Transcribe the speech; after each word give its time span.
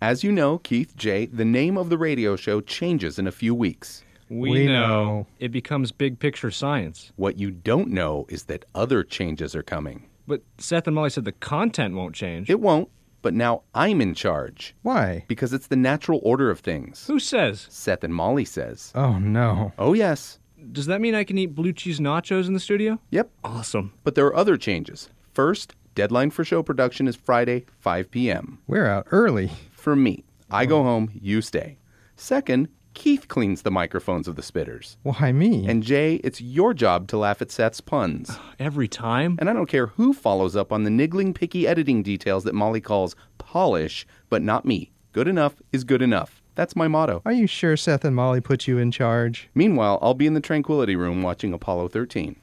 As 0.00 0.22
you 0.22 0.30
know, 0.30 0.58
Keith 0.58 0.96
J., 0.96 1.26
the 1.26 1.44
name 1.44 1.76
of 1.76 1.88
the 1.90 1.98
radio 1.98 2.36
show 2.36 2.60
changes 2.60 3.18
in 3.18 3.26
a 3.26 3.32
few 3.32 3.54
weeks. 3.54 4.04
We, 4.30 4.50
We 4.50 4.66
know. 4.66 4.72
know. 5.04 5.26
It 5.40 5.50
becomes 5.50 5.90
big 5.90 6.18
picture 6.18 6.50
science. 6.50 7.12
What 7.16 7.38
you 7.38 7.50
don't 7.50 7.88
know 7.88 8.26
is 8.28 8.44
that 8.44 8.64
other 8.74 9.02
changes 9.02 9.56
are 9.56 9.62
coming. 9.62 10.04
But 10.26 10.42
Seth 10.58 10.86
and 10.86 10.94
Molly 10.94 11.10
said 11.10 11.24
the 11.24 11.32
content 11.32 11.94
won't 11.94 12.14
change. 12.14 12.48
It 12.50 12.60
won't, 12.60 12.90
but 13.22 13.34
now 13.34 13.62
I'm 13.74 14.00
in 14.00 14.14
charge 14.14 14.74
Why? 14.82 15.24
because 15.26 15.52
it's 15.52 15.66
the 15.68 15.76
natural 15.76 16.20
order 16.22 16.50
of 16.50 16.60
things. 16.60 17.06
Who 17.06 17.18
says? 17.18 17.66
Seth 17.70 18.04
and 18.04 18.14
Molly 18.14 18.44
says. 18.44 18.92
Oh 18.94 19.18
no. 19.18 19.72
Oh, 19.78 19.94
yes. 19.94 20.38
Does 20.70 20.86
that 20.86 21.00
mean 21.00 21.14
I 21.14 21.24
can 21.24 21.38
eat 21.38 21.54
blue 21.54 21.72
cheese 21.72 21.98
nachos 21.98 22.46
in 22.46 22.52
the 22.52 22.60
studio? 22.60 23.00
Yep. 23.10 23.30
Awesome. 23.42 23.94
But 24.04 24.14
there 24.14 24.26
are 24.26 24.36
other 24.36 24.56
changes. 24.58 25.08
First, 25.32 25.74
deadline 25.94 26.30
for 26.30 26.44
show 26.44 26.62
production 26.62 27.08
is 27.08 27.16
Friday, 27.16 27.64
5 27.80 28.10
p.m. 28.10 28.58
We're 28.66 28.86
out 28.86 29.06
early. 29.10 29.50
For 29.78 29.94
me, 29.94 30.24
I 30.50 30.66
go 30.66 30.80
oh. 30.80 30.82
home, 30.82 31.10
you 31.14 31.40
stay. 31.40 31.78
Second, 32.16 32.66
Keith 32.94 33.28
cleans 33.28 33.62
the 33.62 33.70
microphones 33.70 34.26
of 34.26 34.34
the 34.34 34.42
spitters. 34.42 34.96
Why 35.04 35.30
me? 35.30 35.68
And 35.68 35.84
Jay, 35.84 36.16
it's 36.24 36.40
your 36.40 36.74
job 36.74 37.06
to 37.08 37.16
laugh 37.16 37.40
at 37.40 37.52
Seth's 37.52 37.80
puns. 37.80 38.36
Every 38.58 38.88
time? 38.88 39.36
And 39.38 39.48
I 39.48 39.52
don't 39.52 39.68
care 39.68 39.86
who 39.86 40.12
follows 40.12 40.56
up 40.56 40.72
on 40.72 40.82
the 40.82 40.90
niggling, 40.90 41.32
picky 41.32 41.68
editing 41.68 42.02
details 42.02 42.42
that 42.42 42.56
Molly 42.56 42.80
calls 42.80 43.14
polish, 43.38 44.04
but 44.28 44.42
not 44.42 44.64
me. 44.64 44.90
Good 45.12 45.28
enough 45.28 45.62
is 45.70 45.84
good 45.84 46.02
enough. 46.02 46.42
That's 46.56 46.74
my 46.74 46.88
motto. 46.88 47.22
Are 47.24 47.32
you 47.32 47.46
sure 47.46 47.76
Seth 47.76 48.04
and 48.04 48.16
Molly 48.16 48.40
put 48.40 48.66
you 48.66 48.78
in 48.78 48.90
charge? 48.90 49.48
Meanwhile, 49.54 50.00
I'll 50.02 50.12
be 50.12 50.26
in 50.26 50.34
the 50.34 50.40
Tranquility 50.40 50.96
Room 50.96 51.22
watching 51.22 51.52
Apollo 51.52 51.88
13. 51.88 52.34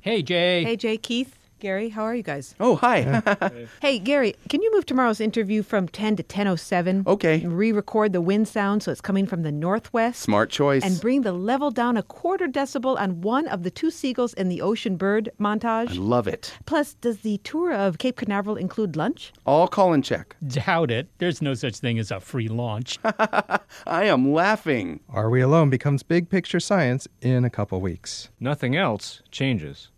Hey, 0.00 0.22
Jay. 0.22 0.64
Hey, 0.64 0.76
Jay, 0.76 0.96
Keith, 0.96 1.36
Gary, 1.62 1.90
how 1.90 2.02
are 2.02 2.12
you 2.16 2.24
guys? 2.24 2.56
Oh, 2.58 2.74
hi. 2.74 3.22
Hey, 3.80 4.00
Gary, 4.00 4.34
can 4.48 4.62
you 4.62 4.72
move 4.74 4.84
tomorrow's 4.84 5.20
interview 5.20 5.62
from 5.62 5.86
10 5.86 6.16
to 6.16 6.24
10.07? 6.24 7.06
Okay. 7.06 7.46
Re-record 7.46 8.12
the 8.12 8.20
wind 8.20 8.48
sound 8.48 8.82
so 8.82 8.90
it's 8.90 9.00
coming 9.00 9.26
from 9.26 9.42
the 9.42 9.52
northwest. 9.52 10.18
Smart 10.20 10.50
choice. 10.50 10.82
And 10.82 11.00
bring 11.00 11.22
the 11.22 11.30
level 11.30 11.70
down 11.70 11.96
a 11.96 12.02
quarter 12.02 12.48
decibel 12.48 12.98
on 12.98 13.20
one 13.20 13.46
of 13.46 13.62
the 13.62 13.70
two 13.70 13.92
seagulls 13.92 14.34
in 14.34 14.48
the 14.48 14.60
ocean 14.60 14.96
bird 14.96 15.30
montage. 15.38 15.90
I 15.90 15.92
love 15.92 16.26
it. 16.26 16.52
Plus, 16.66 16.94
does 16.94 17.18
the 17.18 17.38
tour 17.38 17.72
of 17.72 17.98
Cape 17.98 18.16
Canaveral 18.16 18.56
include 18.56 18.96
lunch? 18.96 19.32
I'll 19.46 19.68
call 19.68 19.92
and 19.92 20.02
check. 20.02 20.34
Doubt 20.44 20.90
it. 20.90 21.10
There's 21.18 21.40
no 21.40 21.54
such 21.54 21.76
thing 21.76 21.96
as 22.00 22.10
a 22.10 22.18
free 22.18 22.48
launch. 22.48 22.98
I 23.04 23.60
am 23.86 24.32
laughing. 24.32 24.98
Are 25.08 25.30
We 25.30 25.40
Alone 25.40 25.70
becomes 25.70 26.02
big 26.02 26.28
picture 26.28 26.58
science 26.58 27.06
in 27.20 27.44
a 27.44 27.50
couple 27.50 27.80
weeks. 27.80 28.30
Nothing 28.40 28.74
else 28.74 29.22
changes. 29.30 29.91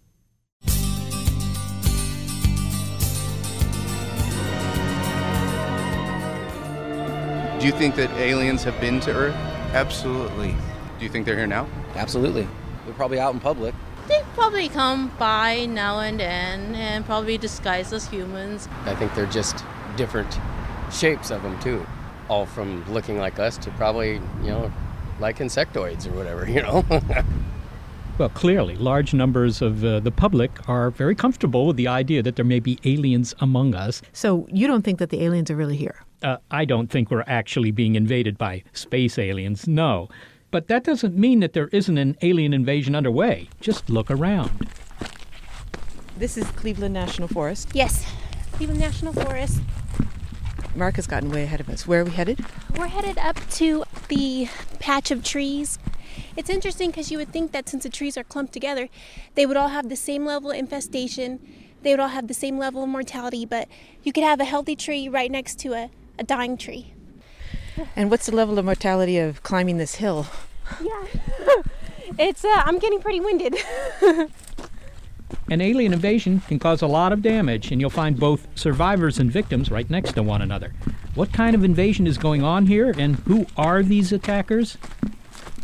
Do 7.64 7.70
you 7.70 7.76
think 7.78 7.94
that 7.94 8.10
aliens 8.18 8.62
have 8.64 8.78
been 8.78 9.00
to 9.00 9.10
Earth? 9.10 9.34
Absolutely. 9.72 10.54
Do 10.98 11.04
you 11.06 11.08
think 11.08 11.24
they're 11.24 11.34
here 11.38 11.46
now? 11.46 11.66
Absolutely. 11.94 12.46
They're 12.84 12.92
probably 12.92 13.18
out 13.18 13.32
in 13.32 13.40
public. 13.40 13.74
They 14.06 14.22
probably 14.34 14.68
come 14.68 15.10
by 15.18 15.64
now 15.64 16.00
and 16.00 16.20
then 16.20 16.74
and 16.74 17.06
probably 17.06 17.38
disguised 17.38 17.94
as 17.94 18.06
humans. 18.06 18.68
I 18.84 18.94
think 18.94 19.14
they're 19.14 19.24
just 19.24 19.64
different 19.96 20.38
shapes 20.92 21.30
of 21.30 21.42
them 21.42 21.58
too. 21.60 21.86
All 22.28 22.44
from 22.44 22.84
looking 22.92 23.16
like 23.16 23.38
us 23.38 23.56
to 23.56 23.70
probably, 23.70 24.20
you 24.42 24.48
know, 24.48 24.70
like 25.18 25.38
insectoids 25.38 26.06
or 26.06 26.10
whatever, 26.10 26.46
you 26.46 26.60
know. 26.60 26.84
well, 28.18 28.28
clearly, 28.28 28.76
large 28.76 29.14
numbers 29.14 29.62
of 29.62 29.82
uh, 29.82 30.00
the 30.00 30.10
public 30.10 30.50
are 30.68 30.90
very 30.90 31.14
comfortable 31.14 31.66
with 31.66 31.76
the 31.76 31.88
idea 31.88 32.22
that 32.22 32.36
there 32.36 32.44
may 32.44 32.60
be 32.60 32.78
aliens 32.84 33.34
among 33.38 33.74
us. 33.74 34.02
So 34.12 34.46
you 34.52 34.66
don't 34.66 34.82
think 34.82 34.98
that 34.98 35.08
the 35.08 35.24
aliens 35.24 35.50
are 35.50 35.56
really 35.56 35.78
here? 35.78 36.04
Uh, 36.24 36.38
I 36.50 36.64
don't 36.64 36.90
think 36.90 37.10
we're 37.10 37.22
actually 37.26 37.70
being 37.70 37.96
invaded 37.96 38.38
by 38.38 38.64
space 38.72 39.18
aliens, 39.18 39.68
no. 39.68 40.08
But 40.50 40.68
that 40.68 40.82
doesn't 40.82 41.14
mean 41.14 41.40
that 41.40 41.52
there 41.52 41.68
isn't 41.68 41.98
an 41.98 42.16
alien 42.22 42.54
invasion 42.54 42.94
underway. 42.94 43.50
Just 43.60 43.90
look 43.90 44.10
around. 44.10 44.70
This 46.16 46.38
is 46.38 46.46
Cleveland 46.52 46.94
National 46.94 47.28
Forest. 47.28 47.68
Yes, 47.74 48.10
Cleveland 48.52 48.80
National 48.80 49.12
Forest. 49.12 49.60
Mark 50.74 50.96
has 50.96 51.06
gotten 51.06 51.30
way 51.30 51.42
ahead 51.42 51.60
of 51.60 51.68
us. 51.68 51.86
Where 51.86 52.00
are 52.00 52.04
we 52.04 52.12
headed? 52.12 52.42
We're 52.78 52.86
headed 52.86 53.18
up 53.18 53.38
to 53.50 53.84
the 54.08 54.48
patch 54.78 55.10
of 55.10 55.22
trees. 55.22 55.78
It's 56.38 56.48
interesting 56.48 56.90
because 56.90 57.10
you 57.10 57.18
would 57.18 57.32
think 57.32 57.52
that 57.52 57.68
since 57.68 57.82
the 57.82 57.90
trees 57.90 58.16
are 58.16 58.24
clumped 58.24 58.54
together, 58.54 58.88
they 59.34 59.44
would 59.44 59.58
all 59.58 59.68
have 59.68 59.90
the 59.90 59.96
same 59.96 60.24
level 60.24 60.52
of 60.52 60.56
infestation, 60.56 61.38
they 61.82 61.90
would 61.90 62.00
all 62.00 62.08
have 62.08 62.28
the 62.28 62.34
same 62.34 62.56
level 62.56 62.82
of 62.82 62.88
mortality, 62.88 63.44
but 63.44 63.68
you 64.02 64.10
could 64.10 64.24
have 64.24 64.40
a 64.40 64.44
healthy 64.44 64.74
tree 64.74 65.06
right 65.06 65.30
next 65.30 65.58
to 65.58 65.74
a, 65.74 65.90
a 66.18 66.24
dying 66.24 66.56
tree. 66.56 66.92
And 67.96 68.10
what's 68.10 68.26
the 68.26 68.34
level 68.34 68.58
of 68.58 68.64
mortality 68.64 69.18
of 69.18 69.42
climbing 69.42 69.78
this 69.78 69.96
hill? 69.96 70.26
Yeah. 70.80 71.04
it's, 72.18 72.44
uh, 72.44 72.62
I'm 72.64 72.78
getting 72.78 73.00
pretty 73.00 73.20
winded. 73.20 73.56
An 75.50 75.60
alien 75.60 75.92
invasion 75.92 76.40
can 76.40 76.58
cause 76.58 76.80
a 76.80 76.86
lot 76.86 77.12
of 77.12 77.20
damage, 77.20 77.70
and 77.70 77.80
you'll 77.80 77.90
find 77.90 78.18
both 78.18 78.46
survivors 78.54 79.18
and 79.18 79.30
victims 79.30 79.70
right 79.70 79.88
next 79.90 80.12
to 80.12 80.22
one 80.22 80.40
another. 80.40 80.72
What 81.14 81.32
kind 81.32 81.54
of 81.54 81.64
invasion 81.64 82.06
is 82.06 82.16
going 82.16 82.42
on 82.42 82.66
here, 82.66 82.94
and 82.96 83.16
who 83.16 83.46
are 83.56 83.82
these 83.82 84.12
attackers? 84.12 84.78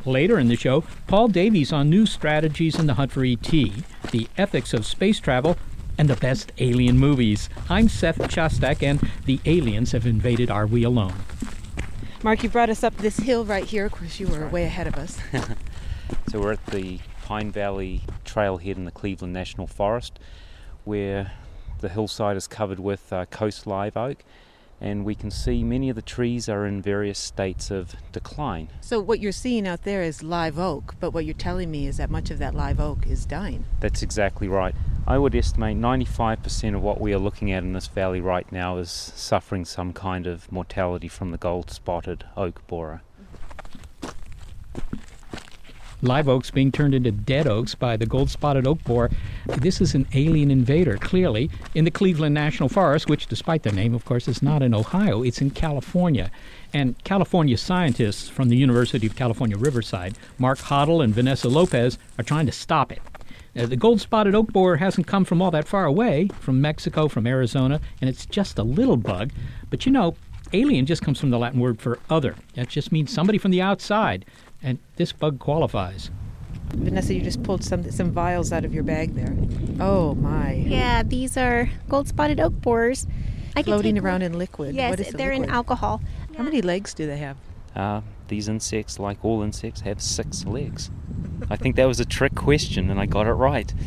Later 0.05 0.39
in 0.39 0.49
the 0.49 0.56
show, 0.56 0.84
Paul 1.06 1.28
Davies 1.28 1.72
on 1.72 1.89
new 1.89 2.06
strategies 2.06 2.78
in 2.78 2.87
the 2.87 2.94
hunt 2.94 3.12
for 3.12 3.25
ET, 3.25 3.43
the 3.43 4.28
ethics 4.37 4.75
of 4.75 4.87
space 4.87 5.21
travel, 5.21 5.56
and 6.00 6.09
the 6.09 6.16
best 6.16 6.50
alien 6.56 6.97
movies. 6.97 7.50
I'm 7.69 7.91
Seth 7.91 8.16
Shostak, 8.16 8.83
and 8.83 9.06
the 9.27 9.38
aliens 9.44 9.93
have 9.93 10.06
invaded 10.06 10.50
Are 10.50 10.66
We 10.66 10.83
Alone? 10.83 11.12
Mark, 12.22 12.43
you 12.43 12.49
brought 12.49 12.71
us 12.71 12.83
up 12.83 12.97
this 12.97 13.19
hill 13.19 13.44
right 13.44 13.65
here. 13.65 13.84
Of 13.84 13.93
course, 13.93 14.19
you 14.19 14.27
were 14.27 14.49
way 14.49 14.65
ahead 14.65 14.87
of 14.87 14.94
us. 14.94 15.19
so 16.31 16.41
we're 16.41 16.53
at 16.53 16.66
the 16.69 17.00
Pine 17.27 17.53
Valley 17.53 18.00
Trailhead 18.25 18.78
in 18.78 18.87
the 18.87 18.91
Cleveland 18.91 19.34
National 19.34 19.66
Forest, 19.66 20.19
where 20.84 21.33
the 21.81 21.91
hillside 21.91 22.39
is 22.39 22.47
covered 22.47 22.81
with 22.81 23.12
uh, 23.12 23.27
coast 23.27 23.66
live 23.66 23.94
oak, 23.94 24.25
and 24.81 25.05
we 25.05 25.15
can 25.15 25.31
see 25.31 25.63
many 25.63 25.91
of 25.91 25.97
the 25.97 26.03
trees 26.03 26.49
are 26.49 26.66
in 26.66 26.81
various 26.81 27.19
states 27.19 27.71
of 27.71 27.95
decline. 28.13 28.69
So, 28.81 29.01
what 29.01 29.21
you're 29.21 29.33
seeing 29.33 29.66
out 29.66 29.83
there 29.83 30.03
is 30.03 30.22
live 30.22 30.59
oak, 30.59 30.95
but 31.01 31.13
what 31.13 31.25
you're 31.25 31.34
telling 31.34 31.71
me 31.71 31.87
is 31.87 31.99
that 31.99 32.10
much 32.10 32.31
of 32.31 32.39
that 32.39 32.54
live 32.54 32.81
oak 32.81 33.07
is 33.07 33.27
dying. 33.27 33.65
That's 33.81 34.03
exactly 34.03 34.49
right. 34.49 34.75
I 35.07 35.19
would 35.19 35.34
estimate 35.34 35.77
95% 35.77 36.75
of 36.75 36.83
what 36.83 37.01
we 37.01 37.13
are 37.13 37.19
looking 37.19 37.53
at 37.53 37.63
in 37.63 37.72
this 37.72 37.89
valley 37.89 38.21
right 38.21 38.51
now 38.53 38.78
is 38.78 38.91
suffering 38.91 39.65
some 39.65 39.93
kind 39.93 40.27
of 40.27 40.51
mortality 40.53 41.09
from 41.09 41.31
the 41.31 41.39
gold 41.39 41.71
spotted 41.71 42.25
oak 42.37 42.66
borer. 42.66 43.03
Live 46.03 46.29
oaks 46.29 46.51
being 46.51 46.73
turned 46.73 46.95
into 46.95 47.11
dead 47.11 47.47
oaks 47.47 47.75
by 47.75 47.97
the 47.97 48.07
gold 48.07 48.31
spotted 48.31 48.67
oak 48.67 48.83
borer. 48.85 49.11
This 49.47 49.81
is 49.81 49.95
an 49.95 50.07
alien 50.15 50.51
invader, 50.51 50.97
clearly, 50.97 51.51
in 51.75 51.85
the 51.85 51.91
Cleveland 51.91 52.35
National 52.35 52.71
Forest, 52.71 53.09
which, 53.09 53.27
despite 53.27 53.65
the 53.65 53.73
name, 53.73 53.95
of 53.95 54.05
course, 54.07 54.27
is 54.27 54.43
not 54.43 54.63
in 54.63 54.75
Ohio, 54.75 55.23
it's 55.23 55.43
in 55.43 55.51
California. 55.51 56.31
And 56.73 57.03
California 57.05 57.59
scientists 57.59 58.29
from 58.29 58.49
the 58.49 58.57
University 58.57 59.07
of 59.07 59.15
California, 59.15 59.59
Riverside, 59.59 60.17
Mark 60.39 60.59
Hoddle 60.59 61.05
and 61.05 61.15
Vanessa 61.15 61.49
Lopez, 61.49 61.99
are 62.19 62.25
trying 62.25 62.47
to 62.47 62.53
stop 62.53 62.93
it. 62.93 63.03
Uh, 63.57 63.67
the 63.67 63.77
gold 63.77 64.01
spotted 64.01 64.35
oak 64.35 64.53
borer 64.53 64.77
hasn't 64.77 65.07
come 65.07 65.25
from 65.25 65.43
all 65.43 65.51
that 65.51 65.69
far 65.69 65.85
away, 65.85 66.29
from 66.41 66.61
Mexico, 66.61 67.09
from 67.09 67.27
Arizona, 67.27 67.81
and 68.01 68.09
it's 68.09 68.25
just 68.25 68.59
a 68.59 68.63
little 68.63 68.97
bug. 68.97 69.33
But 69.69 69.85
you 69.85 69.93
know, 69.93 70.15
alien 70.53 70.87
just 70.87 71.03
comes 71.03 71.21
from 71.21 71.31
the 71.31 71.39
Latin 71.39 71.61
word 71.61 71.81
for 71.81 71.99
other. 72.09 72.37
That 72.55 72.69
just 72.69 72.93
means 72.93 73.13
somebody 73.13 73.39
from 73.39 73.51
the 73.51 73.63
outside. 73.63 74.25
And 74.62 74.78
this 74.97 75.12
bug 75.12 75.39
qualifies. 75.39 76.10
Vanessa, 76.74 77.15
you 77.15 77.22
just 77.22 77.42
pulled 77.42 77.65
some 77.65 77.91
some 77.91 78.12
vials 78.12 78.53
out 78.53 78.65
of 78.65 78.72
your 78.72 78.84
bag 78.84 79.15
there. 79.15 79.34
Oh 79.80 80.15
my! 80.15 80.53
Yeah, 80.53 81.03
these 81.03 81.36
are 81.36 81.68
gold 81.89 82.09
spotted 82.09 82.39
oak 82.41 82.53
borers. 82.60 83.07
I 83.57 83.62
can 83.62 83.72
Floating 83.72 83.98
around 83.98 84.21
one. 84.22 84.33
in 84.33 84.39
liquid. 84.39 84.74
Yes, 84.77 84.91
What 84.91 85.01
is 85.01 85.09
the 85.09 85.16
they're 85.16 85.33
in 85.33 85.41
liquid? 85.42 85.57
alcohol. 85.57 86.01
How 86.36 86.45
many 86.45 86.62
legs 86.62 86.95
do 86.95 87.07
they 87.07 87.16
have? 87.18 87.36
Uh, 87.74 88.01
these 88.28 88.48
insects, 88.48 88.98
like 89.01 89.24
all 89.24 89.42
insects, 89.42 89.80
have 89.80 90.01
six 90.01 90.45
legs. 90.45 90.91
I 91.51 91.56
think 91.56 91.74
that 91.77 91.86
was 91.86 91.98
a 91.98 92.04
trick 92.04 92.34
question, 92.36 92.91
and 92.91 93.01
I 93.01 93.06
got 93.06 93.27
it 93.27 93.33
right. 93.33 93.72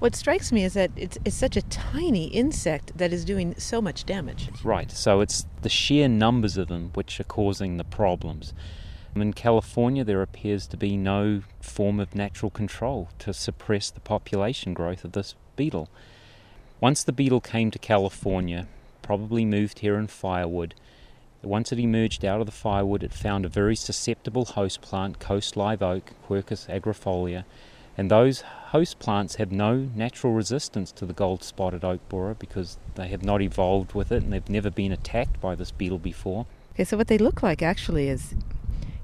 What 0.00 0.16
strikes 0.16 0.50
me 0.50 0.64
is 0.64 0.74
that 0.74 0.90
it's, 0.96 1.16
it's 1.24 1.36
such 1.36 1.56
a 1.56 1.62
tiny 1.62 2.24
insect 2.26 2.98
that 2.98 3.12
is 3.12 3.24
doing 3.24 3.54
so 3.56 3.80
much 3.80 4.04
damage. 4.04 4.48
Right, 4.64 4.90
so 4.90 5.20
it's 5.20 5.46
the 5.60 5.68
sheer 5.68 6.08
numbers 6.08 6.56
of 6.56 6.66
them 6.66 6.90
which 6.94 7.20
are 7.20 7.24
causing 7.24 7.76
the 7.76 7.84
problems. 7.84 8.52
In 9.14 9.32
California, 9.34 10.04
there 10.04 10.22
appears 10.22 10.66
to 10.68 10.76
be 10.76 10.96
no 10.96 11.42
form 11.60 12.00
of 12.00 12.14
natural 12.14 12.50
control 12.50 13.10
to 13.18 13.34
suppress 13.34 13.90
the 13.90 14.00
population 14.00 14.72
growth 14.72 15.04
of 15.04 15.12
this 15.12 15.34
beetle. 15.54 15.88
Once 16.80 17.04
the 17.04 17.12
beetle 17.12 17.40
came 17.40 17.70
to 17.70 17.78
California, 17.78 18.66
probably 19.02 19.44
moved 19.44 19.80
here 19.80 19.96
in 19.96 20.06
firewood, 20.06 20.74
once 21.42 21.72
it 21.72 21.78
emerged 21.78 22.24
out 22.24 22.40
of 22.40 22.46
the 22.46 22.52
firewood, 22.52 23.02
it 23.02 23.12
found 23.12 23.44
a 23.44 23.48
very 23.48 23.74
susceptible 23.74 24.44
host 24.44 24.80
plant, 24.80 25.18
coast 25.18 25.56
live 25.56 25.82
oak, 25.82 26.12
Quercus 26.26 26.68
agrifolia, 26.68 27.44
and 27.98 28.10
those 28.10 28.42
host 28.68 28.98
plants 28.98 29.34
have 29.34 29.50
no 29.50 29.88
natural 29.94 30.32
resistance 30.32 30.92
to 30.92 31.04
the 31.04 31.12
gold 31.12 31.42
spotted 31.42 31.84
oak 31.84 32.00
borer 32.08 32.34
because 32.34 32.78
they 32.94 33.08
have 33.08 33.24
not 33.24 33.42
evolved 33.42 33.92
with 33.92 34.12
it 34.12 34.22
and 34.22 34.32
they've 34.32 34.48
never 34.48 34.70
been 34.70 34.92
attacked 34.92 35.40
by 35.40 35.54
this 35.54 35.72
beetle 35.72 35.98
before. 35.98 36.46
Okay, 36.74 36.84
so 36.84 36.96
what 36.96 37.08
they 37.08 37.18
look 37.18 37.42
like 37.42 37.60
actually 37.60 38.08
is, 38.08 38.34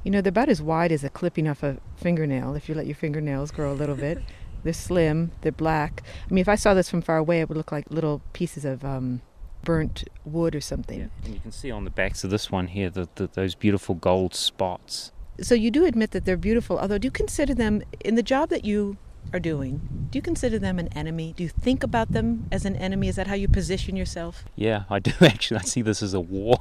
you 0.04 0.10
know, 0.10 0.20
they're 0.20 0.30
about 0.30 0.48
as 0.48 0.62
wide 0.62 0.92
as 0.92 1.04
a 1.04 1.10
clipping 1.10 1.48
off 1.48 1.62
a 1.62 1.78
fingernail 1.96 2.54
if 2.54 2.68
you 2.68 2.74
let 2.74 2.86
your 2.86 2.94
fingernails 2.94 3.50
grow 3.50 3.72
a 3.72 3.74
little 3.74 3.96
bit. 3.96 4.18
They're 4.64 4.72
slim, 4.72 5.30
they're 5.42 5.52
black. 5.52 6.02
I 6.28 6.34
mean, 6.34 6.42
if 6.42 6.48
I 6.48 6.56
saw 6.56 6.74
this 6.74 6.90
from 6.90 7.00
far 7.00 7.16
away, 7.16 7.40
it 7.40 7.48
would 7.48 7.56
look 7.56 7.70
like 7.70 7.86
little 7.90 8.20
pieces 8.32 8.64
of 8.64 8.84
um, 8.84 9.22
burnt 9.62 10.04
wood 10.24 10.54
or 10.54 10.60
something. 10.60 11.10
And 11.24 11.34
you 11.34 11.40
can 11.40 11.52
see 11.52 11.70
on 11.70 11.84
the 11.84 11.90
backs 11.90 12.24
of 12.24 12.30
this 12.30 12.50
one 12.50 12.66
here 12.66 12.90
the, 12.90 13.08
the, 13.14 13.28
those 13.28 13.54
beautiful 13.54 13.94
gold 13.94 14.34
spots. 14.34 15.12
So 15.40 15.54
you 15.54 15.70
do 15.70 15.84
admit 15.84 16.10
that 16.10 16.24
they're 16.24 16.36
beautiful, 16.36 16.78
although 16.78 16.98
do 16.98 17.06
you 17.06 17.12
consider 17.12 17.54
them, 17.54 17.82
in 18.00 18.16
the 18.16 18.22
job 18.22 18.48
that 18.48 18.64
you 18.64 18.96
are 19.32 19.38
doing, 19.38 20.08
do 20.10 20.18
you 20.18 20.22
consider 20.22 20.58
them 20.58 20.78
an 20.78 20.88
enemy? 20.88 21.34
Do 21.36 21.44
you 21.44 21.48
think 21.48 21.82
about 21.84 22.12
them 22.12 22.48
as 22.50 22.64
an 22.64 22.74
enemy? 22.76 23.08
Is 23.08 23.16
that 23.16 23.26
how 23.26 23.34
you 23.34 23.46
position 23.46 23.94
yourself? 23.94 24.44
Yeah, 24.56 24.84
I 24.90 24.98
do 24.98 25.12
actually. 25.20 25.60
I 25.60 25.62
see 25.62 25.82
this 25.82 26.02
as 26.02 26.14
a 26.14 26.20
war. 26.20 26.58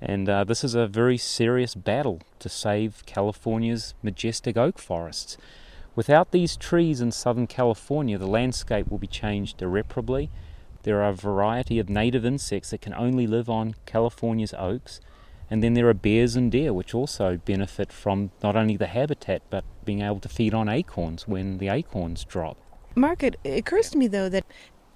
And 0.00 0.28
uh, 0.28 0.44
this 0.44 0.64
is 0.64 0.74
a 0.74 0.86
very 0.86 1.18
serious 1.18 1.74
battle 1.74 2.20
to 2.38 2.48
save 2.48 3.04
California's 3.06 3.94
majestic 4.02 4.56
oak 4.56 4.78
forests. 4.78 5.36
Without 5.94 6.30
these 6.30 6.56
trees 6.56 7.00
in 7.00 7.12
Southern 7.12 7.46
California, 7.46 8.16
the 8.16 8.26
landscape 8.26 8.88
will 8.90 8.98
be 8.98 9.06
changed 9.06 9.60
irreparably. 9.60 10.30
There 10.84 11.02
are 11.02 11.10
a 11.10 11.14
variety 11.14 11.78
of 11.78 11.90
native 11.90 12.24
insects 12.24 12.70
that 12.70 12.80
can 12.80 12.94
only 12.94 13.26
live 13.26 13.50
on 13.50 13.74
California's 13.84 14.54
oaks. 14.56 15.00
And 15.50 15.62
then 15.62 15.74
there 15.74 15.88
are 15.88 15.94
bears 15.94 16.36
and 16.36 16.50
deer, 16.50 16.72
which 16.72 16.94
also 16.94 17.36
benefit 17.38 17.92
from 17.92 18.30
not 18.42 18.56
only 18.56 18.76
the 18.76 18.86
habitat 18.86 19.42
but 19.50 19.64
being 19.84 20.00
able 20.00 20.20
to 20.20 20.28
feed 20.28 20.54
on 20.54 20.68
acorns 20.68 21.26
when 21.26 21.58
the 21.58 21.68
acorns 21.68 22.24
drop. 22.24 22.56
Mark, 22.94 23.22
it 23.22 23.36
occurs 23.44 23.90
to 23.90 23.98
me 23.98 24.06
though 24.06 24.28
that 24.28 24.44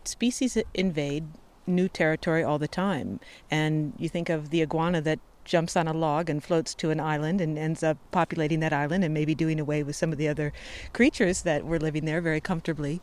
species 0.05 0.56
invade 0.73 1.27
new 1.66 1.88
territory 1.88 2.43
all 2.43 2.58
the 2.58 2.69
time. 2.69 3.20
And 3.50 3.94
you 3.99 4.08
think 4.08 4.28
of 4.28 4.50
the 4.50 4.62
iguana 4.62 5.00
that 5.02 5.20
jumps 5.44 5.76
on 5.76 5.87
a 5.87 5.93
log 5.93 6.31
and 6.31 6.43
floats 6.43 6.75
to 6.75 6.90
an 6.90 7.00
island 7.00 7.40
and 7.40 7.58
ends 7.58 7.82
up 7.82 7.99
populating 8.11 8.61
that 8.61 8.72
island 8.72 9.05
and 9.05 9.12
maybe 9.12 9.34
doing 9.34 9.61
away 9.61 9.82
with 9.82 9.94
some 9.94 10.11
of 10.11 10.19
the 10.19 10.28
other 10.28 10.52
creatures 10.93 11.43
that 11.43 11.64
were 11.64 11.78
living 11.78 12.05
there 12.05 12.20
very 12.20 12.40
comfortably. 12.40 13.00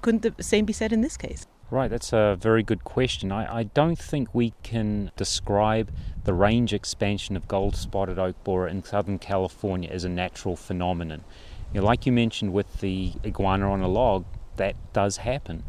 Couldn't 0.00 0.22
the 0.22 0.42
same 0.42 0.64
be 0.64 0.72
said 0.72 0.92
in 0.92 1.02
this 1.02 1.16
case? 1.16 1.46
Right, 1.70 1.90
that's 1.90 2.12
a 2.12 2.36
very 2.38 2.62
good 2.62 2.84
question. 2.84 3.32
I, 3.32 3.60
I 3.60 3.62
don't 3.62 3.98
think 3.98 4.34
we 4.34 4.52
can 4.62 5.10
describe 5.16 5.90
the 6.24 6.34
range 6.34 6.74
expansion 6.74 7.34
of 7.34 7.48
gold 7.48 7.76
spotted 7.76 8.18
oak 8.18 8.36
borer 8.44 8.68
in 8.68 8.84
Southern 8.84 9.18
California 9.18 9.88
as 9.90 10.04
a 10.04 10.08
natural 10.08 10.54
phenomenon. 10.54 11.24
You 11.72 11.80
know, 11.80 11.86
like 11.86 12.04
you 12.04 12.12
mentioned 12.12 12.52
with 12.52 12.80
the 12.80 13.12
iguana 13.24 13.70
on 13.70 13.80
a 13.80 13.88
log, 13.88 14.26
that 14.56 14.76
does 14.92 15.18
happen. 15.18 15.64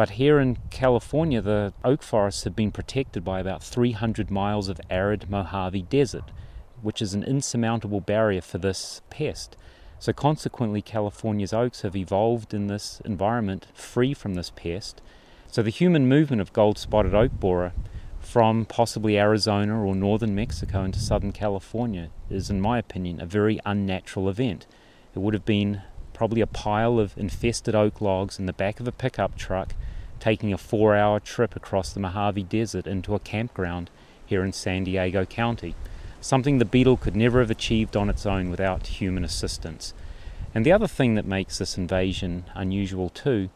But 0.00 0.12
here 0.12 0.40
in 0.40 0.56
California, 0.70 1.42
the 1.42 1.74
oak 1.84 2.02
forests 2.02 2.44
have 2.44 2.56
been 2.56 2.70
protected 2.70 3.22
by 3.22 3.38
about 3.38 3.62
300 3.62 4.30
miles 4.30 4.70
of 4.70 4.80
arid 4.88 5.28
Mojave 5.28 5.82
Desert, 5.82 6.30
which 6.80 7.02
is 7.02 7.12
an 7.12 7.22
insurmountable 7.22 8.00
barrier 8.00 8.40
for 8.40 8.56
this 8.56 9.02
pest. 9.10 9.58
So, 9.98 10.14
consequently, 10.14 10.80
California's 10.80 11.52
oaks 11.52 11.82
have 11.82 11.94
evolved 11.94 12.54
in 12.54 12.66
this 12.66 13.02
environment 13.04 13.66
free 13.74 14.14
from 14.14 14.36
this 14.36 14.48
pest. 14.48 15.02
So, 15.48 15.62
the 15.62 15.68
human 15.68 16.08
movement 16.08 16.40
of 16.40 16.54
gold 16.54 16.78
spotted 16.78 17.14
oak 17.14 17.32
borer 17.32 17.74
from 18.20 18.64
possibly 18.64 19.18
Arizona 19.18 19.84
or 19.84 19.94
northern 19.94 20.34
Mexico 20.34 20.82
into 20.82 20.98
southern 20.98 21.32
California 21.32 22.08
is, 22.30 22.48
in 22.48 22.58
my 22.58 22.78
opinion, 22.78 23.20
a 23.20 23.26
very 23.26 23.60
unnatural 23.66 24.30
event. 24.30 24.66
It 25.14 25.18
would 25.18 25.34
have 25.34 25.44
been 25.44 25.82
probably 26.14 26.40
a 26.40 26.46
pile 26.46 26.98
of 26.98 27.12
infested 27.18 27.74
oak 27.74 28.00
logs 28.00 28.38
in 28.38 28.46
the 28.46 28.54
back 28.54 28.80
of 28.80 28.88
a 28.88 28.92
pickup 28.92 29.36
truck 29.36 29.74
taking 30.20 30.52
a 30.52 30.58
four 30.58 30.94
hour 30.94 31.18
trip 31.18 31.56
across 31.56 31.92
the 31.92 32.00
Mojave 32.00 32.44
Desert 32.44 32.86
into 32.86 33.14
a 33.14 33.20
campground 33.20 33.90
here 34.24 34.44
in 34.44 34.52
San 34.52 34.84
Diego 34.84 35.24
County, 35.24 35.74
something 36.20 36.58
the 36.58 36.64
beetle 36.64 36.96
could 36.96 37.16
never 37.16 37.40
have 37.40 37.50
achieved 37.50 37.96
on 37.96 38.08
its 38.08 38.26
own 38.26 38.50
without 38.50 38.86
human 38.86 39.24
assistance. 39.24 39.92
And 40.54 40.64
the 40.64 40.72
other 40.72 40.86
thing 40.86 41.14
that 41.14 41.24
makes 41.24 41.58
this 41.58 41.76
invasion 41.76 42.44
unusual 42.54 43.08
too 43.08 43.50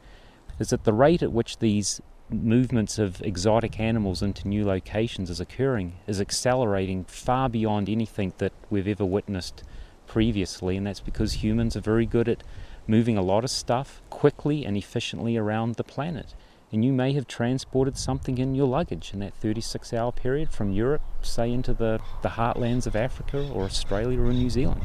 is 0.59 0.71
that 0.71 0.85
the 0.85 0.93
rate 0.93 1.23
at 1.23 1.33
which 1.33 1.59
these 1.59 2.01
movements 2.31 2.99
of 2.99 3.21
exotic 3.23 3.79
animals 3.79 4.23
into 4.23 4.49
new 4.49 4.65
locations 4.65 5.31
is 5.31 5.41
occurring 5.41 5.93
is 6.07 6.21
accelerating 6.21 7.05
far 7.05 7.49
beyond 7.49 7.89
anything 7.89 8.33
that 8.39 8.53
we've 8.71 8.89
ever 8.89 9.05
witnessed 9.05 9.63
previously, 10.07 10.77
and 10.77 10.87
that's 10.87 11.01
because 11.01 11.45
humans 11.45 11.77
are 11.77 11.81
very 11.81 12.07
good 12.07 12.29
at 12.29 12.43
moving 12.87 13.17
a 13.17 13.23
lot 13.23 13.45
of 13.45 13.51
stuff 13.51 14.03
quickly 14.11 14.65
and 14.65 14.77
efficiently 14.77 15.37
around 15.37 15.75
the 15.75 15.85
planet. 15.85 16.35
And 16.75 16.85
you 16.85 16.93
may 16.93 17.13
have 17.13 17.29
transported 17.29 17.97
something 17.97 18.37
in 18.39 18.57
your 18.57 18.67
luggage 18.67 19.13
in 19.13 19.21
that 19.21 19.33
36 19.35 19.93
hour 19.93 20.11
period 20.11 20.51
from 20.51 20.73
Europe, 20.73 21.03
say, 21.23 21.53
into 21.53 21.73
the, 21.73 22.01
the 22.23 22.31
heartlands 22.31 22.89
of 22.89 22.97
Africa 22.97 23.49
or 23.55 23.63
Australia 23.63 24.21
or 24.21 24.33
New 24.33 24.51
Zealand. 24.51 24.83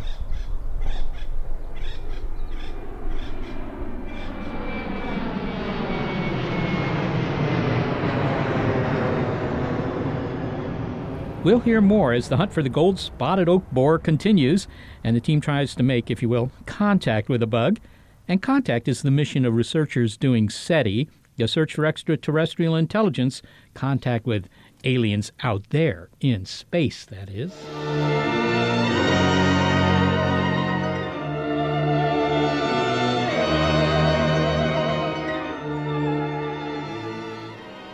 We'll 11.43 11.61
hear 11.61 11.81
more 11.81 12.13
as 12.13 12.29
the 12.29 12.37
hunt 12.37 12.53
for 12.53 12.61
the 12.61 12.69
gold 12.69 12.99
spotted 12.99 13.49
oak 13.49 13.63
borer 13.71 13.97
continues 13.97 14.67
and 15.03 15.15
the 15.15 15.21
team 15.21 15.41
tries 15.41 15.73
to 15.73 15.81
make, 15.81 16.11
if 16.11 16.21
you 16.21 16.29
will, 16.29 16.51
contact 16.67 17.29
with 17.29 17.41
a 17.41 17.47
bug. 17.47 17.79
And 18.27 18.43
contact 18.43 18.87
is 18.87 19.01
the 19.01 19.09
mission 19.09 19.43
of 19.43 19.55
researchers 19.55 20.17
doing 20.17 20.49
SETI, 20.49 21.09
the 21.39 21.47
search 21.47 21.73
for 21.73 21.85
extraterrestrial 21.85 22.75
intelligence, 22.75 23.41
contact 23.73 24.25
with 24.25 24.47
aliens 24.83 25.31
out 25.41 25.69
there 25.71 26.09
in 26.21 26.45
space, 26.45 27.05
that 27.05 27.29
is. 27.29 27.53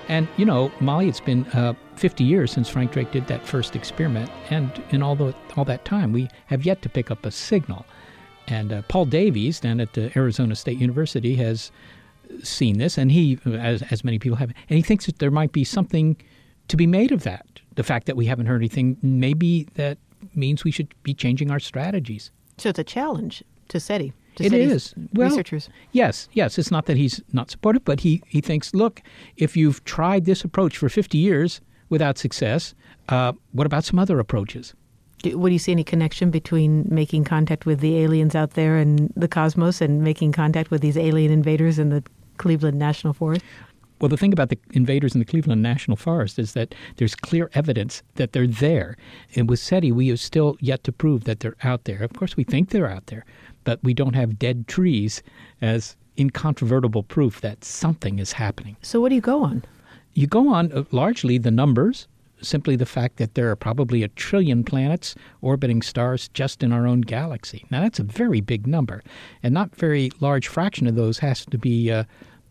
And 0.07 0.27
you 0.37 0.45
know, 0.45 0.71
Molly, 0.79 1.07
it's 1.09 1.19
been 1.19 1.45
uh, 1.47 1.73
50 1.95 2.23
years 2.23 2.51
since 2.51 2.69
Frank 2.69 2.91
Drake 2.91 3.11
did 3.11 3.27
that 3.27 3.45
first 3.45 3.75
experiment, 3.75 4.29
and 4.49 4.71
in 4.91 5.01
all 5.01 5.15
the 5.15 5.35
all 5.57 5.65
that 5.65 5.83
time, 5.83 6.13
we 6.13 6.29
have 6.45 6.65
yet 6.65 6.81
to 6.83 6.89
pick 6.89 7.09
up 7.09 7.25
a 7.25 7.31
signal. 7.31 7.85
And 8.47 8.71
uh, 8.71 8.81
Paul 8.83 9.05
Davies, 9.05 9.59
down 9.59 9.79
at 9.79 9.93
the 9.93 10.15
Arizona 10.17 10.55
State 10.55 10.77
University, 10.77 11.35
has 11.35 11.71
seen 12.43 12.77
this, 12.77 12.97
and 12.97 13.11
he, 13.11 13.39
as 13.45 13.81
as 13.83 14.03
many 14.03 14.19
people 14.19 14.37
have, 14.37 14.51
and 14.69 14.77
he 14.77 14.81
thinks 14.81 15.05
that 15.05 15.19
there 15.19 15.31
might 15.31 15.51
be 15.51 15.63
something 15.63 16.17
to 16.67 16.77
be 16.77 16.87
made 16.87 17.11
of 17.11 17.23
that. 17.23 17.45
The 17.75 17.83
fact 17.83 18.05
that 18.07 18.15
we 18.15 18.25
haven't 18.25 18.45
heard 18.45 18.61
anything, 18.61 18.97
maybe 19.01 19.67
that 19.75 19.97
means 20.33 20.63
we 20.63 20.71
should 20.71 20.93
be 21.03 21.13
changing 21.13 21.51
our 21.51 21.59
strategies. 21.59 22.31
So 22.57 22.69
it's 22.69 22.79
a 22.79 22.83
challenge 22.83 23.43
to 23.69 23.79
SETI. 23.79 24.13
To 24.37 24.43
It 24.43 24.51
SETI's 24.51 24.71
is. 24.71 24.95
Well, 25.13 25.29
researchers. 25.29 25.69
Yes, 25.91 26.29
yes. 26.33 26.57
It's 26.57 26.71
not 26.71 26.85
that 26.85 26.97
he's 26.97 27.21
not 27.33 27.51
supportive, 27.51 27.85
but 27.85 28.01
he, 28.01 28.21
he 28.27 28.41
thinks, 28.41 28.73
look, 28.73 29.01
if 29.37 29.55
you've 29.55 29.83
tried 29.85 30.25
this 30.25 30.43
approach 30.43 30.77
for 30.77 30.89
50 30.89 31.17
years 31.17 31.61
without 31.89 32.17
success, 32.17 32.73
uh, 33.09 33.33
what 33.51 33.67
about 33.67 33.83
some 33.83 33.99
other 33.99 34.19
approaches? 34.19 34.73
Do, 35.25 35.39
what 35.39 35.49
do 35.49 35.53
you 35.53 35.59
see 35.59 35.71
any 35.71 35.83
connection 35.83 36.29
between 36.29 36.85
making 36.87 37.23
contact 37.23 37.65
with 37.65 37.79
the 37.79 37.97
aliens 37.97 38.35
out 38.35 38.51
there 38.51 38.77
and 38.77 39.11
the 39.15 39.27
cosmos 39.27 39.81
and 39.81 40.03
making 40.03 40.33
contact 40.33 40.69
with 40.69 40.81
these 40.81 40.97
alien 40.97 41.31
invaders 41.31 41.79
in 41.79 41.89
the 41.89 42.03
Cleveland 42.37 42.77
National 42.77 43.11
Forest? 43.11 43.43
Well, 43.99 44.09
the 44.09 44.17
thing 44.17 44.33
about 44.33 44.49
the 44.49 44.59
invaders 44.73 45.15
in 45.15 45.19
the 45.19 45.25
Cleveland 45.25 45.63
National 45.63 45.97
Forest 45.97 46.37
is 46.37 46.53
that 46.53 46.75
there's 46.97 47.15
clear 47.15 47.49
evidence 47.55 48.03
that 48.17 48.33
they're 48.33 48.45
there. 48.45 48.97
And 49.35 49.49
with 49.49 49.57
SETI, 49.57 49.91
we 49.91 50.09
have 50.09 50.19
still 50.19 50.57
yet 50.59 50.83
to 50.83 50.91
prove 50.91 51.23
that 51.23 51.39
they're 51.39 51.57
out 51.63 51.85
there. 51.85 52.03
Of 52.03 52.13
course, 52.13 52.37
we 52.37 52.43
think 52.43 52.69
they're 52.69 52.91
out 52.91 53.07
there, 53.07 53.25
but 53.63 53.83
we 53.83 53.95
don't 53.95 54.13
have 54.13 54.37
dead 54.37 54.67
trees 54.67 55.23
as 55.59 55.95
incontrovertible 56.19 57.01
proof 57.01 57.41
that 57.41 57.65
something 57.65 58.19
is 58.19 58.33
happening. 58.33 58.77
So, 58.83 59.01
what 59.01 59.09
do 59.09 59.15
you 59.15 59.21
go 59.21 59.43
on? 59.43 59.63
You 60.13 60.27
go 60.27 60.53
on 60.53 60.71
uh, 60.71 60.83
largely 60.91 61.39
the 61.39 61.49
numbers, 61.49 62.07
simply 62.45 62.75
the 62.75 62.85
fact 62.85 63.17
that 63.17 63.35
there 63.35 63.49
are 63.49 63.55
probably 63.55 64.03
a 64.03 64.07
trillion 64.09 64.63
planets 64.63 65.15
orbiting 65.41 65.81
stars 65.81 66.29
just 66.29 66.63
in 66.63 66.71
our 66.71 66.87
own 66.87 67.01
galaxy. 67.01 67.65
Now, 67.71 67.81
that's 67.81 67.99
a 67.99 68.03
very 68.03 68.41
big 68.41 68.67
number, 68.67 69.03
and 69.43 69.53
not 69.53 69.75
very 69.75 70.11
large 70.19 70.47
fraction 70.47 70.87
of 70.87 70.95
those 70.95 71.19
has 71.19 71.45
to 71.45 71.57
be. 71.57 71.91
Uh, 71.91 72.03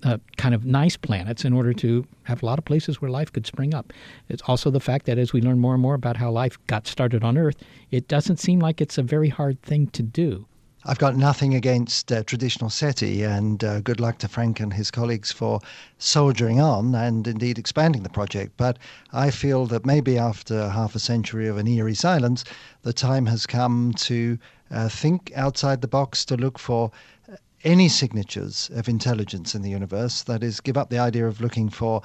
uh, 0.03 0.19
kind 0.37 0.55
of 0.55 0.67
nice 0.67 0.99
planets 0.99 1.47
in 1.47 1.55
order 1.55 1.73
to 1.73 2.07
have 2.25 2.43
a 2.43 2.47
lot 2.47 2.59
of 2.59 2.65
places 2.67 3.01
where 3.01 3.11
life 3.11 3.33
could 3.33 3.47
spring 3.47 3.73
up. 3.73 3.91
It's 4.29 4.43
also 4.47 4.71
the 4.71 4.79
fact 4.79 5.07
that 5.07 5.17
as 5.17 5.33
we 5.33 5.41
learn 5.41 5.59
more 5.59 5.73
and 5.73 5.81
more 5.81 5.95
about 5.95 6.19
how 6.19 6.31
life 6.31 6.59
got 6.67 6.87
started 6.87 7.25
on 7.25 7.39
Earth, 7.39 7.57
it 7.91 8.07
doesn't 8.07 8.37
seem 8.37 8.59
like 8.59 8.83
it's 8.83 8.99
a 8.99 9.03
very 9.03 9.31
hard 9.31 9.63
thing 9.63 9.87
to 9.89 10.03
do. 10.03 10.47
I've 10.87 10.99
got 10.99 11.17
nothing 11.17 11.55
against 11.55 12.13
uh, 12.13 12.25
traditional 12.25 12.69
SETI, 12.69 13.23
and 13.23 13.65
uh, 13.65 13.81
good 13.81 14.01
luck 14.01 14.19
to 14.19 14.29
Frank 14.29 14.61
and 14.61 14.71
his 14.71 14.91
colleagues 14.91 15.33
for 15.33 15.61
soldiering 15.97 16.61
on 16.61 16.95
and 16.95 17.27
indeed 17.27 17.59
expanding 17.59 18.03
the 18.03 18.11
project. 18.11 18.53
But 18.59 18.79
I 19.11 19.31
feel 19.31 19.65
that 19.67 19.87
maybe 19.87 20.19
after 20.19 20.69
half 20.69 20.95
a 20.95 20.99
century 20.99 21.49
of 21.49 21.57
an 21.57 21.67
eerie 21.67 21.95
silence, 21.95 22.45
the 22.83 22.93
time 22.93 23.25
has 23.27 23.47
come 23.47 23.95
to 23.97 24.39
uh, 24.71 24.91
think 24.91 25.33
outside 25.35 25.81
the 25.81 25.89
box 25.89 26.23
to 26.27 26.37
look 26.37 26.59
for 26.59 26.91
uh, 27.33 27.37
any 27.63 27.89
signatures 27.89 28.71
of 28.75 28.87
intelligence 28.87 29.55
in 29.55 29.63
the 29.63 29.71
universe. 29.71 30.23
That 30.25 30.43
is, 30.43 30.61
give 30.61 30.77
up 30.77 30.91
the 30.91 30.99
idea 30.99 31.27
of 31.27 31.41
looking 31.41 31.71
for 31.71 32.03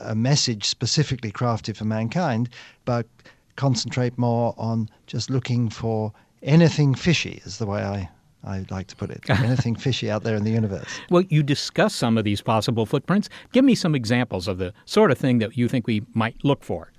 a 0.00 0.14
message 0.14 0.64
specifically 0.64 1.32
crafted 1.32 1.76
for 1.76 1.84
mankind, 1.84 2.48
but 2.86 3.06
concentrate 3.56 4.16
more 4.16 4.54
on 4.56 4.88
just 5.06 5.28
looking 5.28 5.68
for 5.68 6.14
anything 6.42 6.94
fishy, 6.94 7.40
is 7.44 7.58
the 7.58 7.66
way 7.66 7.82
I, 7.82 8.08
I 8.44 8.64
like 8.70 8.86
to 8.88 8.96
put 8.96 9.10
it. 9.10 9.20
anything 9.28 9.76
fishy 9.76 10.10
out 10.10 10.22
there 10.22 10.36
in 10.36 10.44
the 10.44 10.50
universe. 10.50 10.88
Well, 11.10 11.22
you 11.28 11.42
discuss 11.42 11.94
some 11.94 12.16
of 12.18 12.24
these 12.24 12.40
possible 12.40 12.86
footprints. 12.86 13.28
Give 13.52 13.64
me 13.64 13.74
some 13.74 13.94
examples 13.94 14.48
of 14.48 14.58
the 14.58 14.72
sort 14.84 15.10
of 15.10 15.18
thing 15.18 15.38
that 15.38 15.56
you 15.56 15.68
think 15.68 15.86
we 15.86 16.02
might 16.14 16.36
look 16.44 16.62
for. 16.62 16.92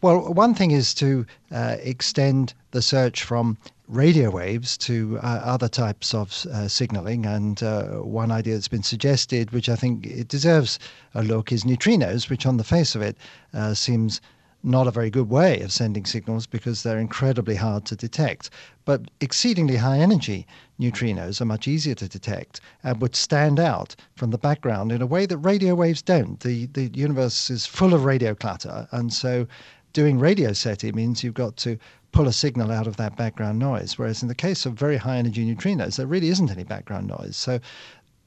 Well, 0.00 0.32
one 0.32 0.54
thing 0.54 0.70
is 0.70 0.94
to 0.94 1.26
uh, 1.50 1.76
extend 1.80 2.54
the 2.70 2.82
search 2.82 3.24
from 3.24 3.58
radio 3.88 4.30
waves 4.30 4.76
to 4.76 5.18
uh, 5.22 5.40
other 5.44 5.68
types 5.68 6.14
of 6.14 6.46
uh, 6.52 6.68
signaling. 6.68 7.26
And 7.26 7.62
uh, 7.62 7.84
one 8.02 8.30
idea 8.30 8.54
that's 8.54 8.68
been 8.68 8.82
suggested, 8.82 9.50
which 9.50 9.68
I 9.68 9.76
think 9.76 10.06
it 10.06 10.28
deserves 10.28 10.78
a 11.14 11.22
look, 11.22 11.50
is 11.50 11.64
neutrinos, 11.64 12.30
which 12.30 12.46
on 12.46 12.58
the 12.58 12.64
face 12.64 12.94
of 12.94 13.02
it 13.02 13.16
uh, 13.54 13.74
seems 13.74 14.20
not 14.62 14.86
a 14.86 14.90
very 14.90 15.10
good 15.10 15.28
way 15.28 15.60
of 15.60 15.72
sending 15.72 16.04
signals 16.04 16.46
because 16.46 16.82
they're 16.82 16.98
incredibly 16.98 17.54
hard 17.54 17.84
to 17.86 17.96
detect. 17.96 18.50
But 18.84 19.10
exceedingly 19.20 19.76
high 19.76 19.98
energy 19.98 20.46
neutrinos 20.80 21.40
are 21.40 21.46
much 21.46 21.68
easier 21.68 21.94
to 21.94 22.08
detect 22.08 22.60
and 22.82 23.00
would 23.00 23.14
stand 23.14 23.60
out 23.60 23.94
from 24.16 24.30
the 24.30 24.38
background 24.38 24.90
in 24.92 25.02
a 25.02 25.06
way 25.06 25.26
that 25.26 25.38
radio 25.38 25.74
waves 25.74 26.02
don't. 26.02 26.40
The, 26.40 26.66
the 26.66 26.90
universe 26.94 27.50
is 27.50 27.66
full 27.66 27.94
of 27.94 28.04
radio 28.04 28.34
clutter, 28.34 28.88
and 28.90 29.12
so 29.12 29.46
doing 29.92 30.18
radio 30.18 30.52
SETI 30.52 30.92
means 30.92 31.22
you've 31.22 31.34
got 31.34 31.56
to 31.58 31.78
pull 32.12 32.26
a 32.26 32.32
signal 32.32 32.70
out 32.70 32.86
of 32.86 32.96
that 32.96 33.16
background 33.16 33.58
noise. 33.58 33.98
Whereas 33.98 34.22
in 34.22 34.28
the 34.28 34.34
case 34.34 34.64
of 34.66 34.74
very 34.74 34.96
high 34.96 35.16
energy 35.16 35.44
neutrinos, 35.44 35.96
there 35.96 36.06
really 36.06 36.28
isn't 36.28 36.50
any 36.50 36.64
background 36.64 37.06
noise. 37.06 37.36
So 37.36 37.60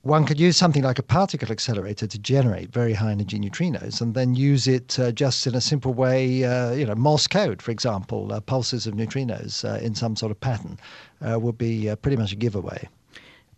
one 0.04 0.26
could 0.26 0.40
use 0.40 0.58
something 0.58 0.82
like 0.82 0.98
a 0.98 1.04
particle 1.04 1.52
accelerator 1.52 2.08
to 2.08 2.18
generate 2.18 2.74
very 2.74 2.94
high 2.94 3.12
energy 3.12 3.40
neutrinos 3.40 4.02
and 4.02 4.16
then 4.16 4.34
use 4.34 4.68
it 4.68 4.98
uh, 5.00 5.12
just 5.12 5.46
in 5.46 5.54
a 5.54 5.62
simple 5.62 5.94
way, 5.94 6.44
uh, 6.44 6.72
you 6.72 6.86
know, 6.86 6.96
Morse 6.96 7.28
code, 7.28 7.62
for 7.62 7.70
example, 7.70 8.34
uh, 8.34 8.40
pulses 8.40 8.88
of 8.88 8.96
neutrinos 8.96 9.64
uh, 9.64 9.78
in 9.80 9.94
some 9.94 10.16
sort 10.16 10.32
of 10.32 10.40
pattern 10.40 10.80
uh, 11.22 11.40
would 11.40 11.58
be 11.58 11.88
uh, 11.88 11.96
pretty 11.98 12.18
much 12.18 12.32
a 12.32 12.36
giveaway. 12.36 12.90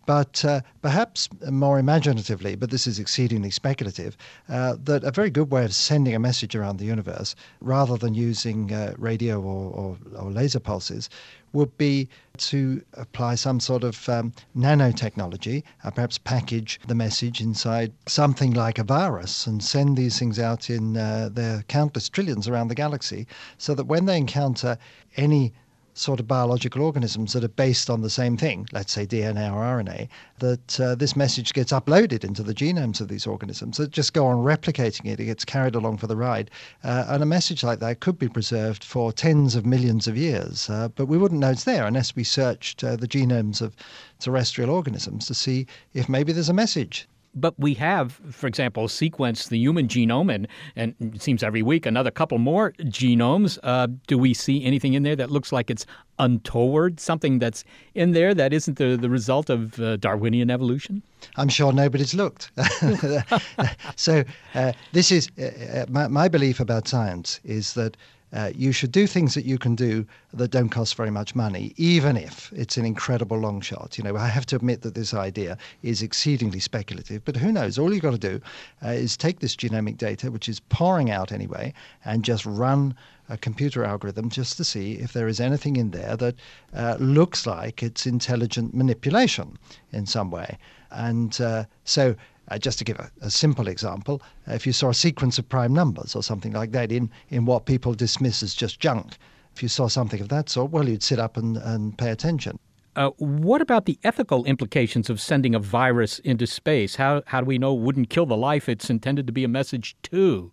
But 0.06 0.44
perhaps 0.82 1.28
more 1.50 1.78
imaginatively, 1.78 2.56
but 2.56 2.70
this 2.70 2.86
is 2.86 2.98
exceedingly 2.98 3.50
speculative, 3.50 4.16
that 4.48 5.02
a 5.02 5.10
very 5.10 5.30
good 5.30 5.50
way 5.50 5.64
of 5.64 5.74
sending 5.74 6.14
a 6.14 6.18
message 6.18 6.54
around 6.54 6.78
the 6.78 6.84
universe, 6.84 7.34
rather 7.60 7.96
than 7.96 8.14
using 8.14 8.68
radio 8.98 9.40
or, 9.40 9.70
or, 9.72 9.98
or 10.18 10.30
laser 10.30 10.60
pulses, 10.60 11.08
would 11.54 11.78
be 11.78 12.08
to 12.36 12.82
apply 12.94 13.36
some 13.36 13.60
sort 13.60 13.84
of 13.84 14.08
um, 14.08 14.32
nanotechnology, 14.56 15.62
uh, 15.84 15.90
perhaps 15.90 16.18
package 16.18 16.80
the 16.88 16.94
message 16.94 17.40
inside 17.40 17.92
something 18.06 18.52
like 18.52 18.78
a 18.78 18.84
virus 18.84 19.46
and 19.46 19.62
send 19.62 19.96
these 19.96 20.18
things 20.18 20.38
out 20.38 20.68
in 20.68 20.96
uh, 20.96 21.30
their 21.32 21.62
countless 21.68 22.08
trillions 22.08 22.48
around 22.48 22.68
the 22.68 22.74
galaxy 22.74 23.26
so 23.56 23.74
that 23.74 23.84
when 23.84 24.04
they 24.06 24.16
encounter 24.16 24.76
any 25.16 25.52
sort 25.94 26.18
of 26.18 26.26
biological 26.26 26.82
organisms 26.82 27.32
that 27.32 27.44
are 27.44 27.48
based 27.48 27.88
on 27.88 28.02
the 28.02 28.10
same 28.10 28.36
thing, 28.36 28.66
let's 28.72 28.92
say 28.92 29.06
DNA 29.06 29.52
or 29.52 29.62
RNA, 29.62 30.08
that 30.40 30.80
uh, 30.80 30.94
this 30.96 31.14
message 31.14 31.52
gets 31.52 31.72
uploaded 31.72 32.24
into 32.24 32.42
the 32.42 32.54
genomes 32.54 33.00
of 33.00 33.08
these 33.08 33.26
organisms 33.26 33.76
that 33.76 33.90
just 33.90 34.12
go 34.12 34.26
on 34.26 34.38
replicating 34.38 35.06
it. 35.06 35.20
It 35.20 35.26
gets 35.26 35.44
carried 35.44 35.76
along 35.76 35.98
for 35.98 36.08
the 36.08 36.16
ride. 36.16 36.50
Uh, 36.82 37.06
and 37.08 37.22
a 37.22 37.26
message 37.26 37.62
like 37.62 37.78
that 37.78 38.00
could 38.00 38.18
be 38.18 38.28
preserved 38.28 38.82
for 38.82 39.12
tens 39.12 39.54
of 39.54 39.64
millions 39.64 40.08
of 40.08 40.16
years. 40.16 40.68
Uh, 40.68 40.88
but 40.88 41.06
we 41.06 41.16
wouldn't 41.16 41.40
know 41.40 41.50
it's 41.50 41.64
there 41.64 41.86
unless 41.86 42.16
we 42.16 42.24
searched 42.24 42.82
uh, 42.82 42.96
the 42.96 43.08
genomes 43.08 43.62
of 43.62 43.76
terrestrial 44.18 44.70
organisms 44.70 45.26
to 45.26 45.34
see 45.34 45.66
if 45.92 46.08
maybe 46.08 46.32
there's 46.32 46.48
a 46.48 46.54
message 46.54 47.06
but 47.34 47.58
we 47.58 47.74
have, 47.74 48.20
for 48.30 48.46
example, 48.46 48.88
sequenced 48.88 49.48
the 49.48 49.58
human 49.58 49.88
genome, 49.88 50.34
and, 50.34 50.48
and 50.76 50.94
it 51.14 51.22
seems 51.22 51.42
every 51.42 51.62
week 51.62 51.86
another 51.86 52.10
couple 52.10 52.38
more 52.38 52.72
genomes. 52.80 53.58
Uh, 53.62 53.88
do 54.06 54.18
we 54.18 54.34
see 54.34 54.64
anything 54.64 54.94
in 54.94 55.02
there 55.02 55.16
that 55.16 55.30
looks 55.30 55.52
like 55.52 55.70
it's 55.70 55.86
untoward, 56.18 57.00
something 57.00 57.38
that's 57.38 57.64
in 57.94 58.12
there 58.12 58.34
that 58.34 58.52
isn't 58.52 58.78
the, 58.78 58.96
the 58.96 59.10
result 59.10 59.50
of 59.50 59.80
uh, 59.80 59.96
Darwinian 59.96 60.50
evolution? 60.50 61.02
I'm 61.36 61.48
sure 61.48 61.72
nobody's 61.72 62.14
looked. 62.14 62.50
so, 63.96 64.24
uh, 64.54 64.72
this 64.92 65.10
is 65.10 65.28
uh, 65.38 65.44
uh, 65.44 65.86
my, 65.88 66.08
my 66.08 66.28
belief 66.28 66.60
about 66.60 66.86
science 66.86 67.40
is 67.44 67.74
that 67.74 67.96
uh, 68.34 68.50
you 68.54 68.72
should 68.72 68.90
do 68.90 69.06
things 69.06 69.34
that 69.34 69.44
you 69.44 69.58
can 69.58 69.76
do 69.76 70.04
that 70.32 70.50
don't 70.50 70.70
cost 70.70 70.96
very 70.96 71.10
much 71.10 71.36
money, 71.36 71.72
even 71.76 72.16
if 72.16 72.52
it's 72.52 72.76
an 72.76 72.84
incredible 72.84 73.38
long 73.38 73.60
shot. 73.60 73.96
You 73.96 74.02
know, 74.02 74.16
I 74.16 74.26
have 74.26 74.44
to 74.46 74.56
admit 74.56 74.82
that 74.82 74.94
this 74.94 75.14
idea 75.14 75.56
is 75.82 76.02
exceedingly 76.02 76.58
speculative, 76.58 77.24
but 77.24 77.36
who 77.36 77.52
knows? 77.52 77.78
All 77.78 77.92
you've 77.92 78.02
got 78.02 78.10
to 78.10 78.18
do 78.18 78.40
uh, 78.84 78.88
is 78.88 79.16
take 79.16 79.38
this 79.38 79.54
genomic 79.54 79.98
data, 79.98 80.32
which 80.32 80.48
is 80.48 80.58
pouring 80.58 81.10
out 81.10 81.30
anyway, 81.30 81.72
and 82.04 82.24
just 82.24 82.44
run 82.44 82.96
a 83.28 83.38
computer 83.38 83.84
algorithm 83.84 84.28
just 84.28 84.56
to 84.56 84.64
see 84.64 84.94
if 84.94 85.12
there 85.12 85.28
is 85.28 85.40
anything 85.40 85.76
in 85.76 85.92
there 85.92 86.16
that 86.16 86.34
uh, 86.74 86.96
looks 86.98 87.46
like 87.46 87.82
it's 87.82 88.04
intelligent 88.04 88.74
manipulation 88.74 89.56
in 89.92 90.06
some 90.06 90.30
way. 90.30 90.58
And 90.90 91.40
uh, 91.40 91.64
so 91.84 92.16
uh, 92.48 92.58
just 92.58 92.78
to 92.78 92.84
give 92.84 92.98
a, 92.98 93.10
a 93.20 93.30
simple 93.30 93.68
example, 93.68 94.22
uh, 94.48 94.54
if 94.54 94.66
you 94.66 94.72
saw 94.72 94.90
a 94.90 94.94
sequence 94.94 95.38
of 95.38 95.48
prime 95.48 95.72
numbers 95.72 96.14
or 96.14 96.22
something 96.22 96.52
like 96.52 96.72
that 96.72 96.92
in, 96.92 97.10
in 97.30 97.44
what 97.44 97.66
people 97.66 97.94
dismiss 97.94 98.42
as 98.42 98.54
just 98.54 98.80
junk, 98.80 99.16
if 99.54 99.62
you 99.62 99.68
saw 99.68 99.88
something 99.88 100.20
of 100.20 100.28
that 100.28 100.48
sort, 100.48 100.70
well, 100.70 100.88
you'd 100.88 101.02
sit 101.02 101.18
up 101.18 101.36
and, 101.36 101.56
and 101.56 101.96
pay 101.96 102.10
attention. 102.10 102.58
Uh, 102.96 103.10
what 103.18 103.60
about 103.60 103.86
the 103.86 103.98
ethical 104.04 104.44
implications 104.44 105.10
of 105.10 105.20
sending 105.20 105.54
a 105.54 105.58
virus 105.58 106.20
into 106.20 106.46
space? 106.46 106.96
How, 106.96 107.22
how 107.26 107.40
do 107.40 107.46
we 107.46 107.58
know 107.58 107.74
it 107.74 107.80
wouldn't 107.80 108.10
kill 108.10 108.26
the 108.26 108.36
life 108.36 108.68
it's 108.68 108.88
intended 108.88 109.26
to 109.26 109.32
be 109.32 109.44
a 109.44 109.48
message 109.48 109.96
to? 110.04 110.52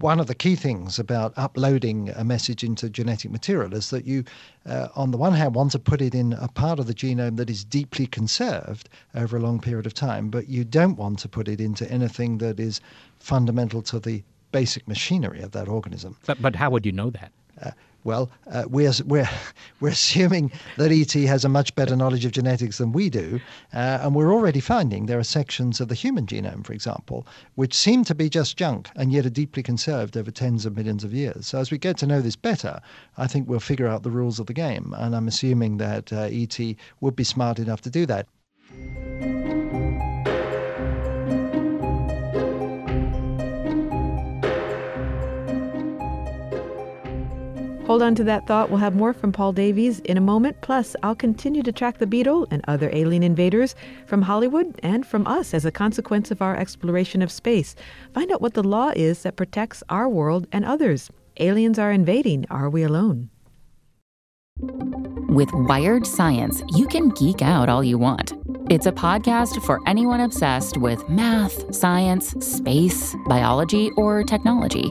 One 0.00 0.18
of 0.18 0.26
the 0.26 0.34
key 0.34 0.56
things 0.56 0.98
about 0.98 1.32
uploading 1.36 2.10
a 2.10 2.24
message 2.24 2.64
into 2.64 2.90
genetic 2.90 3.30
material 3.30 3.74
is 3.74 3.90
that 3.90 4.04
you, 4.04 4.24
uh, 4.66 4.88
on 4.96 5.12
the 5.12 5.16
one 5.16 5.32
hand, 5.32 5.54
want 5.54 5.72
to 5.72 5.78
put 5.78 6.02
it 6.02 6.14
in 6.14 6.32
a 6.34 6.48
part 6.48 6.78
of 6.78 6.86
the 6.86 6.94
genome 6.94 7.36
that 7.36 7.48
is 7.48 7.64
deeply 7.64 8.06
conserved 8.06 8.88
over 9.14 9.36
a 9.36 9.40
long 9.40 9.60
period 9.60 9.86
of 9.86 9.94
time, 9.94 10.30
but 10.30 10.48
you 10.48 10.64
don't 10.64 10.96
want 10.96 11.20
to 11.20 11.28
put 11.28 11.46
it 11.46 11.60
into 11.60 11.90
anything 11.90 12.38
that 12.38 12.58
is 12.58 12.80
fundamental 13.18 13.82
to 13.82 14.00
the 14.00 14.22
basic 14.50 14.86
machinery 14.88 15.40
of 15.40 15.52
that 15.52 15.68
organism. 15.68 16.16
But, 16.26 16.42
but 16.42 16.56
how 16.56 16.70
would 16.70 16.84
you 16.84 16.92
know 16.92 17.10
that? 17.10 17.32
Uh, 17.62 17.70
well, 18.04 18.30
uh, 18.50 18.64
we're, 18.68 18.92
we're, 19.06 19.28
we're 19.80 19.88
assuming 19.88 20.52
that 20.76 20.92
ET 20.92 21.12
has 21.12 21.44
a 21.44 21.48
much 21.48 21.74
better 21.74 21.96
knowledge 21.96 22.24
of 22.24 22.32
genetics 22.32 22.78
than 22.78 22.92
we 22.92 23.10
do, 23.10 23.40
uh, 23.72 23.98
and 24.02 24.14
we're 24.14 24.32
already 24.32 24.60
finding 24.60 25.06
there 25.06 25.18
are 25.18 25.24
sections 25.24 25.80
of 25.80 25.88
the 25.88 25.94
human 25.94 26.26
genome, 26.26 26.64
for 26.64 26.72
example, 26.72 27.26
which 27.54 27.74
seem 27.74 28.04
to 28.04 28.14
be 28.14 28.28
just 28.28 28.56
junk 28.56 28.90
and 28.94 29.12
yet 29.12 29.26
are 29.26 29.30
deeply 29.30 29.62
conserved 29.62 30.16
over 30.16 30.30
tens 30.30 30.66
of 30.66 30.76
millions 30.76 31.02
of 31.04 31.12
years. 31.12 31.46
So 31.46 31.58
as 31.58 31.70
we 31.70 31.78
get 31.78 31.96
to 31.98 32.06
know 32.06 32.20
this 32.20 32.36
better, 32.36 32.80
I 33.16 33.26
think 33.26 33.48
we'll 33.48 33.60
figure 33.60 33.88
out 33.88 34.02
the 34.02 34.10
rules 34.10 34.38
of 34.38 34.46
the 34.46 34.54
game, 34.54 34.94
and 34.96 35.16
I'm 35.16 35.28
assuming 35.28 35.78
that 35.78 36.12
uh, 36.12 36.28
ET 36.30 36.58
would 37.00 37.16
be 37.16 37.24
smart 37.24 37.58
enough 37.58 37.80
to 37.82 37.90
do 37.90 38.06
that. 38.06 38.26
Hold 47.86 48.00
on 48.00 48.14
to 48.14 48.24
that 48.24 48.46
thought. 48.46 48.70
We'll 48.70 48.78
have 48.78 48.96
more 48.96 49.12
from 49.12 49.30
Paul 49.30 49.52
Davies 49.52 50.00
in 50.00 50.16
a 50.16 50.20
moment. 50.22 50.56
Plus, 50.62 50.96
I'll 51.02 51.14
continue 51.14 51.62
to 51.62 51.70
track 51.70 51.98
the 51.98 52.06
beetle 52.06 52.46
and 52.50 52.64
other 52.66 52.88
alien 52.94 53.22
invaders 53.22 53.74
from 54.06 54.22
Hollywood 54.22 54.80
and 54.82 55.06
from 55.06 55.26
us 55.26 55.52
as 55.52 55.66
a 55.66 55.70
consequence 55.70 56.30
of 56.30 56.40
our 56.40 56.56
exploration 56.56 57.20
of 57.20 57.30
space. 57.30 57.74
Find 58.14 58.32
out 58.32 58.40
what 58.40 58.54
the 58.54 58.62
law 58.62 58.92
is 58.96 59.22
that 59.22 59.36
protects 59.36 59.82
our 59.90 60.08
world 60.08 60.46
and 60.50 60.64
others. 60.64 61.10
Aliens 61.38 61.78
are 61.78 61.92
invading. 61.92 62.46
Are 62.48 62.70
we 62.70 62.84
alone? 62.84 63.28
With 65.28 65.50
Wired 65.52 66.06
Science, 66.06 66.62
you 66.68 66.86
can 66.86 67.10
geek 67.10 67.42
out 67.42 67.68
all 67.68 67.84
you 67.84 67.98
want. 67.98 68.32
It's 68.70 68.86
a 68.86 68.92
podcast 68.92 69.62
for 69.66 69.78
anyone 69.86 70.20
obsessed 70.20 70.78
with 70.78 71.06
math, 71.10 71.74
science, 71.74 72.30
space, 72.40 73.14
biology, 73.26 73.90
or 73.98 74.22
technology. 74.22 74.90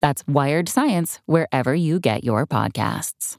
That's 0.00 0.22
Wired 0.28 0.68
Science, 0.68 1.20
wherever 1.26 1.74
you 1.74 1.98
get 1.98 2.24
your 2.24 2.46
podcasts. 2.46 3.36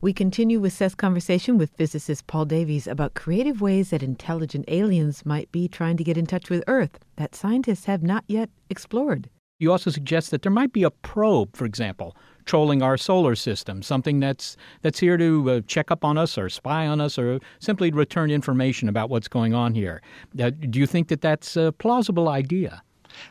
We 0.00 0.12
continue 0.12 0.60
with 0.60 0.72
Seth's 0.72 0.94
conversation 0.94 1.58
with 1.58 1.70
physicist 1.76 2.26
Paul 2.26 2.44
Davies 2.44 2.86
about 2.86 3.14
creative 3.14 3.60
ways 3.60 3.90
that 3.90 4.02
intelligent 4.02 4.66
aliens 4.68 5.24
might 5.24 5.50
be 5.52 5.68
trying 5.68 5.96
to 5.96 6.04
get 6.04 6.18
in 6.18 6.26
touch 6.26 6.50
with 6.50 6.62
Earth 6.66 6.98
that 7.16 7.34
scientists 7.34 7.86
have 7.86 8.02
not 8.02 8.24
yet 8.28 8.50
explored. 8.68 9.30
You 9.58 9.72
also 9.72 9.90
suggest 9.90 10.30
that 10.32 10.42
there 10.42 10.52
might 10.52 10.72
be 10.74 10.82
a 10.82 10.90
probe, 10.90 11.56
for 11.56 11.64
example, 11.64 12.14
trolling 12.44 12.82
our 12.82 12.98
solar 12.98 13.34
system, 13.34 13.82
something 13.82 14.20
that's 14.20 14.54
that's 14.82 14.98
here 14.98 15.16
to 15.16 15.50
uh, 15.50 15.60
check 15.66 15.90
up 15.90 16.04
on 16.04 16.18
us 16.18 16.36
or 16.36 16.50
spy 16.50 16.86
on 16.86 17.00
us 17.00 17.18
or 17.18 17.40
simply 17.58 17.90
return 17.90 18.30
information 18.30 18.88
about 18.88 19.08
what's 19.08 19.28
going 19.28 19.54
on 19.54 19.74
here. 19.74 20.02
Uh, 20.38 20.50
do 20.50 20.78
you 20.78 20.86
think 20.86 21.08
that 21.08 21.22
that's 21.22 21.56
a 21.56 21.72
plausible 21.78 22.28
idea? 22.28 22.82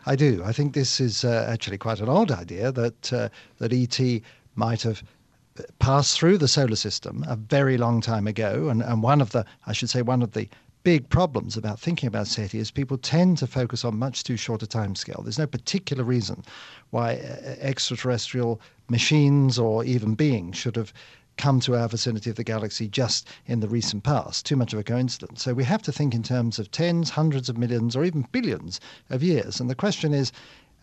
I 0.05 0.15
do. 0.15 0.41
I 0.43 0.51
think 0.51 0.73
this 0.73 0.99
is 0.99 1.23
uh, 1.23 1.47
actually 1.49 1.77
quite 1.77 1.99
an 1.99 2.09
old 2.09 2.31
idea 2.31 2.71
that 2.71 3.13
uh, 3.13 3.29
that 3.57 3.73
ET 3.73 4.21
might 4.55 4.81
have 4.83 5.03
passed 5.79 6.17
through 6.17 6.37
the 6.37 6.47
solar 6.47 6.75
system 6.75 7.23
a 7.27 7.35
very 7.35 7.77
long 7.77 8.01
time 8.01 8.27
ago, 8.27 8.69
and, 8.69 8.81
and 8.81 9.01
one 9.03 9.21
of 9.21 9.31
the 9.31 9.45
I 9.67 9.73
should 9.73 9.89
say 9.89 10.01
one 10.01 10.21
of 10.21 10.31
the 10.31 10.49
big 10.83 11.09
problems 11.09 11.57
about 11.57 11.79
thinking 11.79 12.05
about 12.07 12.27
SETI 12.27 12.59
is 12.59 12.69
people 12.69 12.97
tend 12.97 13.39
to 13.39 13.47
focus 13.47 13.83
on 13.83 13.97
much 13.97 14.23
too 14.23 14.37
short 14.37 14.61
a 14.61 14.67
time 14.67 14.93
scale. 14.93 15.21
There's 15.23 15.39
no 15.39 15.47
particular 15.47 16.03
reason 16.03 16.43
why 16.91 17.15
uh, 17.15 17.55
extraterrestrial 17.59 18.61
machines 18.87 19.57
or 19.57 19.83
even 19.83 20.13
beings 20.13 20.55
should 20.57 20.75
have 20.75 20.93
come 21.37 21.59
to 21.61 21.75
our 21.75 21.87
vicinity 21.87 22.29
of 22.29 22.35
the 22.35 22.43
galaxy 22.43 22.87
just 22.87 23.27
in 23.45 23.59
the 23.59 23.67
recent 23.67 24.03
past. 24.03 24.45
Too 24.45 24.55
much 24.55 24.73
of 24.73 24.79
a 24.79 24.83
coincidence. 24.83 25.43
So 25.43 25.53
we 25.53 25.63
have 25.63 25.81
to 25.83 25.91
think 25.91 26.13
in 26.13 26.23
terms 26.23 26.59
of 26.59 26.71
tens, 26.71 27.09
hundreds 27.09 27.49
of 27.49 27.57
millions, 27.57 27.95
or 27.95 28.03
even 28.03 28.27
billions 28.31 28.79
of 29.09 29.23
years. 29.23 29.59
And 29.59 29.69
the 29.69 29.75
question 29.75 30.13
is 30.13 30.31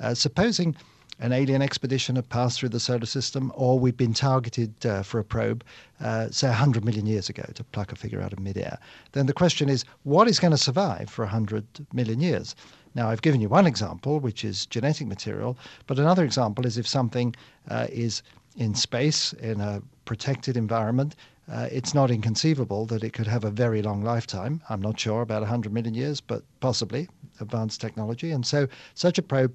uh, 0.00 0.14
supposing 0.14 0.76
an 1.20 1.32
alien 1.32 1.62
expedition 1.62 2.16
had 2.16 2.28
passed 2.28 2.58
through 2.58 2.70
the 2.70 2.80
solar 2.80 3.06
system, 3.06 3.52
or 3.54 3.78
we'd 3.78 3.96
been 3.96 4.14
targeted 4.14 4.74
uh, 4.84 5.02
for 5.02 5.20
a 5.20 5.24
probe, 5.24 5.62
uh, 6.00 6.28
say 6.30 6.48
100 6.48 6.84
million 6.84 7.06
years 7.06 7.28
ago, 7.28 7.44
to 7.54 7.62
pluck 7.62 7.92
a 7.92 7.96
figure 7.96 8.20
out 8.20 8.32
of 8.32 8.40
midair, 8.40 8.78
then 9.12 9.26
the 9.26 9.32
question 9.32 9.68
is 9.68 9.84
what 10.02 10.26
is 10.26 10.40
going 10.40 10.50
to 10.50 10.58
survive 10.58 11.08
for 11.08 11.24
100 11.24 11.64
million 11.92 12.20
years? 12.20 12.56
Now, 12.94 13.08
I've 13.08 13.22
given 13.22 13.40
you 13.40 13.48
one 13.48 13.66
example, 13.66 14.20
which 14.20 14.44
is 14.44 14.66
genetic 14.66 15.06
material, 15.06 15.56
but 15.86 15.98
another 15.98 16.24
example 16.24 16.66
is 16.66 16.76
if 16.76 16.86
something 16.86 17.34
uh, 17.68 17.86
is 17.90 18.22
in 18.56 18.74
space, 18.74 19.32
in 19.34 19.60
a 19.60 19.82
protected 20.04 20.56
environment, 20.56 21.16
uh, 21.50 21.68
it's 21.70 21.94
not 21.94 22.10
inconceivable 22.10 22.86
that 22.86 23.02
it 23.02 23.12
could 23.12 23.26
have 23.26 23.44
a 23.44 23.50
very 23.50 23.82
long 23.82 24.02
lifetime. 24.02 24.62
I'm 24.68 24.80
not 24.80 24.98
sure 24.98 25.22
about 25.22 25.42
100 25.42 25.72
million 25.72 25.94
years, 25.94 26.20
but 26.20 26.42
possibly 26.60 27.08
advanced 27.40 27.80
technology. 27.80 28.30
And 28.30 28.46
so 28.46 28.68
such 28.94 29.18
a 29.18 29.22
probe 29.22 29.52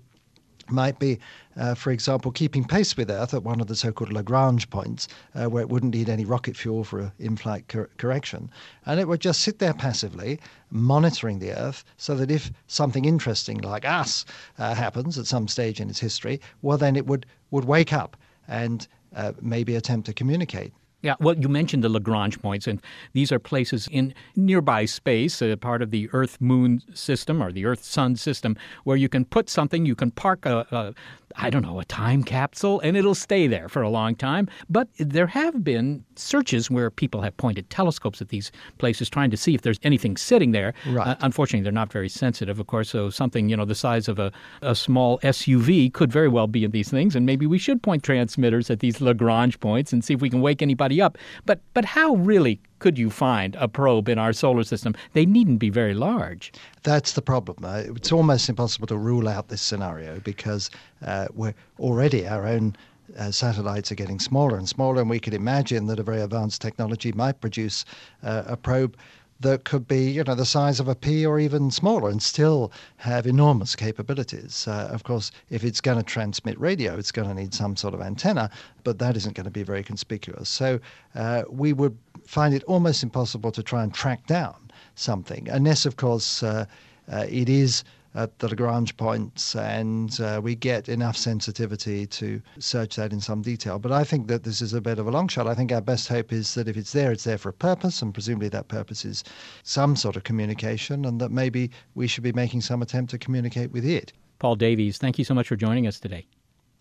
might 0.70 1.00
be, 1.00 1.18
uh, 1.56 1.74
for 1.76 1.92
example, 1.92 2.32
keeping 2.32 2.66
pace 2.66 2.98
with 2.98 3.10
Earth 3.10 3.34
at 3.34 3.44
one 3.44 3.62
of 3.62 3.68
the 3.68 3.76
so 3.76 3.92
called 3.92 4.12
Lagrange 4.12 4.70
points, 4.70 5.08
uh, 5.34 5.46
where 5.46 5.62
it 5.62 5.70
wouldn't 5.70 5.94
need 5.94 6.10
any 6.10 6.26
rocket 6.26 6.58
fuel 6.58 6.84
for 6.84 7.12
in 7.20 7.38
flight 7.38 7.66
cor- 7.70 7.90
correction. 7.98 8.52
And 8.86 9.00
it 9.00 9.08
would 9.08 9.22
just 9.22 9.42
sit 9.42 9.60
there 9.60 9.74
passively, 9.74 10.40
monitoring 10.70 11.40
the 11.40 11.54
Earth, 11.54 11.86
so 11.96 12.16
that 12.16 12.30
if 12.30 12.52
something 12.68 13.06
interesting 13.06 13.60
like 13.60 13.86
us 13.86 14.26
uh, 14.60 14.76
happens 14.76 15.18
at 15.18 15.26
some 15.26 15.48
stage 15.48 15.80
in 15.80 15.90
its 15.90 16.00
history, 16.00 16.42
well, 16.62 16.78
then 16.78 16.96
it 16.96 17.08
would, 17.08 17.26
would 17.50 17.66
wake 17.66 17.94
up 17.94 18.18
and 18.48 18.88
uh, 19.18 19.34
maybe 19.42 19.76
attempt 19.76 20.06
to 20.06 20.14
communicate. 20.14 20.72
Yeah, 21.04 21.14
well, 21.20 21.38
you 21.38 21.48
mentioned 21.48 21.84
the 21.84 21.90
Lagrange 21.90 22.42
points, 22.42 22.66
and 22.66 22.82
these 23.14 23.32
are 23.32 23.38
places 23.38 23.88
in 23.92 24.16
nearby 24.36 24.86
space, 24.86 25.42
a 25.42 25.56
part 25.56 25.82
of 25.84 25.92
the 25.92 26.10
Earth 26.12 26.42
Moon 26.42 26.82
system 26.94 27.42
or 27.42 27.52
the 27.52 27.66
Earth 27.66 27.84
Sun 27.84 28.16
system, 28.16 28.58
where 28.84 28.98
you 28.98 29.08
can 29.08 29.24
put 29.24 29.48
something, 29.50 29.86
you 29.86 29.96
can 29.96 30.10
park 30.10 30.46
a, 30.46 30.66
a 30.72 30.94
I 31.36 31.50
don't 31.50 31.62
know, 31.62 31.80
a 31.80 31.86
time 31.86 32.24
capsule, 32.24 32.80
and 32.80 32.96
it'll 32.96 33.14
stay 33.14 33.48
there 33.48 33.70
for 33.70 33.82
a 33.82 33.90
long 33.90 34.16
time. 34.16 34.50
But 34.70 34.88
there 34.98 35.28
have 35.28 35.64
been 35.64 36.04
searches 36.16 36.72
where 36.72 36.90
people 36.90 37.22
have 37.22 37.36
pointed 37.38 37.70
telescopes 37.70 38.22
at 38.22 38.30
these 38.30 38.52
places 38.80 39.10
trying 39.10 39.30
to 39.32 39.38
see 39.38 39.54
if 39.54 39.62
there's 39.62 39.80
anything 39.84 40.18
sitting 40.18 40.52
there. 40.52 40.74
Right. 40.88 41.10
Uh, 41.10 41.16
unfortunately, 41.22 41.64
they're 41.64 41.72
not 41.72 41.92
very 41.92 42.10
sensitive, 42.10 42.60
of 42.60 42.68
course, 42.68 42.90
so 42.90 43.10
something, 43.10 43.50
you 43.50 43.58
know, 43.58 43.66
the 43.66 43.76
size 43.76 44.08
of 44.08 44.20
a, 44.20 44.32
a 44.62 44.74
small 44.74 45.20
SUV 45.20 45.94
could 45.94 46.12
very 46.12 46.30
well 46.30 46.48
be 46.48 46.64
in 46.64 46.72
these 46.72 46.90
things, 46.90 47.16
and 47.16 47.26
maybe 47.26 47.46
we 47.46 47.60
should 47.60 47.84
point 47.84 48.04
transmitters 48.04 48.72
at 48.72 48.80
these 48.80 49.00
Lagrange 49.02 49.60
points 49.60 49.94
and 49.94 50.04
see 50.04 50.14
if 50.14 50.22
we 50.22 50.30
can 50.30 50.42
wake 50.42 50.62
anybody 50.62 50.87
up. 51.02 51.18
But, 51.46 51.60
but 51.74 51.86
how 51.86 52.16
really 52.16 52.60
could 52.80 52.98
you 52.98 53.10
find 53.10 53.56
a 53.56 53.68
probe 53.68 54.10
in 54.10 54.18
our 54.18 54.34
solar 54.34 54.64
system? 54.64 54.96
They 55.14 55.26
needn't 55.26 55.60
be 55.60 55.70
very 55.70 55.94
large. 55.94 56.52
That's 56.84 57.14
the 57.14 57.22
problem. 57.22 57.58
Uh, 57.64 57.84
it's 57.96 58.12
almost 58.12 58.50
impossible 58.50 58.88
to 58.88 58.98
rule 58.98 59.28
out 59.28 59.50
this 59.50 59.62
scenario 59.62 60.20
because 60.20 60.70
uh, 61.06 61.28
we're 61.34 61.56
already 61.80 62.28
our 62.28 62.46
own. 62.46 62.76
Uh, 63.18 63.32
satellites 63.32 63.90
are 63.90 63.96
getting 63.96 64.20
smaller 64.20 64.58
and 64.58 64.68
smaller, 64.68 65.00
and 65.00 65.10
we 65.10 65.20
could 65.20 65.34
imagine 65.34 65.88
that 65.88 65.98
a 65.98 66.04
very 66.04 66.22
advanced 66.22 66.62
technology 66.62 67.14
might 67.14 67.40
produce 67.40 67.86
uh, 68.22 68.44
a 68.48 68.58
probe 68.58 68.98
that 69.40 69.66
could 69.66 69.88
be, 69.88 70.10
you 70.10 70.24
know, 70.24 70.36
the 70.36 70.46
size 70.46 70.80
of 70.80 70.88
a 70.88 70.96
pea 70.96 71.26
or 71.26 71.40
even 71.40 71.70
smaller 71.70 72.10
and 72.10 72.22
still 72.22 72.72
have 72.98 73.28
enormous 73.28 73.76
capabilities. 73.76 74.68
Uh, 74.68 74.90
of 74.92 75.04
course, 75.04 75.32
if 75.50 75.64
it's 75.64 75.82
going 75.82 75.98
to 75.98 76.04
transmit 76.04 76.60
radio, 76.60 76.98
it's 76.98 77.12
going 77.12 77.28
to 77.28 77.34
need 77.34 77.54
some 77.54 77.76
sort 77.76 77.94
of 77.94 78.02
antenna, 78.02 78.50
but 78.84 79.00
that 79.00 79.16
isn't 79.16 79.36
going 79.36 79.46
to 79.46 79.52
be 79.52 79.64
very 79.64 79.84
conspicuous. 79.84 80.50
So 80.50 80.80
uh, 81.16 81.44
we 81.50 81.74
would 81.74 81.98
find 82.26 82.54
it 82.54 82.64
almost 82.64 83.04
impossible 83.04 83.52
to 83.52 83.64
try 83.64 83.84
and 83.84 83.94
track 83.94 84.26
down 84.28 84.56
something, 84.96 85.48
unless, 85.50 85.86
of 85.86 85.96
course, 85.96 86.44
uh, 86.44 86.66
uh 87.10 87.26
it 87.30 87.48
is 87.48 87.84
at 88.16 88.40
the 88.40 88.48
Lagrange 88.48 88.96
points, 88.98 89.56
and 89.56 90.20
uh, 90.20 90.40
we 90.44 90.56
get 90.56 90.90
enough 90.90 91.18
sensitivity 91.18 92.08
to 92.08 92.42
search 92.60 92.96
that 92.96 93.14
in 93.14 93.22
some 93.22 93.42
detail. 93.42 93.80
But 93.80 93.92
I 93.92 94.04
think 94.04 94.28
that 94.28 94.44
this 94.44 94.62
is 94.62 94.74
a 94.74 94.82
bit 94.82 95.00
of 95.00 95.08
a 95.08 95.12
long 95.12 95.28
shot. 95.28 95.48
I 95.48 95.54
think 95.56 95.72
our 95.72 95.82
best 95.82 96.08
hope 96.08 96.32
is 96.32 96.54
that 96.56 96.68
if 96.68 96.78
it's 96.78 96.94
there, 96.94 97.12
it's 97.12 97.24
there 97.24 97.38
for 97.38 97.50
a 97.50 97.54
purpose, 97.54 98.02
and 98.02 98.14
presumably 98.14 98.50
that 98.50 98.68
purpose 98.68 99.06
is 99.06 99.24
some 99.64 99.96
sort 99.96 100.16
of 100.16 100.24
communication, 100.24 101.06
and 101.06 101.22
that 101.22 101.32
maybe 101.32 101.72
we 101.96 102.08
should 102.08 102.24
be 102.24 102.34
making 102.34 102.62
some 102.62 102.82
attempt 102.82 103.12
to 103.12 103.18
communicate 103.18 103.72
with 103.72 103.86
it. 103.86 104.14
Paul 104.40 104.56
Davies, 104.56 104.98
thank 104.98 105.18
you 105.18 105.26
so 105.26 105.34
much 105.34 105.48
for 105.48 105.56
joining 105.56 105.88
us 105.88 106.00
today. 106.00 106.26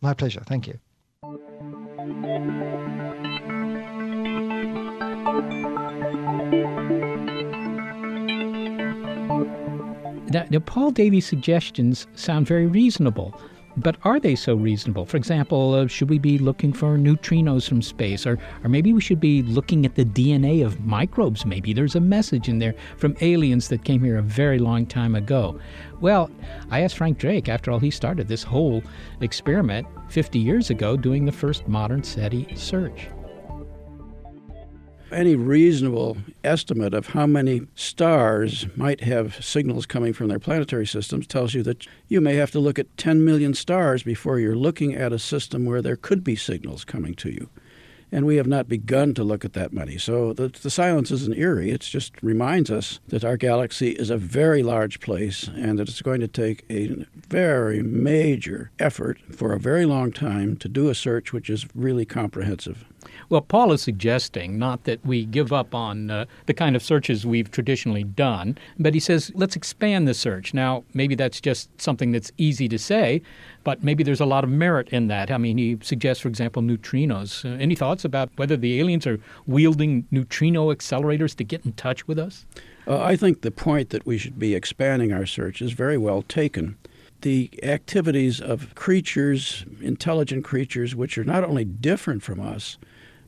My 0.01 0.15
pleasure. 0.15 0.43
Thank 0.47 0.67
you. 0.67 0.79
Now, 10.29 10.45
now, 10.51 10.59
Paul 10.59 10.91
Davies' 10.91 11.27
suggestions 11.27 12.09
sound 12.17 12.49
very 12.49 12.67
reasonable, 12.67 13.41
but 13.77 13.97
are 14.03 14.19
they 14.19 14.35
so 14.35 14.57
reasonable? 14.57 15.07
For 15.07 15.17
example, 15.17 15.75
uh, 15.75 15.87
should 15.87 16.11
we 16.11 16.19
be 16.19 16.37
looking 16.37 16.73
for 16.73 16.99
neutrinos 16.99 17.69
from 17.69 17.81
space? 17.81 18.27
Or, 18.27 18.39
or 18.65 18.69
maybe 18.69 18.93
we 18.93 19.01
should 19.01 19.21
be 19.21 19.43
looking 19.43 19.87
at 19.87 19.95
the 19.95 20.05
DNA 20.05 20.65
of 20.65 20.85
microbes. 20.85 21.47
Maybe 21.47 21.73
there's 21.73 21.95
a 21.95 22.01
message 22.01 22.49
in 22.49 22.59
there 22.59 22.75
from 22.97 23.17
aliens 23.21 23.69
that 23.69 23.85
came 23.85 24.03
here 24.03 24.19
a 24.19 24.23
very 24.23 24.59
long 24.59 24.85
time 24.87 25.15
ago. 25.15 25.61
Well, 26.01 26.29
I 26.71 26.81
asked 26.81 26.97
Frank 26.97 27.19
Drake, 27.19 27.49
after 27.49 27.71
all, 27.71 27.79
he 27.79 27.91
started 27.91 28.27
this 28.27 28.43
whole 28.43 28.83
experiment 29.21 29.87
50 30.09 30.41
years 30.41 30.71
ago 30.71 30.97
doing 30.97 31.25
the 31.25 31.33
first 31.33 31.69
modern 31.69 32.03
SETI 32.03 32.49
search 32.57 33.09
any 35.13 35.37
reasonable 35.37 36.17
estimate 36.43 36.95
of 36.95 37.09
how 37.09 37.27
many 37.27 37.63
stars 37.75 38.67
might 38.77 39.01
have 39.03 39.45
signals 39.45 39.87
coming 39.87 40.13
from 40.13 40.29
their 40.29 40.39
planetary 40.39 40.87
systems 40.87 41.27
tells 41.27 41.55
you 41.55 41.63
that 41.63 41.87
you 42.09 42.21
may 42.21 42.35
have 42.35 42.51
to 42.51 42.61
look 42.61 42.79
at 42.79 42.97
10 42.97 43.25
million 43.25 43.55
stars 43.55 44.03
before 44.03 44.39
you're 44.39 44.57
looking 44.57 44.95
at 44.95 45.13
a 45.13 45.19
system 45.19 45.65
where 45.65 45.83
there 45.83 45.97
could 45.97 46.25
be 46.25 46.37
signals 46.37 46.85
coming 46.85 47.15
to 47.15 47.31
you. 47.31 47.49
and 48.13 48.25
we 48.25 48.37
have 48.37 48.47
not 48.47 48.69
begun 48.69 49.15
to 49.15 49.25
look 49.25 49.45
at 49.45 49.53
that 49.55 49.73
many. 49.73 49.99
So 49.99 50.33
the, 50.33 50.49
the 50.49 50.71
silence 50.71 51.11
isn't 51.11 51.37
eerie. 51.37 51.71
It 51.71 51.81
just 51.81 52.13
reminds 52.23 52.71
us 52.71 53.01
that 53.09 53.25
our 53.25 53.37
galaxy 53.37 53.91
is 53.91 54.11
a 54.11 54.17
very 54.17 54.63
large 54.63 55.01
place 55.01 55.49
and 55.49 55.79
that 55.79 55.89
it's 55.89 56.03
going 56.03 56.21
to 56.21 56.29
take 56.29 56.65
a 56.71 57.05
very 57.29 57.83
major 57.83 58.71
effort 58.79 59.19
for 59.35 59.53
a 59.53 59.59
very 59.59 59.87
long 59.87 60.13
time 60.13 60.57
to 60.59 60.69
do 60.69 60.89
a 60.89 60.95
search 60.95 61.33
which 61.33 61.51
is 61.51 61.67
really 61.75 62.05
comprehensive. 62.05 62.85
Well, 63.29 63.41
Paul 63.41 63.73
is 63.73 63.83
suggesting 63.83 64.59
not 64.59 64.85
that 64.85 65.05
we 65.05 65.25
give 65.25 65.53
up 65.53 65.75
on 65.75 66.11
uh, 66.11 66.27
the 66.47 66.55
kind 66.55 66.77
of 66.77 66.83
searches 66.83 67.27
we've 67.27 67.51
traditionally 67.51 68.05
done, 68.05 68.59
but 68.79 68.95
he 68.95 69.01
says 69.01 69.33
let's 69.35 69.57
expand 69.57 70.07
the 70.07 70.15
search. 70.15 70.55
Now, 70.55 70.85
maybe 70.95 71.15
that's 71.15 71.41
just 71.41 71.69
something 71.81 72.13
that's 72.13 72.33
easy 72.39 72.69
to 72.69 72.79
say, 72.79 73.23
but 73.65 73.83
maybe 73.83 74.03
there's 74.03 74.21
a 74.21 74.27
lot 74.27 74.45
of 74.45 74.51
merit 74.51 74.89
in 74.91 75.09
that. 75.09 75.31
I 75.31 75.39
mean, 75.39 75.59
he 75.59 75.79
suggests, 75.83 76.23
for 76.23 76.29
example, 76.29 76.63
neutrinos. 76.63 77.45
Uh, 77.45 77.57
any 77.61 77.75
thoughts 77.75 78.05
about 78.05 78.31
whether 78.37 78.57
the 78.57 78.79
aliens 78.81 79.07
are 79.07 79.19
wielding 79.47 80.07
neutrino 80.11 80.73
accelerators 80.73 81.35
to 81.37 81.45
get 81.45 81.65
in 81.65 81.73
touch 81.73 82.07
with 82.07 82.19
us? 82.19 82.47
Uh, 82.87 83.03
I 83.03 83.17
think 83.17 83.43
the 83.43 83.51
point 83.51 83.91
that 83.91 84.07
we 84.07 84.19
should 84.19 84.39
be 84.39 84.55
expanding 84.55 85.13
our 85.13 85.27
search 85.27 85.61
is 85.61 85.73
very 85.73 85.99
well 85.99 86.23
taken 86.23 86.77
the 87.23 87.51
activities 87.63 88.41
of 88.41 88.75
creatures, 88.75 89.65
intelligent 89.81 90.45
creatures, 90.45 90.95
which 90.95 91.17
are 91.19 91.25
not 91.25 91.45
only 91.45 91.65
different 91.65 92.23
from 92.23 92.41
us, 92.41 92.79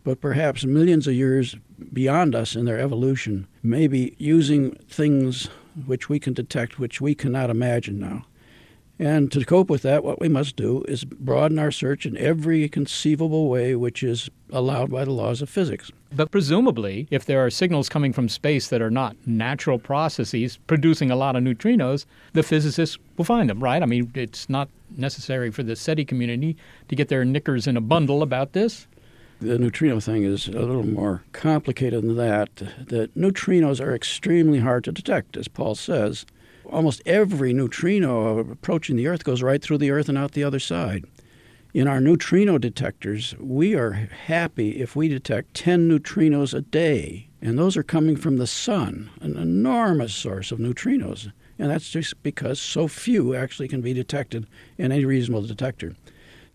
but 0.05 0.21
perhaps 0.21 0.65
millions 0.65 1.07
of 1.07 1.15
years 1.15 1.57
beyond 1.93 2.35
us 2.35 2.57
in 2.57 2.65
their 2.65 2.79
evolution, 2.79 3.47
maybe 3.63 4.15
using 4.19 4.73
things 4.89 5.49
which 5.87 6.09
we 6.09 6.19
can 6.19 6.33
detect, 6.33 6.79
which 6.79 7.01
we 7.01 7.15
cannot 7.15 7.51
imagine 7.51 7.99
now. 7.99 8.25
And 9.01 9.31
to 9.31 9.45
cope 9.45 9.71
with 9.71 9.83
that, 9.83 10.03
what 10.03 10.21
we 10.21 10.29
must 10.29 10.57
do 10.57 10.83
is 10.89 11.05
broaden 11.05 11.59
our 11.59 11.71
search 11.71 12.05
in 12.05 12.17
every 12.17 12.69
conceivable 12.69 13.49
way 13.49 13.77
which 13.77 14.03
is 14.03 14.29
allowed 14.51 14.91
by 14.91 15.05
the 15.05 15.13
laws 15.13 15.41
of 15.41 15.49
physics. 15.49 15.93
But 16.17 16.33
presumably, 16.33 17.07
if 17.11 17.25
there 17.25 17.45
are 17.45 17.51
signals 17.51 17.89
coming 17.89 18.13
from 18.13 18.29
space 18.29 18.69
that 18.69 18.83
are 18.83 18.91
not 18.91 19.15
natural 19.25 19.79
processes 19.79 20.59
producing 20.67 21.13
a 21.13 21.17
lot 21.17 21.37
of 21.37 21.45
neutrinos, 21.45 22.07
the 22.33 22.43
physicists 22.43 22.99
will 23.17 23.25
find 23.25 23.49
them, 23.49 23.63
right? 23.63 23.83
I 23.83 23.87
mean, 23.87 24.11
it's 24.15 24.49
not 24.49 24.69
necessary 24.97 25.53
for 25.53 25.63
the 25.63 25.77
SETI 25.77 26.05
community 26.05 26.57
to 26.89 26.97
get 26.97 27.09
their 27.09 27.25
knickers 27.25 27.69
in 27.69 27.77
a 27.77 27.81
bundle 27.81 28.23
about 28.23 28.53
this. 28.53 28.89
The 29.41 29.57
neutrino 29.57 30.01
thing 30.01 30.25
is 30.25 30.49
a 30.49 30.53
little 30.53 30.85
more 30.85 31.23
complicated 31.31 32.03
than 32.03 32.17
that. 32.17 32.57
The 32.57 33.09
neutrinos 33.17 33.81
are 33.81 33.95
extremely 33.95 34.59
hard 34.59 34.83
to 34.85 34.93
detect, 34.93 35.37
as 35.37 35.47
Paul 35.47 35.77
says. 35.77 36.27
Almost 36.67 37.03
every 37.07 37.53
neutrino 37.53 38.39
approaching 38.39 38.97
the 38.97 39.07
Earth 39.07 39.23
goes 39.23 39.41
right 39.41 39.63
through 39.63 39.79
the 39.79 39.93
Earth 39.93 40.09
and 40.09 40.19
out 40.19 40.33
the 40.33 40.43
other 40.43 40.59
side. 40.59 41.05
In 41.73 41.87
our 41.87 42.01
neutrino 42.01 42.59
detectors, 42.59 43.37
we 43.39 43.77
are 43.77 43.93
happy 43.93 44.81
if 44.81 44.97
we 44.97 45.07
detect 45.07 45.55
10 45.55 45.89
neutrinos 45.89 46.53
a 46.53 46.63
day, 46.63 47.29
and 47.41 47.57
those 47.57 47.77
are 47.77 47.85
coming 47.85 48.17
from 48.17 48.39
the 48.39 48.47
sun, 48.47 49.09
an 49.21 49.37
enormous 49.37 50.13
source 50.13 50.51
of 50.51 50.59
neutrinos. 50.59 51.31
And 51.61 51.71
that's 51.71 51.91
just 51.91 52.21
because 52.25 52.61
so 52.61 52.89
few 52.89 53.37
actually 53.37 53.69
can 53.69 53.83
be 53.83 53.93
detected 53.93 54.49
in 54.79 54.91
any 54.91 55.05
reasonable 55.05 55.43
detector. 55.43 55.95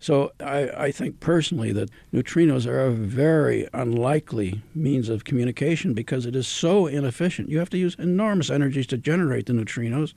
So 0.04 0.32
I, 0.38 0.68
I, 0.76 0.92
think 0.92 1.18
personally 1.20 1.72
that 1.72 1.88
neutrinos 2.12 2.66
are 2.66 2.78
a 2.78 2.90
very 2.90 3.66
unlikely 3.72 4.60
means 4.74 5.08
of 5.08 5.24
communication 5.24 5.94
because 5.94 6.26
it 6.26 6.36
is 6.36 6.46
so 6.46 6.86
inefficient. 6.86 7.48
You 7.48 7.58
have 7.58 7.70
to 7.70 7.78
use 7.78 7.96
enormous 7.98 8.50
energies 8.50 8.86
to 8.88 8.98
generate 8.98 9.46
the 9.46 9.54
neutrinos 9.54 10.12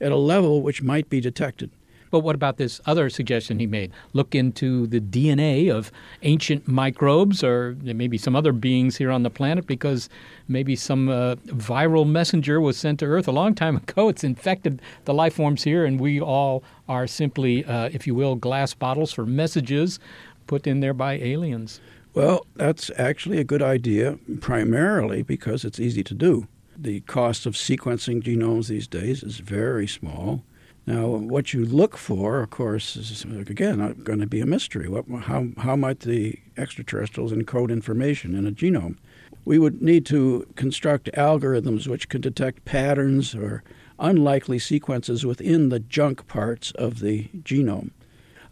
at 0.00 0.10
a 0.10 0.16
level 0.16 0.62
which 0.62 0.80
might 0.80 1.10
be 1.10 1.20
detected. 1.20 1.70
But 2.16 2.24
what 2.24 2.34
about 2.34 2.56
this 2.56 2.80
other 2.86 3.10
suggestion 3.10 3.58
he 3.58 3.66
made? 3.66 3.92
Look 4.14 4.34
into 4.34 4.86
the 4.86 5.00
DNA 5.02 5.70
of 5.70 5.92
ancient 6.22 6.66
microbes 6.66 7.44
or 7.44 7.76
maybe 7.82 8.16
some 8.16 8.34
other 8.34 8.54
beings 8.54 8.96
here 8.96 9.10
on 9.10 9.22
the 9.22 9.28
planet 9.28 9.66
because 9.66 10.08
maybe 10.48 10.76
some 10.76 11.10
uh, 11.10 11.34
viral 11.48 12.08
messenger 12.08 12.58
was 12.58 12.78
sent 12.78 13.00
to 13.00 13.04
Earth 13.04 13.28
a 13.28 13.32
long 13.32 13.54
time 13.54 13.76
ago. 13.86 14.08
It's 14.08 14.24
infected 14.24 14.80
the 15.04 15.12
life 15.12 15.34
forms 15.34 15.62
here, 15.62 15.84
and 15.84 16.00
we 16.00 16.18
all 16.18 16.64
are 16.88 17.06
simply, 17.06 17.66
uh, 17.66 17.90
if 17.92 18.06
you 18.06 18.14
will, 18.14 18.34
glass 18.34 18.72
bottles 18.72 19.12
for 19.12 19.26
messages 19.26 20.00
put 20.46 20.66
in 20.66 20.80
there 20.80 20.94
by 20.94 21.18
aliens. 21.18 21.82
Well, 22.14 22.46
that's 22.54 22.90
actually 22.96 23.40
a 23.40 23.44
good 23.44 23.60
idea, 23.60 24.18
primarily 24.40 25.20
because 25.20 25.66
it's 25.66 25.78
easy 25.78 26.02
to 26.04 26.14
do. 26.14 26.48
The 26.78 27.00
cost 27.00 27.44
of 27.44 27.56
sequencing 27.56 28.22
genomes 28.22 28.68
these 28.68 28.86
days 28.86 29.22
is 29.22 29.40
very 29.40 29.86
small. 29.86 30.44
Now, 30.86 31.08
what 31.08 31.52
you 31.52 31.64
look 31.64 31.96
for, 31.96 32.40
of 32.40 32.50
course, 32.50 32.94
is 32.94 33.24
again 33.24 34.00
going 34.04 34.20
to 34.20 34.26
be 34.26 34.40
a 34.40 34.46
mystery. 34.46 34.88
What, 34.88 35.04
how, 35.22 35.48
how 35.58 35.74
might 35.74 36.00
the 36.00 36.38
extraterrestrials 36.56 37.32
encode 37.32 37.70
information 37.70 38.36
in 38.36 38.46
a 38.46 38.52
genome? 38.52 38.96
We 39.44 39.58
would 39.58 39.82
need 39.82 40.06
to 40.06 40.46
construct 40.54 41.10
algorithms 41.12 41.88
which 41.88 42.08
can 42.08 42.20
detect 42.20 42.64
patterns 42.64 43.34
or 43.34 43.64
unlikely 43.98 44.60
sequences 44.60 45.26
within 45.26 45.70
the 45.70 45.80
junk 45.80 46.28
parts 46.28 46.70
of 46.72 47.00
the 47.00 47.30
genome. 47.42 47.90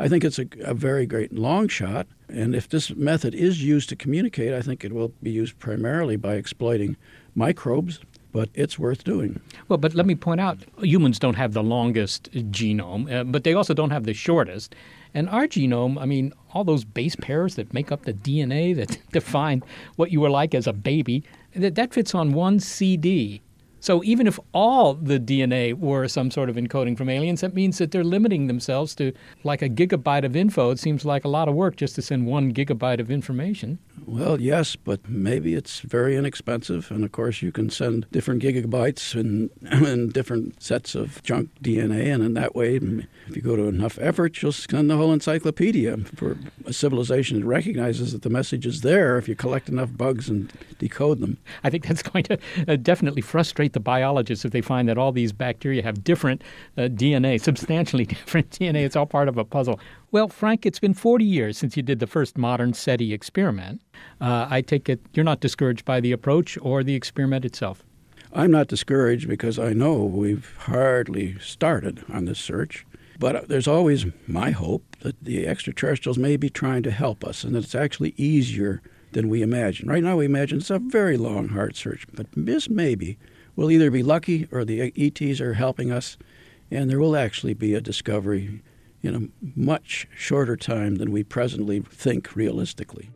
I 0.00 0.08
think 0.08 0.24
it's 0.24 0.40
a, 0.40 0.46
a, 0.62 0.74
very 0.74 1.06
great 1.06 1.32
long 1.32 1.68
shot, 1.68 2.08
and 2.28 2.56
if 2.56 2.68
this 2.68 2.90
method 2.96 3.32
is 3.32 3.62
used 3.62 3.88
to 3.90 3.96
communicate, 3.96 4.52
I 4.52 4.60
think 4.60 4.84
it 4.84 4.92
will 4.92 5.12
be 5.22 5.30
used 5.30 5.60
primarily 5.60 6.16
by 6.16 6.34
exploiting 6.34 6.96
microbes 7.36 8.00
but 8.34 8.50
it's 8.52 8.80
worth 8.80 9.04
doing. 9.04 9.40
Well, 9.68 9.78
but 9.78 9.94
let 9.94 10.06
me 10.06 10.16
point 10.16 10.40
out 10.40 10.58
humans 10.80 11.20
don't 11.20 11.36
have 11.36 11.52
the 11.52 11.62
longest 11.62 12.32
genome, 12.32 13.10
uh, 13.10 13.22
but 13.22 13.44
they 13.44 13.54
also 13.54 13.74
don't 13.74 13.90
have 13.90 14.04
the 14.04 14.12
shortest. 14.12 14.74
And 15.14 15.28
our 15.30 15.46
genome, 15.46 16.00
I 16.00 16.04
mean, 16.04 16.32
all 16.52 16.64
those 16.64 16.84
base 16.84 17.14
pairs 17.14 17.54
that 17.54 17.72
make 17.72 17.92
up 17.92 18.02
the 18.02 18.12
DNA 18.12 18.74
that 18.74 18.98
define 19.12 19.62
what 19.94 20.10
you 20.10 20.20
were 20.20 20.30
like 20.30 20.52
as 20.52 20.66
a 20.66 20.72
baby, 20.72 21.22
that, 21.54 21.76
that 21.76 21.94
fits 21.94 22.12
on 22.12 22.32
one 22.32 22.58
CD. 22.58 23.40
So 23.84 24.02
even 24.02 24.26
if 24.26 24.40
all 24.54 24.94
the 24.94 25.20
DNA 25.20 25.74
were 25.74 26.08
some 26.08 26.30
sort 26.30 26.48
of 26.48 26.56
encoding 26.56 26.96
from 26.96 27.10
aliens, 27.10 27.42
that 27.42 27.52
means 27.52 27.76
that 27.76 27.90
they're 27.90 28.02
limiting 28.02 28.46
themselves 28.46 28.94
to 28.94 29.12
like 29.42 29.60
a 29.60 29.68
gigabyte 29.68 30.24
of 30.24 30.34
info. 30.34 30.70
It 30.70 30.78
seems 30.78 31.04
like 31.04 31.22
a 31.22 31.28
lot 31.28 31.50
of 31.50 31.54
work 31.54 31.76
just 31.76 31.94
to 31.96 32.00
send 32.00 32.26
one 32.26 32.54
gigabyte 32.54 32.98
of 32.98 33.10
information. 33.10 33.78
Well, 34.06 34.40
yes, 34.40 34.74
but 34.74 35.06
maybe 35.06 35.52
it's 35.52 35.80
very 35.80 36.16
inexpensive. 36.16 36.90
And 36.90 37.04
of 37.04 37.12
course, 37.12 37.42
you 37.42 37.52
can 37.52 37.68
send 37.68 38.06
different 38.10 38.42
gigabytes 38.42 39.14
and, 39.14 39.50
and 39.62 40.14
different 40.14 40.62
sets 40.62 40.94
of 40.94 41.22
junk 41.22 41.50
DNA. 41.62 42.06
And 42.06 42.22
in 42.22 42.32
that 42.34 42.54
way, 42.56 42.76
if 42.76 43.36
you 43.36 43.42
go 43.42 43.54
to 43.54 43.64
enough 43.64 43.98
effort, 44.00 44.40
you'll 44.40 44.52
send 44.52 44.88
the 44.88 44.96
whole 44.96 45.12
encyclopedia 45.12 45.98
for 45.98 46.38
a 46.64 46.72
civilization 46.72 47.40
that 47.40 47.46
recognizes 47.46 48.12
that 48.12 48.22
the 48.22 48.30
message 48.30 48.64
is 48.64 48.80
there 48.80 49.18
if 49.18 49.28
you 49.28 49.36
collect 49.36 49.68
enough 49.68 49.94
bugs 49.94 50.30
and 50.30 50.50
decode 50.78 51.20
them. 51.20 51.36
I 51.62 51.68
think 51.68 51.86
that's 51.86 52.02
going 52.14 52.24
to 52.24 52.38
uh, 52.66 52.76
definitely 52.76 53.20
frustrate 53.20 53.73
the 53.74 53.80
biologists 53.80 54.44
if 54.44 54.52
they 54.52 54.60
find 54.60 54.88
that 54.88 54.98
all 54.98 55.12
these 55.12 55.32
bacteria 55.32 55.82
have 55.82 56.02
different 56.02 56.42
uh, 56.78 56.82
DNA, 56.82 57.40
substantially 57.40 58.04
different 58.06 58.50
DNA. 58.50 58.84
It's 58.84 58.96
all 58.96 59.06
part 59.06 59.28
of 59.28 59.36
a 59.36 59.44
puzzle. 59.44 59.78
Well, 60.10 60.28
Frank, 60.28 60.64
it's 60.64 60.80
been 60.80 60.94
40 60.94 61.24
years 61.24 61.58
since 61.58 61.76
you 61.76 61.82
did 61.82 61.98
the 61.98 62.06
first 62.06 62.38
modern 62.38 62.72
SETI 62.72 63.12
experiment. 63.12 63.82
Uh, 64.20 64.46
I 64.50 64.62
take 64.62 64.88
it 64.88 65.00
you're 65.12 65.24
not 65.24 65.40
discouraged 65.40 65.84
by 65.84 66.00
the 66.00 66.12
approach 66.12 66.56
or 66.62 66.82
the 66.82 66.94
experiment 66.94 67.44
itself. 67.44 67.82
I'm 68.32 68.50
not 68.50 68.66
discouraged 68.66 69.28
because 69.28 69.58
I 69.58 69.72
know 69.72 70.02
we've 70.02 70.56
hardly 70.60 71.38
started 71.38 72.04
on 72.12 72.24
this 72.24 72.40
search. 72.40 72.84
But 73.18 73.48
there's 73.48 73.68
always 73.68 74.06
my 74.26 74.50
hope 74.50 74.84
that 75.00 75.22
the 75.22 75.46
extraterrestrials 75.46 76.18
may 76.18 76.36
be 76.36 76.50
trying 76.50 76.82
to 76.82 76.90
help 76.90 77.24
us 77.24 77.44
and 77.44 77.54
that 77.54 77.64
it's 77.64 77.74
actually 77.74 78.12
easier 78.16 78.82
than 79.12 79.28
we 79.28 79.42
imagine. 79.42 79.88
Right 79.88 80.02
now, 80.02 80.16
we 80.16 80.24
imagine 80.24 80.58
it's 80.58 80.70
a 80.70 80.78
very 80.78 81.16
long, 81.16 81.48
hard 81.48 81.76
search, 81.76 82.06
but 82.12 82.26
this 82.36 82.68
maybe 82.68 83.16
we'll 83.56 83.70
either 83.70 83.90
be 83.90 84.02
lucky 84.02 84.48
or 84.50 84.64
the 84.64 84.92
ETs 84.96 85.40
are 85.40 85.54
helping 85.54 85.90
us, 85.90 86.16
and 86.70 86.90
there 86.90 87.00
will 87.00 87.16
actually 87.16 87.54
be 87.54 87.74
a 87.74 87.80
discovery 87.80 88.62
in 89.02 89.14
a 89.14 89.58
much 89.58 90.08
shorter 90.16 90.56
time 90.56 90.96
than 90.96 91.12
we 91.12 91.22
presently 91.22 91.80
think 91.80 92.34
realistically. 92.34 93.10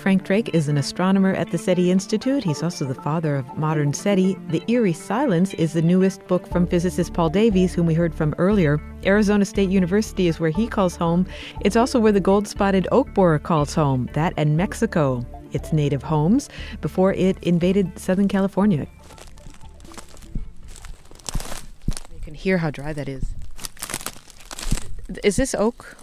Frank 0.00 0.24
Drake 0.24 0.54
is 0.54 0.66
an 0.68 0.78
astronomer 0.78 1.34
at 1.34 1.50
the 1.50 1.58
SETI 1.58 1.90
Institute. 1.90 2.42
He's 2.42 2.62
also 2.62 2.86
the 2.86 2.94
father 2.94 3.36
of 3.36 3.58
modern 3.58 3.92
SETI. 3.92 4.34
The 4.48 4.62
Eerie 4.66 4.94
Silence 4.94 5.52
is 5.54 5.74
the 5.74 5.82
newest 5.82 6.26
book 6.26 6.46
from 6.46 6.66
physicist 6.66 7.12
Paul 7.12 7.28
Davies, 7.28 7.74
whom 7.74 7.84
we 7.84 7.92
heard 7.92 8.14
from 8.14 8.34
earlier. 8.38 8.80
Arizona 9.04 9.44
State 9.44 9.68
University 9.68 10.26
is 10.26 10.40
where 10.40 10.48
he 10.48 10.66
calls 10.66 10.96
home. 10.96 11.26
It's 11.60 11.76
also 11.76 12.00
where 12.00 12.12
the 12.12 12.20
gold 12.20 12.48
spotted 12.48 12.88
oak 12.90 13.12
borer 13.12 13.38
calls 13.38 13.74
home, 13.74 14.08
that 14.14 14.32
and 14.38 14.56
Mexico 14.56 15.22
its 15.52 15.70
native 15.70 16.02
homes 16.02 16.48
before 16.80 17.12
it 17.12 17.36
invaded 17.42 17.98
Southern 17.98 18.28
California. 18.28 18.86
You 22.14 22.20
can 22.22 22.32
hear 22.32 22.56
how 22.56 22.70
dry 22.70 22.94
that 22.94 23.08
is. 23.08 23.34
Is 25.22 25.36
this 25.36 25.54
oak? 25.54 25.99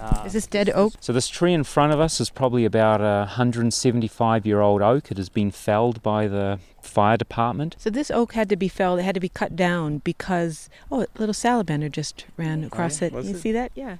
Um, 0.00 0.26
is 0.26 0.32
this 0.32 0.46
dead 0.46 0.70
oak? 0.74 0.94
So 1.00 1.12
this 1.12 1.28
tree 1.28 1.52
in 1.52 1.62
front 1.62 1.92
of 1.92 2.00
us 2.00 2.20
is 2.20 2.30
probably 2.30 2.64
about 2.64 3.02
a 3.02 3.26
175 3.26 4.46
year 4.46 4.60
old 4.60 4.80
oak. 4.80 5.10
It 5.10 5.18
has 5.18 5.28
been 5.28 5.50
felled 5.50 6.02
by 6.02 6.26
the 6.26 6.58
fire 6.80 7.18
department. 7.18 7.76
So 7.78 7.90
this 7.90 8.10
oak 8.10 8.32
had 8.32 8.48
to 8.48 8.56
be 8.56 8.68
felled. 8.68 9.00
It 9.00 9.02
had 9.02 9.14
to 9.14 9.20
be 9.20 9.28
cut 9.28 9.54
down 9.54 9.98
because 9.98 10.70
oh, 10.90 11.02
a 11.02 11.06
little 11.18 11.34
salamander 11.34 11.90
just 11.90 12.24
ran 12.38 12.64
oh, 12.64 12.68
across 12.68 13.02
yeah? 13.02 13.08
it. 13.08 13.12
Was 13.12 13.28
You 13.28 13.36
it? 13.36 13.40
see 13.40 13.52
that? 13.52 13.72
Yeah. 13.74 13.96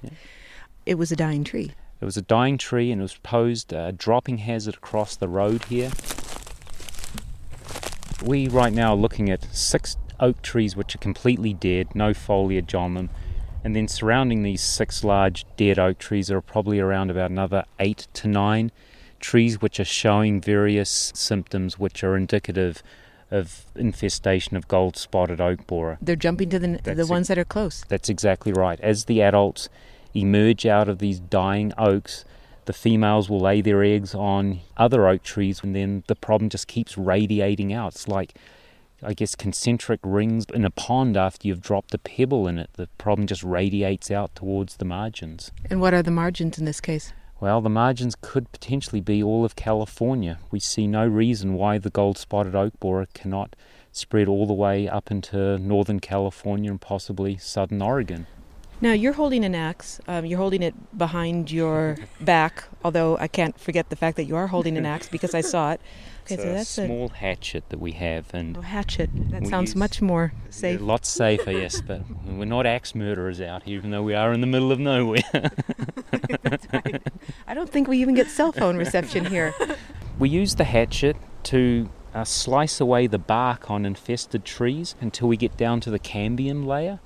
It 0.87 0.95
was 0.95 1.11
a 1.11 1.15
dying 1.15 1.43
tree. 1.43 1.73
It 2.01 2.05
was 2.05 2.17
a 2.17 2.23
dying 2.23 2.57
tree 2.57 2.91
and 2.91 2.99
it 2.99 3.03
was 3.03 3.17
posed 3.17 3.71
a 3.71 3.91
dropping 3.91 4.39
hazard 4.39 4.75
across 4.75 5.15
the 5.15 5.27
road 5.27 5.65
here. 5.65 5.91
We 8.23 8.47
right 8.47 8.73
now 8.73 8.93
are 8.93 8.97
looking 8.97 9.29
at 9.29 9.43
six 9.53 9.97
oak 10.19 10.41
trees 10.41 10.75
which 10.75 10.95
are 10.95 10.99
completely 10.99 11.53
dead, 11.53 11.93
no 11.93 12.15
foliage 12.15 12.73
on 12.73 12.95
them. 12.95 13.11
And 13.63 13.75
then 13.75 13.87
surrounding 13.87 14.43
these 14.43 14.61
six 14.61 15.03
large 15.03 15.45
dead 15.55 15.77
oak 15.77 15.99
trees 15.99 16.31
are 16.31 16.41
probably 16.41 16.79
around 16.79 17.11
about 17.11 17.29
another 17.31 17.65
eight 17.79 18.07
to 18.13 18.27
nine 18.27 18.71
trees 19.19 19.61
which 19.61 19.79
are 19.79 19.85
showing 19.85 20.41
various 20.41 21.11
symptoms 21.15 21.77
which 21.77 22.03
are 22.03 22.17
indicative 22.17 22.81
of 23.29 23.65
infestation 23.75 24.57
of 24.57 24.67
gold 24.67 24.97
spotted 24.97 25.39
oak 25.39 25.65
borer. 25.67 25.97
They're 26.01 26.15
jumping 26.15 26.49
to 26.49 26.59
the 26.59 26.79
the 26.83 27.07
ones 27.07 27.27
that 27.29 27.37
are 27.37 27.45
close. 27.45 27.85
That's 27.87 28.09
exactly 28.09 28.51
right. 28.51 28.79
As 28.81 29.05
the 29.05 29.21
adults 29.21 29.69
emerge 30.13 30.65
out 30.65 30.89
of 30.89 30.99
these 30.99 31.19
dying 31.19 31.71
oaks, 31.77 32.25
the 32.65 32.73
females 32.73 33.29
will 33.29 33.39
lay 33.39 33.61
their 33.61 33.83
eggs 33.83 34.13
on 34.13 34.59
other 34.75 35.07
oak 35.07 35.23
trees, 35.23 35.61
and 35.63 35.75
then 35.75 36.03
the 36.07 36.15
problem 36.15 36.49
just 36.49 36.67
keeps 36.67 36.97
radiating 36.97 37.71
out. 37.73 37.93
It's 37.93 38.07
like, 38.07 38.35
I 39.03 39.13
guess, 39.13 39.35
concentric 39.35 39.99
rings 40.03 40.45
in 40.53 40.63
a 40.63 40.69
pond 40.69 41.17
after 41.17 41.47
you've 41.47 41.61
dropped 41.61 41.93
a 41.93 41.97
pebble 41.97 42.47
in 42.47 42.57
it. 42.59 42.69
The 42.73 42.87
problem 42.97 43.27
just 43.27 43.43
radiates 43.43 44.11
out 44.11 44.35
towards 44.35 44.77
the 44.77 44.85
margins. 44.85 45.51
And 45.69 45.81
what 45.81 45.93
are 45.93 46.03
the 46.03 46.11
margins 46.11 46.57
in 46.57 46.65
this 46.65 46.79
case? 46.79 47.13
Well, 47.39 47.61
the 47.61 47.69
margins 47.69 48.15
could 48.21 48.51
potentially 48.51 49.01
be 49.01 49.23
all 49.23 49.43
of 49.43 49.55
California. 49.55 50.37
We 50.51 50.59
see 50.59 50.85
no 50.85 51.07
reason 51.07 51.55
why 51.55 51.79
the 51.79 51.89
gold 51.89 52.19
spotted 52.19 52.53
oak 52.53 52.79
borer 52.79 53.07
cannot 53.15 53.55
spread 53.91 54.27
all 54.27 54.45
the 54.45 54.53
way 54.53 54.87
up 54.87 55.09
into 55.09 55.57
northern 55.57 55.99
California 55.99 56.69
and 56.69 56.79
possibly 56.79 57.37
southern 57.37 57.81
Oregon. 57.81 58.27
Now 58.79 58.93
you're 58.93 59.13
holding 59.13 59.43
an 59.43 59.53
axe. 59.53 59.99
Um, 60.07 60.25
you're 60.25 60.39
holding 60.39 60.63
it 60.63 60.97
behind 60.97 61.51
your 61.51 61.97
back. 62.19 62.63
Although 62.83 63.17
I 63.17 63.27
can't 63.27 63.59
forget 63.59 63.89
the 63.89 63.95
fact 63.95 64.17
that 64.17 64.25
you 64.25 64.35
are 64.35 64.47
holding 64.47 64.77
an 64.77 64.85
axe 64.85 65.09
because 65.09 65.35
I 65.35 65.41
saw 65.41 65.71
it. 65.71 65.81
Okay, 66.25 66.35
so 66.35 66.43
a 66.43 66.53
that's 66.53 66.77
a 66.77 66.85
small 66.85 67.09
hatchet 67.09 67.69
that 67.69 67.79
we 67.79 67.93
have, 67.93 68.33
and 68.33 68.57
oh, 68.57 68.61
hatchet. 68.61 69.09
That 69.31 69.47
sounds 69.47 69.75
much 69.75 70.01
more 70.01 70.33
safe. 70.49 70.79
a 70.79 70.83
lot 70.83 71.05
safer, 71.05 71.51
yes. 71.51 71.81
But 71.87 72.03
we're 72.25 72.45
not 72.45 72.65
axe 72.65 72.93
murderers 72.93 73.41
out 73.41 73.63
here, 73.63 73.77
even 73.77 73.91
though 73.91 74.03
we 74.03 74.13
are 74.13 74.31
in 74.33 74.41
the 74.41 74.47
middle 74.47 74.71
of 74.71 74.79
nowhere. 74.79 75.21
I 77.47 77.53
don't 77.53 77.69
think 77.69 77.87
we 77.87 77.97
even 77.97 78.15
get 78.15 78.27
cell 78.27 78.51
phone 78.51 78.77
reception 78.77 79.25
here. 79.25 79.53
we 80.19 80.29
use 80.29 80.55
the 80.55 80.63
hatchet 80.63 81.17
to 81.43 81.89
uh, 82.13 82.23
slice 82.23 82.79
away 82.79 83.07
the 83.07 83.17
bark 83.17 83.71
on 83.71 83.85
infested 83.85 84.45
trees 84.45 84.95
until 85.01 85.27
we 85.27 85.37
get 85.37 85.57
down 85.57 85.79
to 85.81 85.89
the 85.89 85.99
cambium 85.99 86.65
layer. 86.65 86.99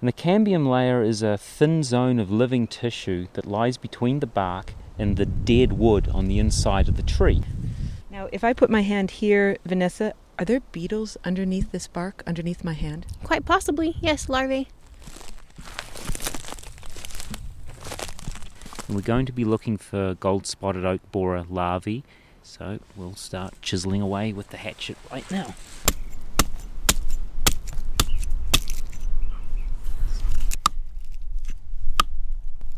And 0.00 0.08
the 0.08 0.12
cambium 0.12 0.68
layer 0.68 1.02
is 1.02 1.22
a 1.22 1.36
thin 1.36 1.82
zone 1.82 2.18
of 2.18 2.30
living 2.30 2.66
tissue 2.66 3.26
that 3.34 3.46
lies 3.46 3.76
between 3.76 4.20
the 4.20 4.26
bark 4.26 4.74
and 4.98 5.16
the 5.16 5.26
dead 5.26 5.74
wood 5.74 6.08
on 6.08 6.26
the 6.26 6.38
inside 6.38 6.88
of 6.88 6.96
the 6.96 7.02
tree. 7.02 7.42
Now, 8.20 8.28
if 8.32 8.44
I 8.44 8.52
put 8.52 8.68
my 8.68 8.82
hand 8.82 9.12
here, 9.12 9.56
Vanessa, 9.64 10.12
are 10.38 10.44
there 10.44 10.60
beetles 10.72 11.16
underneath 11.24 11.72
this 11.72 11.86
bark, 11.86 12.22
underneath 12.26 12.62
my 12.62 12.74
hand? 12.74 13.06
Quite 13.24 13.46
possibly, 13.46 13.96
yes, 14.02 14.28
larvae. 14.28 14.68
And 18.86 18.94
we're 18.94 19.00
going 19.00 19.24
to 19.24 19.32
be 19.32 19.46
looking 19.46 19.78
for 19.78 20.16
gold 20.16 20.46
spotted 20.46 20.84
oak 20.84 21.00
borer 21.10 21.46
larvae. 21.48 22.04
So 22.42 22.80
we'll 22.94 23.14
start 23.14 23.54
chiseling 23.62 24.02
away 24.02 24.34
with 24.34 24.50
the 24.50 24.58
hatchet 24.58 24.98
right 25.10 25.24
now. 25.30 25.54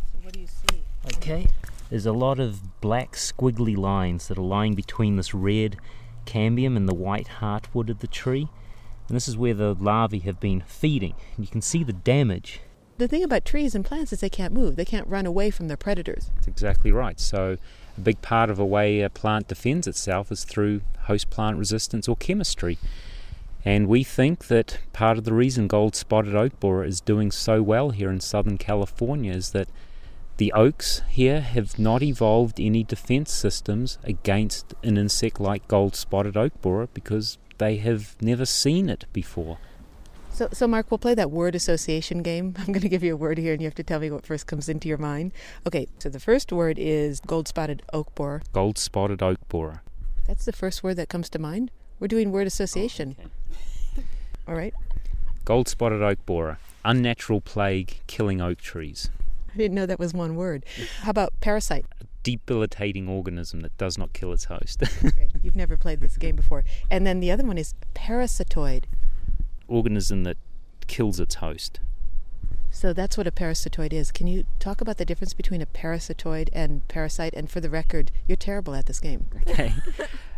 So 0.07 0.19
what 0.23 0.35
do 0.35 0.39
you 0.39 0.47
see? 0.47 0.85
Okay. 1.17 1.49
There's 1.93 2.07
a 2.07 2.13
lot 2.13 2.41
of 2.41 2.81
black 2.81 3.13
squiggly 3.13 3.77
lines 3.77 4.29
that 4.29 4.39
are 4.39 4.43
lying 4.43 4.75
between 4.75 5.17
this 5.17 5.35
red 5.35 5.77
cambium 6.25 6.75
and 6.75 6.89
the 6.89 6.95
white 6.95 7.29
heartwood 7.41 7.91
of 7.91 7.99
the 7.99 8.07
tree. 8.07 8.49
And 9.09 9.15
this 9.15 9.29
is 9.29 9.37
where 9.37 9.53
the 9.53 9.75
larvae 9.75 10.21
have 10.21 10.41
been 10.41 10.63
feeding. 10.63 11.15
You 11.37 11.47
can 11.49 11.61
see 11.61 11.85
the 11.85 11.93
damage. 11.93 12.61
The 12.97 13.09
thing 13.09 13.23
about 13.23 13.45
trees 13.45 13.75
and 13.75 13.85
plants 13.85 14.11
is 14.11 14.21
they 14.21 14.31
can't 14.31 14.55
move. 14.55 14.77
They 14.77 14.87
can't 14.87 15.07
run 15.07 15.27
away 15.27 15.51
from 15.51 15.69
their 15.69 15.77
predators. 15.77 16.31
That's 16.37 16.49
exactly 16.49 16.93
right. 16.93 17.21
So, 17.21 17.59
a 17.99 18.01
big 18.01 18.23
part 18.23 18.49
of 18.49 18.59
a 18.59 18.65
way 18.65 19.03
a 19.03 19.11
plant 19.11 19.49
defends 19.49 19.87
itself 19.87 20.33
is 20.33 20.45
through 20.45 20.81
host 21.01 21.29
plant 21.29 21.59
resistance 21.59 22.09
or 22.09 22.17
chemistry. 22.17 22.79
And 23.67 23.87
we 23.87 24.03
think 24.03 24.47
that 24.47 24.79
part 24.95 25.19
of 25.19 25.25
the 25.25 25.35
reason 25.35 25.67
gold 25.67 25.95
spotted 25.95 26.35
oak 26.35 26.59
borer 26.59 26.87
is 26.87 27.03
doing 27.03 27.31
so 27.31 27.63
well 27.63 27.91
here 27.91 28.11
in 28.11 28.21
Southern 28.21 28.57
California 28.57 29.35
is 29.35 29.51
that 29.51 29.69
the 30.37 30.53
oaks 30.53 31.03
here 31.09 31.41
have 31.41 31.79
not 31.79 32.03
evolved 32.03 32.59
any 32.59 32.83
defense 32.83 33.33
systems 33.33 33.99
against 34.05 34.75
an 34.83 34.97
insect 34.97 35.41
like 35.41 35.69
gold 35.69 35.95
spotted 35.95 36.37
oak 36.37 36.61
borer 36.61 36.89
because 36.95 37.39
they 37.59 37.77
have 37.77 38.17
never 38.21 38.45
seen 38.45 38.89
it 38.89 39.05
before. 39.13 39.59
So, 40.33 40.49
so 40.53 40.67
Mark, 40.67 40.91
we'll 40.91 40.99
play 40.99 41.15
that 41.15 41.31
word 41.31 41.55
association 41.55 42.23
game. 42.23 42.55
I'm 42.59 42.67
going 42.67 42.81
to 42.81 42.89
give 42.89 43.05
you 43.05 43.13
a 43.13 43.17
word 43.17 43.39
here, 43.39 43.53
and 43.53 43.61
you 43.61 43.67
have 43.67 43.75
to 43.75 43.83
tell 43.83 44.01
me 44.01 44.11
what 44.11 44.25
first 44.25 44.47
comes 44.47 44.69
into 44.69 44.89
your 44.89 44.99
mind. 44.99 45.33
Okay, 45.67 45.87
so 45.99 46.09
the 46.09 46.21
first 46.21 46.53
word 46.53 46.79
is 46.79 47.21
gold-spotted 47.21 47.83
oak 47.93 48.15
borer. 48.15 48.43
Gold 48.53 48.79
spotted 48.79 49.23
oak 49.23 49.39
borer. 49.49 49.83
That's 50.27 50.45
the 50.45 50.53
first 50.53 50.83
word 50.83 50.95
that 50.95 51.09
comes 51.09 51.29
to 51.31 51.39
mind. 51.39 51.71
We're 52.01 52.09
doing 52.09 52.33
word 52.33 52.45
oh, 52.45 52.49
association. 52.49 53.17
All 54.49 54.55
right. 54.55 54.75
Gold 55.45 55.69
spotted 55.69 56.03
oak 56.03 56.25
borer. 56.25 56.59
Unnatural 56.85 57.41
plague 57.41 58.01
killing 58.07 58.41
oak 58.41 58.59
trees. 58.59 59.11
I 59.53 59.57
didn't 59.57 59.75
know 59.75 59.87
that 59.87 59.99
was 59.99 60.15
one 60.15 60.35
word. 60.37 60.65
How 61.01 61.11
about 61.11 61.33
parasite? 61.41 61.85
A 62.01 62.05
Debilitating 62.23 63.09
organism 63.09 63.61
that 63.61 63.77
does 63.79 63.99
not 63.99 64.13
kill 64.13 64.33
its 64.33 64.45
host. 64.45 64.83
Okay, 65.05 65.29
you've 65.43 65.57
never 65.57 65.77
played 65.77 66.01
this 66.01 66.17
game 66.17 66.37
before. 66.37 66.65
And 66.91 67.05
then 67.07 67.19
the 67.21 67.31
other 67.33 67.45
one 67.45 67.59
is 67.59 67.75
parasitoid. 67.95 68.85
organism 69.69 70.23
that 70.25 70.37
kills 70.87 71.19
its 71.19 71.37
host. 71.37 71.81
So 72.71 72.93
that's 72.93 73.19
what 73.19 73.27
a 73.27 73.31
parasitoid 73.33 73.93
is. 73.93 74.11
Can 74.13 74.27
you 74.29 74.45
talk 74.59 74.81
about 74.81 74.97
the 74.97 75.05
difference 75.05 75.35
between 75.35 75.61
a 75.61 75.67
parasitoid 75.67 76.49
and 76.53 76.87
parasite? 76.89 77.35
And 77.35 77.51
for 77.51 77.61
the 77.61 77.69
record, 77.69 78.11
you're 78.27 78.37
terrible 78.37 78.75
at 78.75 78.87
this 78.87 79.01
game. 79.01 79.27
Okay. 79.49 79.75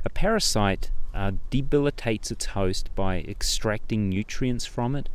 a 0.05 0.11
parasite 0.11 0.91
uh, 1.15 1.33
debilitates 1.51 2.31
its 2.31 2.47
host 2.47 2.91
by 2.97 3.19
extracting 3.21 4.09
nutrients 4.09 4.67
from 4.67 4.97
it, 4.97 5.09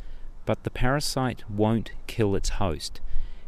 but 0.46 0.62
the 0.64 0.70
parasite 0.70 1.42
won't 1.50 1.90
kill 2.06 2.34
its 2.34 2.50
host. 2.50 3.00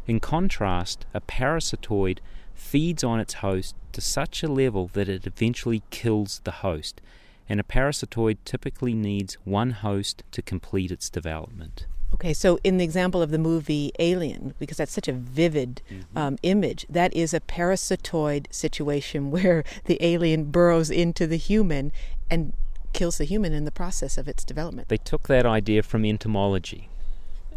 In 0.05 0.19
contrast, 0.19 1.05
a 1.13 1.21
parasitoid 1.21 2.19
feeds 2.53 3.03
on 3.03 3.19
its 3.19 3.35
host 3.35 3.75
to 3.93 4.01
such 4.01 4.43
a 4.43 4.51
level 4.51 4.89
that 4.93 5.07
it 5.07 5.25
eventually 5.25 5.81
kills 5.91 6.41
the 6.43 6.51
host, 6.51 7.01
and 7.47 7.59
a 7.59 7.63
parasitoid 7.63 8.37
typically 8.43 8.93
needs 8.93 9.35
one 9.45 9.71
host 9.71 10.23
to 10.31 10.41
complete 10.41 10.91
its 10.91 11.09
development. 11.09 11.85
Okay, 12.13 12.33
so 12.33 12.59
in 12.63 12.77
the 12.77 12.83
example 12.83 13.21
of 13.21 13.31
the 13.31 13.39
movie 13.39 13.91
Alien, 13.97 14.53
because 14.59 14.77
that's 14.77 14.91
such 14.91 15.07
a 15.07 15.13
vivid 15.13 15.81
um, 16.15 16.37
image, 16.43 16.85
that 16.87 17.15
is 17.15 17.33
a 17.33 17.39
parasitoid 17.39 18.53
situation 18.53 19.31
where 19.35 19.63
the 19.85 19.97
alien 20.03 20.45
burrows 20.45 20.91
into 20.91 21.25
the 21.25 21.37
human 21.37 21.91
and 22.29 22.53
kills 22.93 23.17
the 23.17 23.25
human 23.25 23.53
in 23.53 23.65
the 23.65 23.71
process 23.71 24.17
of 24.17 24.27
its 24.27 24.43
development. 24.43 24.89
They 24.89 24.97
took 24.97 25.27
that 25.27 25.45
idea 25.45 25.81
from 25.81 26.05
entomology. 26.05 26.89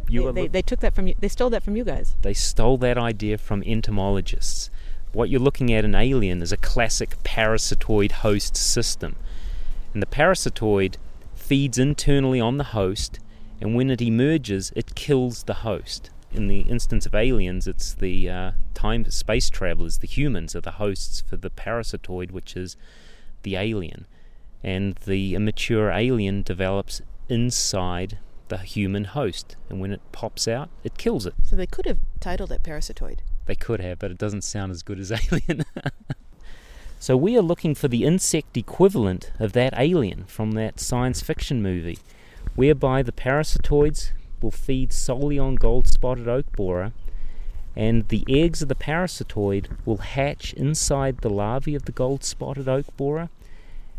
You 0.08 0.32
They, 0.32 0.42
look- 0.42 0.52
they 0.52 0.62
took 0.62 0.80
that 0.80 0.94
from 0.94 1.06
you. 1.06 1.14
They 1.18 1.28
stole 1.28 1.50
that 1.50 1.62
from 1.62 1.76
you 1.76 1.84
guys. 1.84 2.16
They 2.22 2.34
stole 2.34 2.76
that 2.78 2.98
idea 2.98 3.38
from 3.38 3.62
entomologists. 3.64 4.70
What 5.12 5.30
you're 5.30 5.40
looking 5.40 5.72
at 5.72 5.84
in 5.84 5.94
Alien 5.94 6.42
is 6.42 6.52
a 6.52 6.56
classic 6.56 7.16
parasitoid 7.24 8.12
host 8.12 8.56
system. 8.56 9.16
And 9.94 10.02
the 10.02 10.06
parasitoid 10.06 10.96
feeds 11.34 11.78
internally 11.78 12.40
on 12.40 12.58
the 12.58 12.64
host, 12.64 13.18
and 13.60 13.74
when 13.74 13.88
it 13.88 14.02
emerges, 14.02 14.72
it 14.76 14.94
kills 14.94 15.44
the 15.44 15.54
host. 15.54 16.10
In 16.32 16.48
the 16.48 16.60
instance 16.60 17.06
of 17.06 17.14
aliens, 17.14 17.66
it's 17.66 17.94
the 17.94 18.28
uh, 18.28 18.50
time 18.74 19.08
space 19.10 19.48
travelers, 19.48 19.98
the 19.98 20.06
humans, 20.06 20.54
are 20.54 20.60
the 20.60 20.72
hosts 20.72 21.22
for 21.26 21.36
the 21.36 21.50
parasitoid, 21.50 22.30
which 22.30 22.56
is 22.56 22.76
the 23.42 23.56
alien. 23.56 24.06
And 24.62 24.96
the 25.06 25.34
immature 25.34 25.90
alien 25.90 26.42
develops 26.42 27.00
inside 27.28 28.18
the 28.48 28.59
human 28.59 29.04
host, 29.04 29.56
and 29.68 29.80
when 29.80 29.92
it 29.92 30.00
pops 30.12 30.46
out, 30.46 30.68
it 30.85 30.98
kills 30.98 31.26
it. 31.26 31.35
So 31.42 31.56
they 31.56 31.66
could 31.66 31.87
have 31.87 31.98
titled 32.20 32.52
it 32.52 32.62
parasitoid. 32.62 33.18
They 33.46 33.54
could 33.54 33.80
have, 33.80 33.98
but 33.98 34.11
it 34.11 34.18
doesn't 34.18 34.42
sound 34.42 34.72
as 34.72 34.82
good 34.82 34.98
as 34.98 35.12
Alien. 35.32 35.64
so 36.98 37.16
we 37.16 37.37
are 37.37 37.42
looking 37.42 37.74
for 37.74 37.88
the 37.88 38.04
insect 38.04 38.56
equivalent 38.56 39.32
of 39.38 39.52
that 39.52 39.74
alien 39.76 40.24
from 40.24 40.52
that 40.52 40.80
science 40.80 41.22
fiction 41.22 41.62
movie, 41.62 41.98
whereby 42.54 43.02
the 43.02 43.12
parasitoids 43.12 44.12
will 44.42 44.50
feed 44.50 44.92
solely 44.92 45.38
on 45.38 45.54
gold 45.54 45.88
spotted 45.88 46.28
oak 46.28 46.50
borer, 46.52 46.92
And 47.74 48.09
the 48.09 48.24
eggs 48.28 48.62
of 48.62 48.68
the 48.68 48.74
parasitoid 48.74 49.68
will 49.85 49.98
hatch 49.98 50.54
inside 50.54 51.18
the 51.18 51.30
larvae 51.30 51.74
of 51.74 51.85
the 51.85 51.92
gold 51.92 52.24
spotted 52.24 52.68
oak 52.68 52.87
borer. 52.96 53.28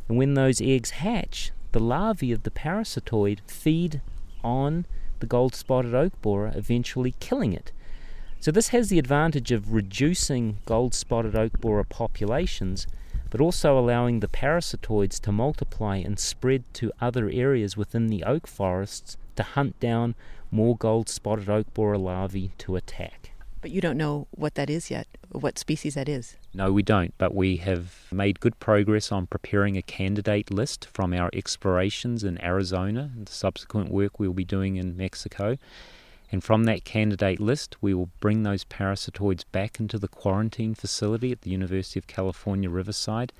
And 0.07 0.17
when 0.17 0.33
those 0.33 0.61
eggs 0.61 0.91
hatch, 0.91 1.51
the 1.73 1.79
larvae 1.79 2.31
of 2.31 2.43
the 2.43 2.51
parasitoid 2.51 3.39
feed 3.47 4.01
on 4.47 4.85
the 5.19 5.25
gold 5.25 5.53
spotted 5.53 5.93
oak 5.93 6.13
borer, 6.21 6.51
eventually 6.55 7.13
killing 7.19 7.53
it. 7.53 7.71
So, 8.39 8.51
this 8.51 8.69
has 8.69 8.89
the 8.89 8.99
advantage 8.99 9.51
of 9.51 9.73
reducing 9.73 10.57
gold 10.65 10.93
spotted 10.93 11.35
oak 11.35 11.59
borer 11.59 11.83
populations, 11.83 12.87
but 13.29 13.41
also 13.41 13.77
allowing 13.77 14.19
the 14.19 14.27
parasitoids 14.27 15.19
to 15.21 15.31
multiply 15.31 15.97
and 15.97 16.19
spread 16.19 16.63
to 16.75 16.91
other 17.01 17.29
areas 17.29 17.75
within 17.75 18.07
the 18.07 18.23
oak 18.23 18.47
forests 18.47 19.17
to 19.35 19.43
hunt 19.43 19.79
down 19.79 20.15
more 20.51 20.77
gold 20.77 21.09
spotted 21.09 21.49
oak 21.49 21.73
borer 21.73 21.97
larvae 21.97 22.51
to 22.59 22.75
attack. 22.75 23.31
But 23.59 23.71
you 23.71 23.81
don't 23.81 23.97
know 23.97 24.27
what 24.31 24.55
that 24.55 24.69
is 24.69 24.89
yet, 24.91 25.07
what 25.31 25.57
species 25.57 25.95
that 25.95 26.07
is. 26.07 26.37
No, 26.57 26.71
we 26.71 26.81
don't, 26.81 27.13
but 27.19 27.35
we 27.35 27.57
have 27.57 28.07
made 28.11 28.39
good 28.39 28.59
progress 28.59 29.11
on 29.11 29.27
preparing 29.27 29.77
a 29.77 29.83
candidate 29.83 30.49
list 30.49 30.87
from 30.91 31.13
our 31.13 31.29
explorations 31.31 32.23
in 32.23 32.43
Arizona 32.43 33.11
and 33.15 33.27
the 33.27 33.31
subsequent 33.31 33.91
work 33.91 34.19
we'll 34.19 34.33
be 34.33 34.43
doing 34.43 34.77
in 34.77 34.97
Mexico. 34.97 35.59
And 36.31 36.43
from 36.43 36.63
that 36.63 36.83
candidate 36.83 37.39
list, 37.39 37.75
we 37.79 37.93
will 37.93 38.09
bring 38.19 38.41
those 38.41 38.65
parasitoids 38.65 39.43
back 39.51 39.79
into 39.79 39.99
the 39.99 40.07
quarantine 40.07 40.73
facility 40.73 41.31
at 41.31 41.41
the 41.41 41.51
University 41.51 41.99
of 41.99 42.07
California, 42.07 42.71
Riverside, 42.71 43.33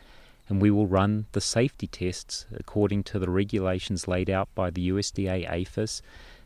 and 0.47 0.61
we 0.61 0.69
will 0.69 0.85
run 0.85 1.25
the 1.31 1.41
safety 1.41 1.87
tests 1.87 2.45
according 2.51 3.01
to 3.05 3.17
the 3.17 3.31
regulations 3.31 4.07
laid 4.07 4.29
out 4.29 4.47
by 4.53 4.69
the 4.69 4.89
USDA 4.89 5.49
APHIS, 5.49 6.03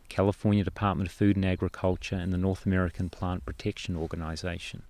California 0.08 0.64
Department 0.64 1.10
of 1.10 1.14
Food 1.14 1.36
and 1.36 1.44
Agriculture, 1.44 2.16
and 2.16 2.32
the 2.32 2.38
North 2.38 2.64
American 2.64 3.10
Plant 3.10 3.44
Protection 3.44 3.94
Organization. 3.94 4.84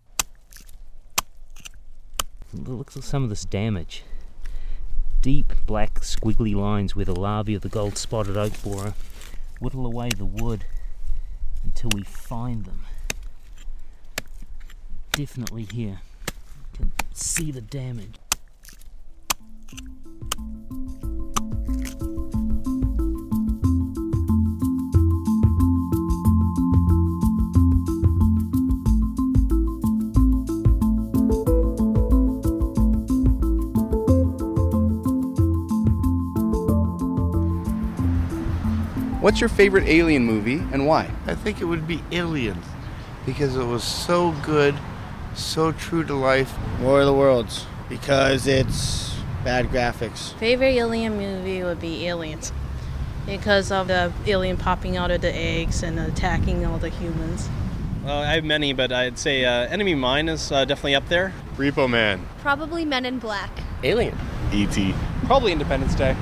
Look 2.54 2.96
at 2.96 3.02
some 3.02 3.24
of 3.24 3.30
this 3.30 3.44
damage. 3.44 4.04
Deep 5.22 5.52
black 5.66 6.00
squiggly 6.00 6.54
lines 6.54 6.94
where 6.94 7.04
the 7.04 7.18
larvae 7.18 7.54
of 7.54 7.62
the 7.62 7.68
gold 7.68 7.96
spotted 7.96 8.36
oak 8.36 8.52
borer 8.62 8.94
whittle 9.58 9.86
away 9.86 10.10
the 10.16 10.24
wood 10.24 10.64
until 11.64 11.90
we 11.94 12.02
find 12.02 12.64
them. 12.64 12.82
Definitely 15.12 15.68
here. 15.72 16.00
You 16.72 16.78
can 16.78 16.92
see 17.14 17.50
the 17.52 17.60
damage. 17.60 18.16
What's 39.22 39.40
your 39.40 39.48
favorite 39.48 39.86
alien 39.86 40.24
movie 40.24 40.56
and 40.72 40.84
why? 40.84 41.08
I 41.26 41.36
think 41.36 41.60
it 41.60 41.64
would 41.64 41.86
be 41.86 42.02
Aliens 42.10 42.66
because 43.24 43.54
it 43.56 43.62
was 43.62 43.84
so 43.84 44.32
good, 44.42 44.74
so 45.32 45.70
true 45.70 46.02
to 46.02 46.14
life. 46.14 46.52
War 46.80 47.02
of 47.02 47.06
the 47.06 47.12
Worlds 47.12 47.64
because 47.88 48.48
it's 48.48 49.14
bad 49.44 49.66
graphics. 49.66 50.34
Favorite 50.38 50.74
alien 50.74 51.16
movie 51.16 51.62
would 51.62 51.80
be 51.80 52.08
Aliens 52.08 52.52
because 53.24 53.70
of 53.70 53.86
the 53.86 54.12
alien 54.26 54.56
popping 54.56 54.96
out 54.96 55.12
of 55.12 55.20
the 55.20 55.32
eggs 55.32 55.84
and 55.84 56.00
attacking 56.00 56.66
all 56.66 56.78
the 56.78 56.88
humans. 56.88 57.48
Well, 58.04 58.18
I 58.18 58.34
have 58.34 58.42
many, 58.42 58.72
but 58.72 58.90
I'd 58.90 59.20
say 59.20 59.44
uh, 59.44 59.68
Enemy 59.68 59.94
Mine 59.94 60.28
is 60.28 60.50
uh, 60.50 60.64
definitely 60.64 60.96
up 60.96 61.08
there. 61.08 61.32
Repo 61.54 61.88
Man. 61.88 62.26
Probably 62.40 62.84
Men 62.84 63.06
in 63.06 63.20
Black. 63.20 63.56
Alien. 63.84 64.18
E.T. 64.52 64.92
Probably 65.26 65.52
Independence 65.52 65.94
Day. 65.94 66.16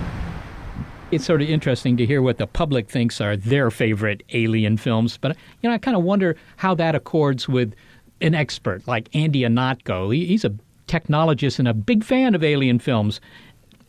It's 1.13 1.25
sort 1.25 1.43
of 1.43 1.49
interesting 1.49 1.97
to 1.97 2.07
hear 2.07 2.23
what 2.23 2.39
the 2.39 2.47
public 2.47 2.89
thinks 2.89 3.21
are 3.21 3.37
their 3.37 3.73
favorite 3.73 4.23
alien 4.33 4.77
films, 4.77 5.17
but 5.17 5.37
you 5.61 5.69
know, 5.69 5.75
I 5.75 5.79
kind 5.79 5.97
of 5.97 6.05
wonder 6.05 6.37
how 6.57 6.73
that 6.77 6.95
accords 6.95 7.49
with 7.49 7.75
an 8.21 8.37
expert 8.37 8.87
like 8.87 9.13
Andy 9.13 9.41
Ihnatko. 9.41 10.15
He, 10.15 10.27
he's 10.27 10.45
a 10.45 10.55
technologist 10.87 11.59
and 11.59 11.67
a 11.67 11.75
big 11.75 12.05
fan 12.05 12.37
of 12.37 12.45
alien 12.45 12.79
films. 12.79 13.21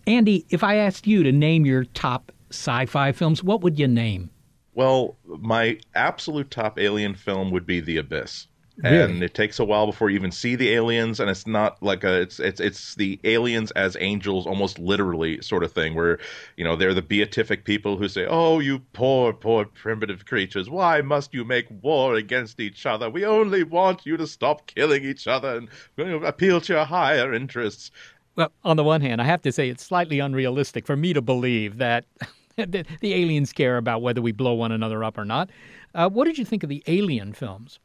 Andy, 0.08 0.48
if 0.50 0.64
I 0.64 0.78
asked 0.78 1.06
you 1.06 1.22
to 1.22 1.32
name 1.32 1.64
your 1.64 1.84
top 1.84 2.32
sci-fi 2.50 3.12
films, 3.12 3.44
what 3.44 3.62
would 3.62 3.78
you 3.78 3.88
name? 3.88 4.32
Well, 4.74 5.16
my 5.26 5.78
absolute 5.94 6.50
top 6.50 6.80
alien 6.80 7.14
film 7.14 7.52
would 7.52 7.68
be 7.68 7.82
The 7.82 7.98
Abyss. 7.98 8.48
Really? 8.84 9.14
And 9.14 9.24
it 9.24 9.34
takes 9.34 9.60
a 9.60 9.64
while 9.64 9.86
before 9.86 10.10
you 10.10 10.16
even 10.16 10.32
see 10.32 10.56
the 10.56 10.72
aliens, 10.72 11.20
and 11.20 11.30
it's 11.30 11.46
not 11.46 11.82
like 11.84 12.04
a 12.04 12.22
it's 12.22 12.40
it's 12.40 12.60
it's 12.60 12.96
the 12.96 13.20
aliens 13.24 13.72
as 13.72 13.96
angels, 14.00 14.48
almost 14.48 14.80
literally 14.80 15.42
sort 15.42 15.64
of 15.64 15.72
thing, 15.72 15.94
where 15.94 16.18
you 16.58 16.64
know 16.64 16.76
they're 16.76 16.94
the 16.94 17.02
beatific 17.02 17.64
people 17.64 17.98
who 17.98 18.08
say, 18.08 18.26
"Oh, 18.28 18.60
you 18.60 18.80
poor, 18.94 19.34
poor 19.34 19.66
primitive 19.66 20.26
creatures, 20.26 20.70
why 20.70 21.02
must 21.02 21.34
you 21.34 21.46
make 21.46 21.68
war 21.82 22.16
against 22.16 22.60
each 22.60 22.86
other? 22.86 23.10
We 23.10 23.24
only 23.24 23.64
want 23.64 24.06
you 24.06 24.18
to 24.18 24.26
stop 24.26 24.66
killing 24.66 25.04
each 25.04 25.28
other 25.28 25.58
and 25.58 25.70
you 25.98 26.06
know, 26.06 26.26
appeal 26.26 26.60
to 26.62 26.74
your 26.74 26.86
higher 26.86 27.34
interests." 27.34 27.92
Well, 28.36 28.52
on 28.64 28.78
the 28.78 28.84
one 28.84 29.02
hand, 29.02 29.22
I 29.22 29.26
have 29.26 29.42
to 29.44 29.52
say 29.52 29.70
it's 29.70 29.84
slightly 29.84 30.20
unrealistic 30.20 30.88
for 30.88 30.96
me 30.96 31.14
to 31.14 31.22
believe 31.22 31.78
that 31.78 32.06
the, 32.56 32.86
the 33.02 33.14
aliens 33.14 33.54
care 33.54 33.78
about 33.78 34.02
whether 34.02 34.22
we 34.22 34.32
blow 34.32 34.54
one 34.54 34.72
another 34.72 35.04
up 35.04 35.18
or 35.18 35.26
not. 35.26 35.50
Uh, 35.94 36.10
what 36.10 36.26
did 36.26 36.38
you 36.38 36.46
think 36.46 36.64
of 36.64 36.70
the 36.70 36.84
Alien 36.88 37.34
films? 37.34 37.80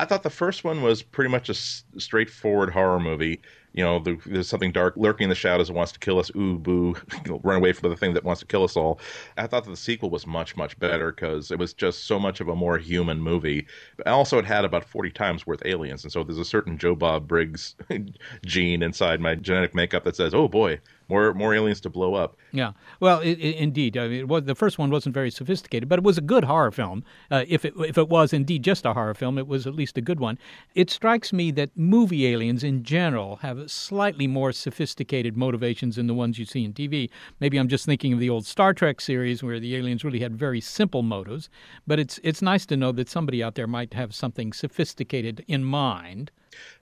I 0.00 0.04
thought 0.04 0.22
the 0.22 0.30
first 0.30 0.62
one 0.62 0.80
was 0.82 1.02
pretty 1.02 1.30
much 1.30 1.48
a 1.48 1.52
s- 1.52 1.82
straightforward 1.98 2.70
horror 2.70 3.00
movie. 3.00 3.40
You 3.72 3.84
know, 3.84 3.98
there, 3.98 4.16
there's 4.26 4.48
something 4.48 4.70
dark 4.72 4.94
lurking 4.96 5.24
in 5.24 5.28
the 5.28 5.34
shadows 5.34 5.66
that 5.68 5.74
wants 5.74 5.92
to 5.92 5.98
kill 5.98 6.18
us. 6.20 6.30
Ooh, 6.36 6.56
boo! 6.58 6.94
You 7.26 7.32
know, 7.32 7.40
run 7.42 7.56
away 7.56 7.72
from 7.72 7.90
the 7.90 7.96
thing 7.96 8.14
that 8.14 8.24
wants 8.24 8.40
to 8.40 8.46
kill 8.46 8.62
us 8.64 8.76
all. 8.76 9.00
I 9.36 9.46
thought 9.46 9.64
that 9.64 9.70
the 9.70 9.76
sequel 9.76 10.08
was 10.10 10.26
much, 10.26 10.56
much 10.56 10.78
better 10.78 11.10
because 11.12 11.50
it 11.50 11.58
was 11.58 11.74
just 11.74 12.04
so 12.04 12.18
much 12.18 12.40
of 12.40 12.48
a 12.48 12.54
more 12.56 12.78
human 12.78 13.20
movie. 13.20 13.66
But 13.96 14.06
also, 14.06 14.38
it 14.38 14.44
had 14.44 14.64
about 14.64 14.84
40 14.84 15.10
times 15.10 15.46
worth 15.46 15.62
aliens, 15.66 16.04
and 16.04 16.12
so 16.12 16.22
there's 16.24 16.38
a 16.38 16.44
certain 16.44 16.78
Joe 16.78 16.94
Bob 16.94 17.26
Briggs 17.28 17.74
gene 18.46 18.82
inside 18.82 19.20
my 19.20 19.34
genetic 19.34 19.74
makeup 19.74 20.04
that 20.04 20.16
says, 20.16 20.32
"Oh 20.34 20.48
boy, 20.48 20.80
more 21.08 21.34
more 21.34 21.54
aliens 21.54 21.80
to 21.82 21.90
blow 21.90 22.14
up." 22.14 22.36
Yeah, 22.52 22.72
well, 23.00 23.20
it, 23.20 23.38
it, 23.38 23.56
indeed, 23.56 23.96
I 23.96 24.08
mean, 24.08 24.28
was, 24.28 24.44
the 24.44 24.54
first 24.54 24.78
one 24.78 24.90
wasn't 24.90 25.14
very 25.14 25.30
sophisticated, 25.30 25.88
but 25.88 25.98
it 25.98 26.04
was 26.04 26.18
a 26.18 26.22
good 26.22 26.44
horror 26.44 26.70
film. 26.70 27.04
Uh, 27.30 27.44
if 27.48 27.64
it 27.64 27.74
if 27.78 27.98
it 27.98 28.08
was 28.08 28.32
indeed 28.32 28.62
just 28.62 28.86
a 28.86 28.94
horror 28.94 29.14
film, 29.14 29.38
it 29.38 29.46
was 29.46 29.66
at 29.66 29.74
least 29.74 29.98
a 29.98 30.00
good 30.00 30.20
one. 30.20 30.38
It 30.74 30.90
strikes 30.90 31.32
me 31.32 31.50
that 31.52 31.70
movie 31.76 32.26
aliens 32.26 32.64
in 32.64 32.82
general 32.82 33.36
have 33.36 33.70
slightly 33.70 34.26
more 34.26 34.52
sophisticated 34.52 35.36
motivations 35.36 35.96
than 35.96 36.06
the 36.06 36.14
ones 36.14 36.38
you 36.38 36.44
see 36.44 36.64
in 36.64 36.72
TV. 36.72 37.10
Maybe 37.40 37.58
I'm 37.58 37.68
just 37.68 37.86
thinking 37.86 38.12
of 38.12 38.20
the 38.20 38.30
old 38.30 38.46
Star 38.46 38.72
Trek 38.74 39.00
series 39.00 39.42
where 39.42 39.60
the 39.60 39.76
aliens 39.76 40.04
really 40.04 40.20
had 40.20 40.36
very 40.36 40.60
simple 40.60 41.02
motives, 41.02 41.50
but 41.86 41.98
it's 41.98 42.18
it's 42.22 42.42
nice 42.42 42.66
to 42.66 42.76
know 42.76 42.92
that 42.92 43.08
somebody 43.08 43.42
out 43.42 43.54
there 43.54 43.66
might 43.66 43.94
have 43.94 44.14
something 44.14 44.52
sophisticated 44.52 45.44
in 45.48 45.64
mind. 45.64 46.30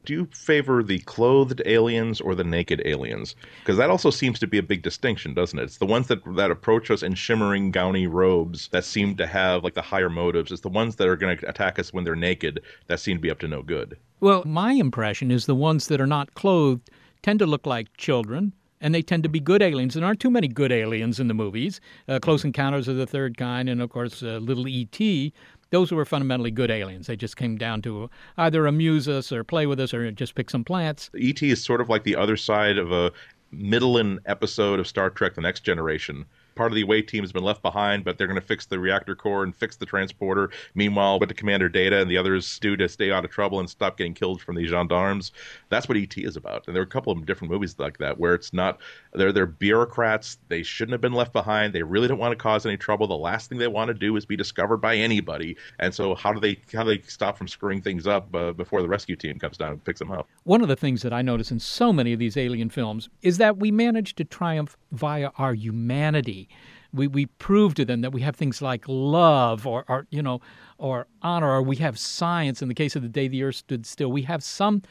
Do 0.04 0.12
you 0.12 0.28
favor 0.32 0.82
the 0.82 1.00
clothed 1.00 1.62
aliens 1.66 2.20
or 2.20 2.34
the 2.34 2.44
naked 2.44 2.82
aliens? 2.84 3.34
Because 3.60 3.76
that 3.76 3.90
also 3.90 4.10
seems 4.10 4.38
to 4.38 4.46
be 4.46 4.58
a 4.58 4.62
big 4.62 4.82
distinction, 4.82 5.34
doesn't 5.34 5.58
it? 5.58 5.64
It's 5.64 5.78
the 5.78 5.86
ones 5.86 6.06
that 6.08 6.20
that 6.36 6.50
approach 6.50 6.90
us 6.90 7.02
in 7.02 7.14
shimmering, 7.14 7.70
gowny 7.72 8.06
robes 8.06 8.68
that 8.68 8.84
seem 8.84 9.16
to 9.16 9.26
have 9.26 9.64
like 9.64 9.74
the 9.74 9.82
higher 9.82 10.10
motives. 10.10 10.52
It's 10.52 10.60
the 10.60 10.68
ones 10.68 10.96
that 10.96 11.08
are 11.08 11.16
going 11.16 11.38
to 11.38 11.48
attack 11.48 11.78
us 11.78 11.92
when 11.92 12.04
they're 12.04 12.16
naked 12.16 12.62
that 12.86 13.00
seem 13.00 13.16
to 13.16 13.20
be 13.20 13.30
up 13.30 13.40
to 13.40 13.48
no 13.48 13.62
good. 13.62 13.96
Well, 14.20 14.44
my 14.44 14.72
impression 14.72 15.30
is 15.30 15.46
the 15.46 15.54
ones 15.54 15.88
that 15.88 16.00
are 16.00 16.06
not 16.06 16.34
clothed 16.34 16.90
tend 17.22 17.38
to 17.40 17.46
look 17.46 17.66
like 17.66 17.96
children. 17.96 18.52
And 18.78 18.94
they 18.94 19.00
tend 19.00 19.22
to 19.22 19.30
be 19.30 19.40
good 19.40 19.62
aliens. 19.62 19.94
There 19.94 20.04
aren't 20.04 20.20
too 20.20 20.30
many 20.30 20.48
good 20.48 20.70
aliens 20.70 21.18
in 21.18 21.28
the 21.28 21.34
movies. 21.34 21.80
Uh, 22.06 22.18
Close 22.20 22.44
Encounters 22.44 22.88
of 22.88 22.96
the 22.96 23.06
Third 23.06 23.38
Kind, 23.38 23.70
and 23.70 23.80
of 23.80 23.88
course, 23.88 24.22
uh, 24.22 24.36
Little 24.36 24.68
E.T. 24.68 25.32
Those 25.70 25.90
were 25.92 26.04
fundamentally 26.04 26.50
good 26.50 26.70
aliens. 26.70 27.06
They 27.06 27.16
just 27.16 27.36
came 27.36 27.56
down 27.58 27.82
to 27.82 28.08
either 28.36 28.66
amuse 28.66 29.08
us 29.08 29.32
or 29.32 29.42
play 29.44 29.66
with 29.66 29.80
us 29.80 29.92
or 29.92 30.10
just 30.12 30.34
pick 30.34 30.50
some 30.50 30.64
plants. 30.64 31.10
ET 31.18 31.42
is 31.42 31.64
sort 31.64 31.80
of 31.80 31.88
like 31.88 32.04
the 32.04 32.16
other 32.16 32.36
side 32.36 32.78
of 32.78 32.92
a 32.92 33.12
middling 33.50 34.18
episode 34.26 34.78
of 34.78 34.86
Star 34.86 35.10
Trek: 35.10 35.34
The 35.34 35.40
Next 35.40 35.60
Generation. 35.60 36.24
Part 36.56 36.72
of 36.72 36.76
the 36.76 36.82
away 36.82 37.02
team 37.02 37.22
has 37.22 37.32
been 37.32 37.44
left 37.44 37.62
behind, 37.62 38.04
but 38.04 38.18
they're 38.18 38.26
going 38.26 38.40
to 38.40 38.46
fix 38.46 38.66
the 38.66 38.78
reactor 38.78 39.14
core 39.14 39.44
and 39.44 39.54
fix 39.54 39.76
the 39.76 39.86
transporter. 39.86 40.50
Meanwhile, 40.74 41.18
but 41.18 41.28
the 41.28 41.34
Commander 41.34 41.68
Data 41.68 42.00
and 42.00 42.10
the 42.10 42.16
others 42.16 42.58
do 42.58 42.76
to 42.76 42.88
stay 42.88 43.12
out 43.12 43.24
of 43.24 43.30
trouble 43.30 43.60
and 43.60 43.68
stop 43.68 43.98
getting 43.98 44.14
killed 44.14 44.40
from 44.40 44.56
the 44.56 44.66
gendarmes. 44.66 45.32
That's 45.68 45.88
what 45.88 45.98
ET 45.98 46.16
is 46.16 46.36
about. 46.36 46.66
And 46.66 46.74
there 46.74 46.82
are 46.82 46.86
a 46.86 46.88
couple 46.88 47.12
of 47.12 47.24
different 47.26 47.52
movies 47.52 47.76
like 47.78 47.98
that 47.98 48.18
where 48.18 48.34
it's 48.34 48.52
not 48.52 48.80
they're 49.12 49.32
they're 49.32 49.46
bureaucrats. 49.46 50.38
They 50.48 50.62
shouldn't 50.62 50.92
have 50.92 51.00
been 51.00 51.12
left 51.12 51.32
behind. 51.32 51.72
They 51.72 51.82
really 51.82 52.08
don't 52.08 52.18
want 52.18 52.32
to 52.32 52.36
cause 52.36 52.66
any 52.66 52.76
trouble. 52.76 53.06
The 53.06 53.14
last 53.14 53.48
thing 53.48 53.58
they 53.58 53.68
want 53.68 53.88
to 53.88 53.94
do 53.94 54.16
is 54.16 54.24
be 54.24 54.36
discovered 54.36 54.78
by 54.78 54.96
anybody. 54.96 55.56
And 55.78 55.94
so 55.94 56.14
how 56.14 56.32
do 56.32 56.40
they 56.40 56.58
how 56.72 56.84
do 56.84 56.96
they 56.96 57.02
stop 57.06 57.36
from 57.36 57.48
screwing 57.48 57.82
things 57.82 58.06
up 58.06 58.34
uh, 58.34 58.52
before 58.52 58.82
the 58.82 58.88
rescue 58.88 59.16
team 59.16 59.38
comes 59.38 59.56
down 59.56 59.72
and 59.72 59.84
picks 59.84 59.98
them 59.98 60.10
up? 60.10 60.26
One 60.44 60.62
of 60.62 60.68
the 60.68 60.76
things 60.76 61.02
that 61.02 61.12
I 61.12 61.22
notice 61.22 61.50
in 61.50 61.60
so 61.60 61.92
many 61.92 62.12
of 62.12 62.18
these 62.18 62.36
alien 62.36 62.70
films 62.70 63.08
is 63.22 63.38
that 63.38 63.58
we 63.58 63.70
manage 63.70 64.14
to 64.16 64.24
triumph 64.24 64.76
via 64.92 65.30
our 65.38 65.54
humanity. 65.54 66.45
We 66.92 67.06
we 67.06 67.26
prove 67.26 67.74
to 67.74 67.84
them 67.84 68.00
that 68.00 68.12
we 68.12 68.22
have 68.22 68.36
things 68.36 68.62
like 68.62 68.84
love 68.86 69.66
or, 69.66 69.84
or 69.88 70.06
you 70.10 70.22
know 70.22 70.40
or 70.78 71.06
honor 71.22 71.50
or 71.50 71.62
we 71.62 71.76
have 71.76 71.98
science. 71.98 72.62
In 72.62 72.68
the 72.68 72.74
case 72.74 72.96
of 72.96 73.02
the 73.02 73.08
day 73.08 73.28
the 73.28 73.42
Earth 73.42 73.56
stood 73.56 73.86
still, 73.86 74.10
we 74.10 74.22
have 74.22 74.42
some 74.42 74.82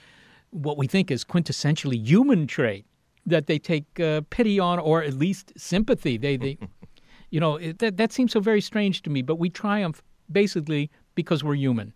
what 0.52 0.78
we 0.78 0.88
think 0.88 1.12
is 1.12 1.24
quintessentially 1.24 2.06
human 2.06 2.48
trait 2.48 2.86
that 3.26 3.48
they 3.48 3.60
take 3.60 4.00
uh, 4.00 4.22
pity 4.30 4.60
on 4.60 4.80
or 4.80 5.04
at 5.04 5.14
least 5.14 5.54
sympathy. 5.58 6.18
They 6.18 6.38
they 6.38 6.58
you 7.30 7.40
know 7.40 7.56
it, 7.56 7.80
that 7.80 7.98
that 7.98 8.12
seems 8.12 8.34
so 8.34 8.40
very 8.40 8.62
strange 8.62 9.02
to 9.04 9.10
me. 9.10 9.22
But 9.22 9.36
we 9.36 9.50
triumph 9.50 10.02
basically 10.32 10.90
because 11.16 11.44
we're 11.44 11.56
human. 11.56 11.94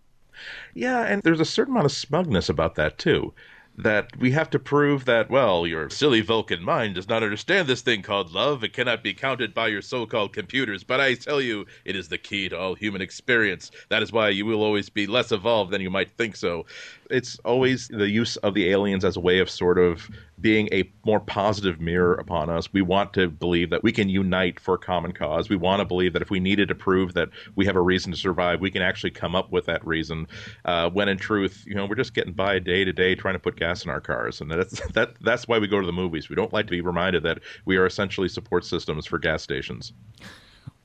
Yeah, 0.74 1.02
and 1.02 1.22
there's 1.22 1.40
a 1.40 1.44
certain 1.44 1.74
amount 1.74 1.86
of 1.86 1.92
smugness 1.92 2.48
about 2.48 2.74
that 2.76 2.98
too. 2.98 3.34
That 3.82 4.16
we 4.18 4.30
have 4.32 4.50
to 4.50 4.58
prove 4.58 5.06
that, 5.06 5.30
well, 5.30 5.66
your 5.66 5.88
silly 5.88 6.20
Vulcan 6.20 6.62
mind 6.62 6.96
does 6.96 7.08
not 7.08 7.22
understand 7.22 7.66
this 7.66 7.80
thing 7.80 8.02
called 8.02 8.32
love. 8.32 8.62
It 8.62 8.72
cannot 8.72 9.02
be 9.02 9.14
counted 9.14 9.54
by 9.54 9.68
your 9.68 9.80
so 9.80 10.04
called 10.06 10.32
computers. 10.34 10.84
But 10.84 11.00
I 11.00 11.14
tell 11.14 11.40
you, 11.40 11.66
it 11.84 11.96
is 11.96 12.08
the 12.08 12.18
key 12.18 12.48
to 12.50 12.58
all 12.58 12.74
human 12.74 13.00
experience. 13.00 13.70
That 13.88 14.02
is 14.02 14.12
why 14.12 14.28
you 14.30 14.44
will 14.44 14.62
always 14.62 14.90
be 14.90 15.06
less 15.06 15.32
evolved 15.32 15.70
than 15.70 15.80
you 15.80 15.90
might 15.90 16.10
think 16.10 16.36
so 16.36 16.66
it's 17.10 17.38
always 17.44 17.88
the 17.88 18.08
use 18.08 18.36
of 18.38 18.54
the 18.54 18.70
aliens 18.70 19.04
as 19.04 19.16
a 19.16 19.20
way 19.20 19.40
of 19.40 19.50
sort 19.50 19.78
of 19.78 20.08
being 20.40 20.68
a 20.72 20.90
more 21.04 21.20
positive 21.20 21.80
mirror 21.80 22.14
upon 22.14 22.48
us. 22.48 22.72
We 22.72 22.80
want 22.80 23.12
to 23.14 23.28
believe 23.28 23.68
that 23.70 23.82
we 23.82 23.92
can 23.92 24.08
unite 24.08 24.58
for 24.58 24.74
a 24.74 24.78
common 24.78 25.12
cause. 25.12 25.50
We 25.50 25.56
want 25.56 25.80
to 25.80 25.84
believe 25.84 26.14
that 26.14 26.22
if 26.22 26.30
we 26.30 26.40
needed 26.40 26.68
to 26.68 26.74
prove 26.74 27.12
that 27.14 27.28
we 27.56 27.66
have 27.66 27.76
a 27.76 27.80
reason 27.80 28.12
to 28.12 28.18
survive, 28.18 28.60
we 28.60 28.70
can 28.70 28.80
actually 28.80 29.10
come 29.10 29.34
up 29.34 29.52
with 29.52 29.66
that 29.66 29.86
reason. 29.86 30.26
Uh, 30.64 30.88
when 30.88 31.08
in 31.08 31.18
truth, 31.18 31.64
you 31.66 31.74
know, 31.74 31.84
we're 31.84 31.94
just 31.94 32.14
getting 32.14 32.32
by 32.32 32.58
day 32.58 32.84
to 32.84 32.92
day 32.92 33.14
trying 33.14 33.34
to 33.34 33.38
put 33.38 33.56
gas 33.56 33.69
in 33.84 33.90
our 33.90 34.00
cars, 34.00 34.40
and 34.40 34.50
that's 34.50 34.80
that 34.92 35.14
that's 35.20 35.48
why 35.48 35.58
we 35.58 35.66
go 35.66 35.80
to 35.80 35.86
the 35.86 35.92
movies. 35.92 36.28
We 36.28 36.36
don't 36.36 36.52
like 36.52 36.66
to 36.66 36.70
be 36.70 36.80
reminded 36.80 37.22
that 37.22 37.40
we 37.64 37.76
are 37.76 37.86
essentially 37.86 38.28
support 38.28 38.64
systems 38.64 39.06
for 39.06 39.18
gas 39.18 39.42
stations. 39.42 39.92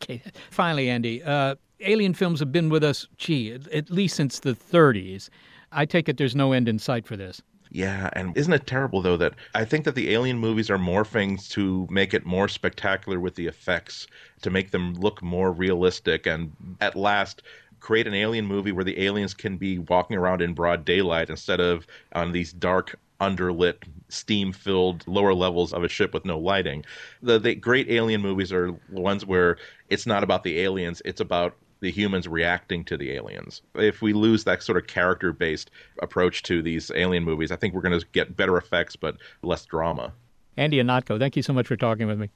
Okay, 0.02 0.22
finally, 0.52 0.90
Andy. 0.90 1.24
Uh, 1.24 1.56
alien 1.82 2.14
films 2.14 2.40
have 2.40 2.52
been 2.52 2.70
with 2.70 2.84
us, 2.84 3.08
gee, 3.18 3.54
at, 3.54 3.68
at 3.70 3.90
least 3.90 4.16
since 4.16 4.40
the 4.40 4.54
30s. 4.54 5.30
I 5.72 5.86
take 5.86 6.08
it 6.08 6.18
there's 6.18 6.36
no 6.36 6.52
end 6.52 6.70
in 6.70 6.80
sight 6.80 7.06
for 7.06 7.18
this. 7.18 7.42
Yeah, 7.72 8.10
and 8.14 8.38
isn't 8.38 8.54
it 8.54 8.68
terrible 8.68 9.02
though 9.02 9.18
that 9.18 9.34
I 9.54 9.66
think 9.66 9.84
that 9.84 9.96
the 9.96 10.14
alien 10.14 10.38
movies 10.38 10.70
are 10.70 10.78
morphing 10.78 11.46
to 11.50 11.86
make 11.92 12.14
it 12.14 12.26
more 12.26 12.48
spectacular 12.48 13.20
with 13.20 13.36
the 13.36 13.48
effects, 13.48 14.08
to 14.44 14.50
make 14.50 14.72
them 14.72 14.94
look 14.94 15.22
more 15.22 15.52
realistic, 15.52 16.26
and 16.26 16.54
at 16.80 16.96
last 16.96 17.42
create 17.86 18.08
an 18.08 18.16
alien 18.16 18.48
movie 18.48 18.72
where 18.72 18.84
the 18.84 19.00
aliens 19.06 19.36
can 19.36 19.58
be 19.58 19.78
walking 19.78 20.18
around 20.18 20.42
in 20.42 20.56
broad 20.56 20.84
daylight 20.84 21.30
instead 21.30 21.60
of 21.60 21.86
on 22.14 22.32
these 22.32 22.52
dark 22.52 23.00
underlit 23.22 23.76
steam 24.10 24.52
filled 24.52 25.08
lower 25.08 25.36
levels 25.36 25.72
of 25.72 25.84
a 25.84 25.88
ship 25.88 26.12
with 26.12 26.26
no 26.26 26.40
lighting 26.40 26.84
the, 27.22 27.38
the 27.38 27.54
great 27.54 27.88
alien 27.88 28.22
movies 28.22 28.52
are 28.52 28.72
ones 28.90 29.24
where 29.24 29.58
it's 29.90 30.08
not 30.08 30.24
about 30.24 30.42
the 30.42 30.62
aliens 30.62 31.00
it's 31.06 31.22
about 31.22 31.56
the 31.82 31.92
humans 31.92 32.28
reacting 32.28 32.84
to 32.86 32.98
the 32.98 33.12
aliens. 33.12 33.62
If 33.76 34.02
we 34.02 34.14
lose 34.14 34.46
that 34.46 34.64
sort 34.64 34.78
of 34.78 34.88
character 34.88 35.32
based 35.32 35.70
approach 36.02 36.42
to 36.44 36.64
these 36.64 36.90
alien 36.96 37.24
movies, 37.24 37.52
I 37.52 37.58
think 37.58 37.76
we're 37.76 37.82
going 37.82 38.00
to 38.00 38.06
get 38.14 38.36
better 38.36 38.58
effects 38.58 38.96
but 38.96 39.18
less 39.44 39.66
drama. 39.66 40.14
Andy 40.58 40.78
Ihnatko, 40.78 41.20
thank 41.20 41.36
you 41.36 41.44
so 41.44 41.54
much 41.54 41.68
for 41.68 41.76
talking 41.76 42.08
with 42.08 42.18
me. 42.18 42.30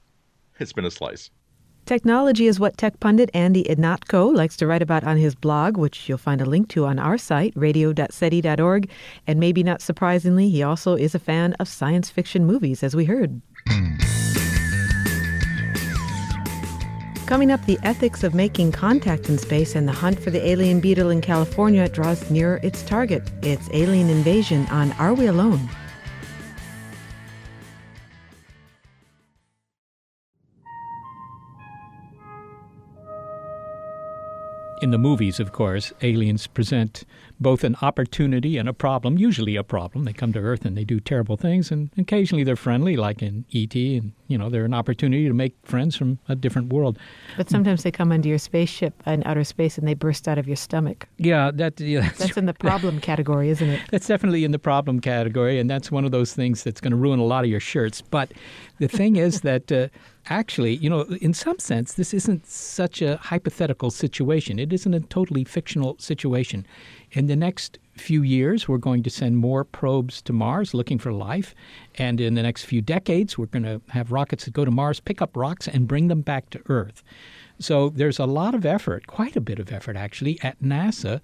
It's 0.60 0.74
been 0.74 0.86
a 0.86 0.92
slice. 0.92 1.32
Technology 1.90 2.46
is 2.46 2.60
what 2.60 2.78
tech 2.78 3.00
pundit 3.00 3.32
Andy 3.34 3.64
Ihnatko 3.64 4.36
likes 4.36 4.56
to 4.58 4.68
write 4.68 4.84
about 4.84 5.04
on 5.04 5.18
his 5.18 5.34
blog, 5.34 5.76
which 5.76 6.08
you'll 6.08 6.20
find 6.20 6.40
a 6.40 6.46
link 6.46 6.70
to 6.70 6.86
on 6.86 7.00
our 7.00 7.18
site, 7.18 7.52
radio.seti.org. 7.56 8.88
And 9.26 9.40
maybe 9.40 9.64
not 9.64 9.82
surprisingly, 9.82 10.52
he 10.52 10.62
also 10.62 10.94
is 10.94 11.16
a 11.16 11.20
fan 11.20 11.54
of 11.54 11.68
science 11.68 12.12
fiction 12.12 12.46
movies, 12.46 12.84
as 12.84 12.96
we 12.96 13.06
heard. 13.06 13.42
Coming 17.26 17.50
up, 17.52 17.66
the 17.66 17.80
ethics 17.82 18.24
of 18.24 18.36
making 18.36 18.72
contact 18.72 19.28
in 19.28 19.40
space 19.40 19.74
and 19.74 19.88
the 19.88 19.92
hunt 19.92 20.20
for 20.20 20.30
the 20.30 20.48
alien 20.48 20.82
beetle 20.82 21.10
in 21.10 21.22
California 21.22 21.90
draws 21.90 22.30
nearer 22.30 22.60
its 22.62 22.84
target. 22.84 23.32
It's 23.42 23.68
alien 23.74 24.12
invasion 24.12 24.68
on 24.68 24.92
Are 25.00 25.16
We 25.16 25.26
Alone? 25.26 25.68
In 34.82 34.92
the 34.92 34.98
movies, 34.98 35.42
of 35.42 35.52
course, 35.52 35.92
aliens 36.02 36.48
present 36.48 37.04
both 37.38 37.66
an 37.66 37.76
opportunity 37.82 38.58
and 38.58 38.70
a 38.70 38.74
problem, 38.74 39.18
usually 39.18 39.58
a 39.58 39.64
problem. 39.64 40.06
They 40.06 40.14
come 40.14 40.32
to 40.32 40.40
Earth 40.40 40.64
and 40.64 40.78
they 40.78 40.86
do 40.86 41.02
terrible 41.02 41.36
things, 41.36 41.70
and 41.70 41.90
occasionally 41.98 42.46
they're 42.46 42.56
friendly, 42.56 42.96
like 42.96 43.22
in 43.22 43.44
E.T., 43.50 43.98
and, 43.98 44.14
you 44.28 44.38
know, 44.38 44.50
they're 44.50 44.64
an 44.64 44.74
opportunity 44.74 45.28
to 45.28 45.34
make 45.34 45.54
friends 45.64 45.98
from 45.98 46.20
a 46.30 46.36
different 46.36 46.72
world. 46.72 46.98
But 47.36 47.50
sometimes 47.50 47.84
they 47.84 47.92
come 47.92 48.14
into 48.14 48.30
your 48.30 48.38
spaceship 48.38 48.94
in 49.06 49.22
outer 49.26 49.44
space 49.44 49.78
and 49.78 49.86
they 49.86 49.96
burst 49.96 50.30
out 50.30 50.38
of 50.38 50.48
your 50.48 50.56
stomach. 50.56 51.08
Yeah, 51.18 51.52
that, 51.56 51.80
yeah, 51.82 52.02
that's, 52.02 52.20
that's 52.20 52.38
in 52.38 52.46
the 52.46 52.54
problem 52.70 53.02
category, 53.02 53.50
isn't 53.50 53.70
it? 53.70 53.82
That's 53.92 54.08
definitely 54.08 54.46
in 54.46 54.52
the 54.52 54.60
problem 54.60 55.02
category, 55.02 55.60
and 55.60 55.70
that's 55.70 55.92
one 55.92 56.06
of 56.06 56.12
those 56.12 56.34
things 56.34 56.64
that's 56.64 56.80
going 56.80 56.92
to 56.92 56.98
ruin 56.98 57.20
a 57.20 57.26
lot 57.26 57.44
of 57.44 57.50
your 57.50 57.60
shirts. 57.60 58.02
But 58.02 58.32
the 58.78 58.88
thing 58.88 59.18
is 59.18 59.42
that 59.42 59.70
uh, 59.72 59.90
actually, 60.30 60.76
you 60.76 60.90
know, 60.90 61.02
in 61.22 61.34
some 61.34 61.60
sense, 61.60 61.94
this 61.94 62.14
isn't 62.14 62.46
such 62.48 63.02
a 63.02 63.18
hypothetical 63.18 63.92
situation. 63.92 64.60
It 64.60 64.72
isn't 64.72 64.94
a 64.94 65.00
totally 65.00 65.44
fictional 65.44 65.98
situation. 66.00 66.66
In 67.12 67.28
the 67.28 67.36
next 67.36 67.80
few 67.98 68.22
years, 68.22 68.68
we're 68.68 68.78
going 68.78 69.04
to 69.04 69.10
send 69.10 69.38
more 69.38 69.64
probes 69.64 70.22
to 70.24 70.34
Mars 70.34 70.74
looking 70.74 71.00
for 71.00 71.12
life. 71.12 71.56
And 71.96 72.22
in 72.22 72.36
the 72.36 72.44
next 72.44 72.64
few 72.64 72.82
decades, 72.82 73.38
we're 73.38 73.48
going 73.48 73.64
to 73.64 73.82
have 73.90 74.12
rockets 74.12 74.46
that 74.46 74.54
go 74.54 74.66
to 74.66 74.72
Mars, 74.72 75.00
pick 75.00 75.22
up 75.22 75.36
rocks, 75.36 75.68
and 75.68 75.88
bring 75.88 76.08
them 76.08 76.22
back 76.22 76.50
to 76.52 76.62
Earth. 76.68 77.04
So 77.60 77.90
there's 77.90 78.20
a 78.20 78.26
lot 78.26 78.56
of 78.56 78.66
effort, 78.66 79.08
quite 79.08 79.36
a 79.36 79.42
bit 79.42 79.60
of 79.60 79.72
effort 79.72 79.98
actually, 79.98 80.40
at 80.42 80.62
NASA 80.62 81.20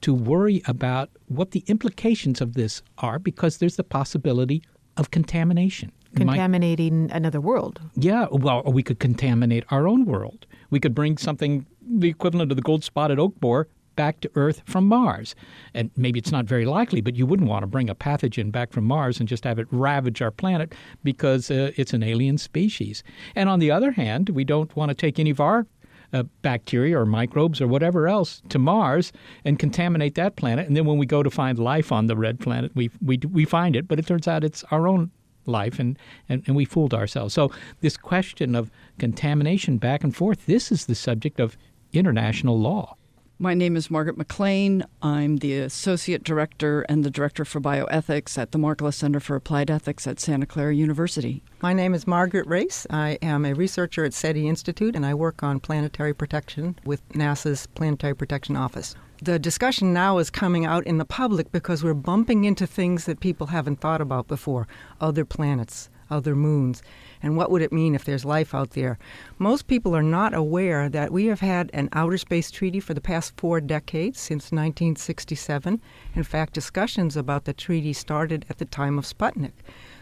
to 0.00 0.12
worry 0.12 0.62
about 0.66 1.10
what 1.28 1.52
the 1.52 1.64
implications 1.68 2.40
of 2.40 2.54
this 2.54 2.82
are 2.98 3.18
because 3.18 3.58
there's 3.58 3.76
the 3.76 3.84
possibility 3.84 4.62
of 4.96 5.10
contamination 5.10 5.92
contaminating 6.16 7.06
might, 7.06 7.16
another 7.16 7.40
world. 7.40 7.80
Yeah, 7.94 8.26
well, 8.30 8.62
we 8.64 8.82
could 8.82 8.98
contaminate 8.98 9.64
our 9.70 9.86
own 9.86 10.04
world. 10.04 10.46
We 10.70 10.80
could 10.80 10.94
bring 10.94 11.16
something 11.16 11.66
the 11.88 12.08
equivalent 12.08 12.50
of 12.50 12.56
the 12.56 12.62
gold 12.62 12.82
spotted 12.82 13.18
oak 13.18 13.38
borer 13.40 13.68
back 13.96 14.20
to 14.20 14.30
Earth 14.34 14.62
from 14.66 14.86
Mars. 14.86 15.34
And 15.74 15.90
maybe 15.96 16.18
it's 16.18 16.30
not 16.30 16.44
very 16.44 16.66
likely, 16.66 17.00
but 17.00 17.16
you 17.16 17.26
wouldn't 17.26 17.48
want 17.48 17.62
to 17.62 17.66
bring 17.66 17.88
a 17.88 17.94
pathogen 17.94 18.52
back 18.52 18.72
from 18.72 18.84
Mars 18.84 19.18
and 19.18 19.28
just 19.28 19.44
have 19.44 19.58
it 19.58 19.66
ravage 19.70 20.22
our 20.22 20.30
planet 20.30 20.74
because 21.02 21.50
uh, 21.50 21.72
it's 21.76 21.94
an 21.94 22.02
alien 22.02 22.38
species. 22.38 23.02
And 23.34 23.48
on 23.48 23.58
the 23.58 23.70
other 23.70 23.92
hand, 23.92 24.28
we 24.28 24.44
don't 24.44 24.74
want 24.76 24.90
to 24.90 24.94
take 24.94 25.18
any 25.18 25.30
of 25.30 25.40
our 25.40 25.66
uh, 26.12 26.22
bacteria 26.42 26.98
or 26.98 27.06
microbes 27.06 27.60
or 27.60 27.66
whatever 27.66 28.06
else 28.06 28.42
to 28.50 28.58
Mars 28.58 29.12
and 29.44 29.58
contaminate 29.58 30.14
that 30.14 30.36
planet. 30.36 30.66
And 30.66 30.76
then 30.76 30.84
when 30.84 30.98
we 30.98 31.06
go 31.06 31.22
to 31.22 31.30
find 31.30 31.58
life 31.58 31.90
on 31.90 32.06
the 32.06 32.16
red 32.16 32.38
planet, 32.38 32.70
we, 32.74 32.90
we, 33.04 33.18
we 33.30 33.44
find 33.44 33.74
it, 33.74 33.88
but 33.88 33.98
it 33.98 34.06
turns 34.06 34.28
out 34.28 34.44
it's 34.44 34.62
our 34.70 34.86
own 34.86 35.10
life 35.48 35.78
and, 35.78 35.98
and, 36.28 36.42
and 36.46 36.56
we 36.56 36.64
fooled 36.64 36.94
ourselves. 36.94 37.34
So, 37.34 37.50
this 37.80 37.96
question 37.96 38.54
of 38.54 38.70
contamination 38.98 39.78
back 39.78 40.04
and 40.04 40.14
forth, 40.14 40.46
this 40.46 40.72
is 40.72 40.86
the 40.86 40.94
subject 40.94 41.40
of 41.40 41.56
international 41.92 42.58
law. 42.58 42.96
My 43.38 43.52
name 43.52 43.76
is 43.76 43.90
Margaret 43.90 44.16
McLean. 44.16 44.82
I'm 45.02 45.36
the 45.36 45.58
Associate 45.58 46.24
Director 46.24 46.86
and 46.88 47.04
the 47.04 47.10
Director 47.10 47.44
for 47.44 47.60
Bioethics 47.60 48.38
at 48.38 48.52
the 48.52 48.58
Markkula 48.58 48.94
Center 48.94 49.20
for 49.20 49.36
Applied 49.36 49.70
Ethics 49.70 50.06
at 50.06 50.18
Santa 50.18 50.46
Clara 50.46 50.74
University. 50.74 51.42
My 51.60 51.74
name 51.74 51.92
is 51.92 52.06
Margaret 52.06 52.46
Race. 52.46 52.86
I 52.88 53.18
am 53.20 53.44
a 53.44 53.52
researcher 53.52 54.06
at 54.06 54.14
SETI 54.14 54.48
Institute 54.48 54.96
and 54.96 55.04
I 55.04 55.12
work 55.12 55.42
on 55.42 55.60
planetary 55.60 56.14
protection 56.14 56.78
with 56.86 57.06
NASA's 57.10 57.66
Planetary 57.66 58.14
Protection 58.14 58.56
Office. 58.56 58.96
The 59.22 59.38
discussion 59.38 59.92
now 59.92 60.18
is 60.18 60.30
coming 60.30 60.66
out 60.66 60.86
in 60.86 60.98
the 60.98 61.04
public 61.04 61.50
because 61.50 61.82
we're 61.82 61.94
bumping 61.94 62.44
into 62.44 62.66
things 62.66 63.06
that 63.06 63.20
people 63.20 63.48
haven't 63.48 63.80
thought 63.80 64.00
about 64.00 64.28
before 64.28 64.68
other 65.00 65.24
planets, 65.24 65.88
other 66.10 66.36
moons 66.36 66.82
and 67.22 67.36
what 67.36 67.50
would 67.50 67.62
it 67.62 67.72
mean 67.72 67.94
if 67.94 68.04
there's 68.04 68.24
life 68.24 68.54
out 68.54 68.70
there? 68.70 68.98
Most 69.38 69.66
people 69.66 69.96
are 69.96 70.02
not 70.02 70.34
aware 70.34 70.88
that 70.88 71.12
we 71.12 71.26
have 71.26 71.40
had 71.40 71.70
an 71.72 71.88
outer 71.92 72.18
space 72.18 72.50
treaty 72.50 72.80
for 72.80 72.94
the 72.94 73.00
past 73.00 73.32
four 73.36 73.60
decades, 73.60 74.20
since 74.20 74.52
1967. 74.52 75.80
In 76.14 76.22
fact, 76.22 76.52
discussions 76.52 77.16
about 77.16 77.44
the 77.44 77.52
treaty 77.52 77.92
started 77.92 78.46
at 78.48 78.58
the 78.58 78.64
time 78.64 78.98
of 78.98 79.06
Sputnik. 79.06 79.52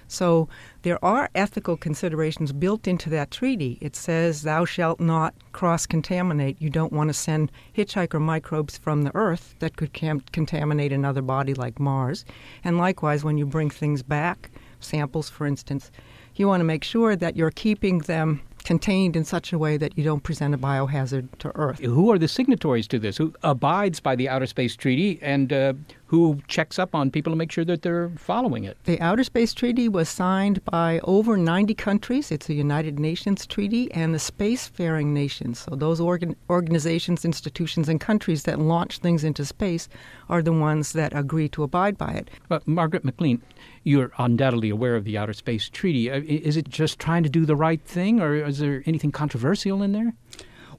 So 0.08 0.48
there 0.82 1.02
are 1.04 1.30
ethical 1.34 1.76
considerations 1.76 2.52
built 2.52 2.86
into 2.86 3.10
that 3.10 3.30
treaty. 3.30 3.78
It 3.80 3.96
says, 3.96 4.42
Thou 4.42 4.64
shalt 4.64 5.00
not 5.00 5.34
cross 5.52 5.86
contaminate. 5.86 6.60
You 6.60 6.70
don't 6.70 6.92
want 6.92 7.08
to 7.08 7.14
send 7.14 7.50
hitchhiker 7.76 8.20
microbes 8.20 8.76
from 8.76 9.02
the 9.02 9.14
Earth 9.14 9.54
that 9.58 9.76
could 9.76 9.92
cam- 9.92 10.20
contaminate 10.32 10.92
another 10.92 11.22
body 11.22 11.54
like 11.54 11.80
Mars. 11.80 12.24
And 12.62 12.78
likewise, 12.78 13.24
when 13.24 13.38
you 13.38 13.46
bring 13.46 13.70
things 13.70 14.02
back, 14.02 14.50
samples 14.80 15.28
for 15.30 15.46
instance, 15.46 15.90
you 16.36 16.48
want 16.48 16.60
to 16.60 16.64
make 16.64 16.84
sure 16.84 17.16
that 17.16 17.36
you're 17.36 17.50
keeping 17.50 17.98
them 18.00 18.42
contained 18.64 19.14
in 19.14 19.24
such 19.24 19.52
a 19.52 19.58
way 19.58 19.76
that 19.76 19.96
you 19.96 20.02
don't 20.02 20.22
present 20.22 20.54
a 20.54 20.58
biohazard 20.58 21.28
to 21.38 21.52
Earth. 21.54 21.78
Who 21.80 22.10
are 22.10 22.18
the 22.18 22.28
signatories 22.28 22.88
to 22.88 22.98
this? 22.98 23.16
Who 23.18 23.34
abides 23.42 24.00
by 24.00 24.16
the 24.16 24.28
Outer 24.28 24.46
Space 24.46 24.74
Treaty 24.74 25.18
and 25.22 25.52
uh, 25.52 25.74
who 26.14 26.24
who 26.24 26.40
checks 26.48 26.78
up 26.78 26.94
on 26.94 27.10
people 27.10 27.32
to 27.32 27.36
make 27.36 27.50
sure 27.52 27.64
that 27.64 27.82
they're 27.82 28.08
following 28.16 28.64
it? 28.64 28.76
The 28.84 29.00
Outer 29.00 29.24
Space 29.24 29.52
Treaty 29.52 29.88
was 29.88 30.08
signed 30.08 30.64
by 30.64 31.00
over 31.04 31.36
90 31.36 31.74
countries. 31.74 32.30
It's 32.30 32.48
a 32.48 32.54
United 32.54 32.98
Nations 32.98 33.46
treaty, 33.46 33.92
and 33.92 34.14
the 34.14 34.18
spacefaring 34.18 35.06
nations, 35.06 35.58
so 35.58 35.74
those 35.74 36.00
organ- 36.00 36.36
organizations, 36.48 37.24
institutions, 37.24 37.88
and 37.88 38.00
countries 38.00 38.44
that 38.44 38.58
launch 38.58 38.98
things 38.98 39.24
into 39.24 39.44
space, 39.44 39.88
are 40.28 40.40
the 40.42 40.52
ones 40.52 40.92
that 40.92 41.14
agree 41.14 41.48
to 41.50 41.62
abide 41.62 41.98
by 41.98 42.12
it. 42.12 42.30
But 42.48 42.66
Margaret 42.66 43.04
McLean, 43.04 43.42
you're 43.82 44.12
undoubtedly 44.16 44.70
aware 44.70 44.96
of 44.96 45.04
the 45.04 45.18
Outer 45.18 45.34
Space 45.34 45.68
Treaty. 45.68 46.10
Uh, 46.10 46.22
Is 46.24 46.56
it 46.56 46.68
just 46.68 46.98
trying 46.98 47.24
to 47.24 47.28
do 47.28 47.44
the 47.44 47.56
right 47.56 47.82
thing, 47.82 48.20
or 48.20 48.34
is 48.36 48.58
there 48.58 48.82
anything 48.86 49.12
controversial 49.12 49.82
in 49.82 49.92
there? 49.92 50.14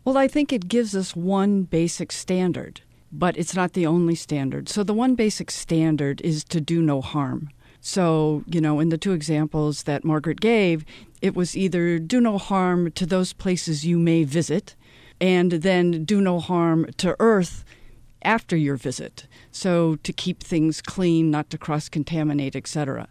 Well, 0.05 0.17
I 0.17 0.27
think 0.27 0.53
it 0.53 0.67
gives 0.67 0.95
us 0.95 1.15
one 1.15 1.63
basic 1.63 2.11
standard, 2.11 2.81
but 3.17 3.37
it's 3.37 3.55
not 3.55 3.73
the 3.73 3.85
only 3.85 4.15
standard. 4.15 4.67
So 4.67 4.83
the 4.83 4.93
one 4.93 5.15
basic 5.15 5.49
standard 5.49 6.21
is 6.21 6.43
to 6.45 6.59
do 6.59 6.81
no 6.81 7.01
harm. 7.01 7.49
So, 7.79 8.43
you 8.47 8.59
know, 8.59 8.79
in 8.79 8.89
the 8.89 8.97
two 8.97 9.13
examples 9.13 9.83
that 9.83 10.03
Margaret 10.03 10.41
gave, 10.41 10.83
it 11.21 11.35
was 11.35 11.55
either 11.55 11.97
do 11.99 12.19
no 12.19 12.37
harm 12.37 12.91
to 12.91 13.05
those 13.05 13.31
places 13.31 13.85
you 13.85 13.97
may 13.97 14.23
visit, 14.23 14.75
and 15.21 15.51
then 15.51 16.03
do 16.03 16.19
no 16.19 16.39
harm 16.39 16.87
to 16.97 17.15
Earth 17.19 17.63
after 18.21 18.57
your 18.57 18.75
visit. 18.75 19.27
So 19.51 19.95
to 19.97 20.11
keep 20.11 20.43
things 20.43 20.81
clean, 20.81 21.31
not 21.31 21.49
to 21.51 21.57
cross 21.57 21.87
contaminate, 21.87 22.55
etc. 22.55 23.07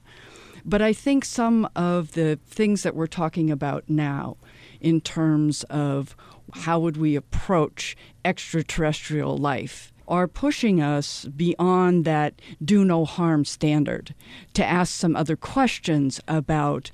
But 0.65 0.83
I 0.83 0.93
think 0.93 1.25
some 1.25 1.69
of 1.77 2.13
the 2.13 2.39
things 2.47 2.83
that 2.83 2.97
we're 2.97 3.07
talking 3.07 3.51
about 3.51 3.85
now, 3.89 4.37
in 4.81 5.01
terms 5.01 5.63
of 5.65 6.17
how 6.53 6.79
would 6.81 6.97
we 6.97 7.17
approach 7.17 7.97
extraterrestrial 8.25 9.39
life, 9.39 9.93
are 10.09 10.29
pushing 10.29 10.81
us 10.81 11.25
beyond 11.27 12.05
that 12.05 12.35
do 12.65 12.85
no 12.85 13.05
harm 13.05 13.45
standard 13.45 14.15
to 14.55 14.65
ask 14.65 14.93
some 14.93 15.17
other 15.17 15.37
questions 15.37 16.21
about 16.29 16.91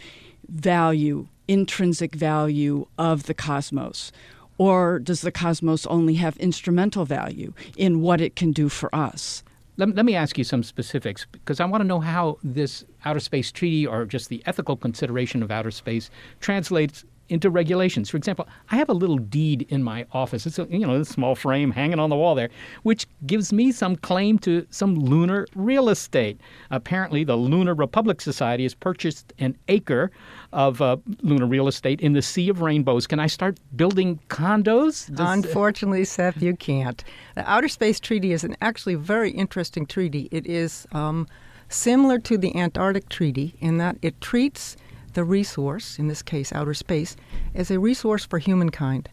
value, 0.48 1.28
intrinsic 1.48 2.14
value 2.14 2.86
of 2.98 3.24
the 3.24 3.34
cosmos. 3.34 4.12
Or 4.58 4.98
does 4.98 5.22
the 5.22 5.32
cosmos 5.32 5.86
only 5.86 6.14
have 6.14 6.36
instrumental 6.36 7.04
value 7.04 7.54
in 7.76 8.02
what 8.02 8.20
it 8.20 8.36
can 8.36 8.52
do 8.52 8.68
for 8.68 8.94
us? 8.94 9.42
Let, 9.78 9.94
let 9.94 10.04
me 10.04 10.14
ask 10.14 10.36
you 10.36 10.44
some 10.44 10.62
specifics 10.62 11.26
because 11.32 11.60
I 11.60 11.64
want 11.64 11.80
to 11.80 11.88
know 11.88 12.00
how 12.00 12.36
this 12.44 12.84
outer 13.06 13.20
space 13.20 13.50
treaty 13.50 13.86
or 13.86 14.04
just 14.04 14.28
the 14.28 14.42
ethical 14.44 14.76
consideration 14.76 15.42
of 15.42 15.50
outer 15.50 15.70
space 15.70 16.10
translates 16.40 17.04
into 17.30 17.48
regulations. 17.50 18.10
For 18.10 18.16
example, 18.16 18.46
I 18.70 18.76
have 18.76 18.88
a 18.88 18.92
little 18.92 19.18
deed 19.18 19.66
in 19.68 19.82
my 19.82 20.04
office. 20.12 20.46
It's 20.46 20.58
a 20.58 20.66
you 20.70 20.80
know 20.86 20.94
a 21.00 21.04
small 21.04 21.34
frame 21.34 21.70
hanging 21.70 21.98
on 21.98 22.10
the 22.10 22.16
wall 22.16 22.34
there, 22.34 22.50
which 22.82 23.06
gives 23.26 23.52
me 23.52 23.72
some 23.72 23.96
claim 23.96 24.38
to 24.40 24.66
some 24.70 24.94
lunar 24.96 25.46
real 25.54 25.88
estate. 25.88 26.40
Apparently, 26.70 27.24
the 27.24 27.36
Lunar 27.36 27.74
Republic 27.74 28.20
Society 28.20 28.64
has 28.64 28.74
purchased 28.74 29.32
an 29.38 29.56
acre 29.68 30.10
of 30.52 30.82
uh, 30.82 30.96
lunar 31.22 31.46
real 31.46 31.68
estate 31.68 32.00
in 32.00 32.12
the 32.12 32.22
Sea 32.22 32.48
of 32.48 32.60
Rainbows. 32.60 33.06
Can 33.06 33.20
I 33.20 33.28
start 33.28 33.58
building 33.76 34.18
condos? 34.28 35.06
Does- 35.14 35.44
Unfortunately, 35.44 36.04
Seth, 36.04 36.42
you 36.42 36.56
can't. 36.56 37.02
The 37.36 37.48
Outer 37.50 37.68
Space 37.68 38.00
Treaty 38.00 38.32
is 38.32 38.42
an 38.44 38.56
actually 38.60 38.96
very 38.96 39.30
interesting 39.30 39.86
treaty. 39.86 40.28
It 40.32 40.46
is 40.46 40.86
um, 40.92 41.28
similar 41.68 42.18
to 42.18 42.36
the 42.36 42.56
Antarctic 42.56 43.08
Treaty 43.08 43.54
in 43.60 43.78
that 43.78 43.96
it 44.02 44.20
treats 44.20 44.76
the 45.14 45.24
resource, 45.24 45.98
in 45.98 46.08
this 46.08 46.22
case 46.22 46.52
outer 46.52 46.74
space, 46.74 47.16
as 47.54 47.70
a 47.70 47.78
resource 47.78 48.24
for 48.24 48.38
humankind. 48.38 49.08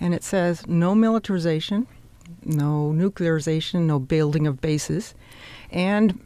And 0.00 0.14
it 0.14 0.24
says 0.24 0.66
no 0.66 0.94
militarization, 0.94 1.86
no 2.44 2.92
nuclearization, 2.94 3.82
no 3.82 3.98
building 3.98 4.46
of 4.46 4.60
bases, 4.60 5.14
and 5.70 6.18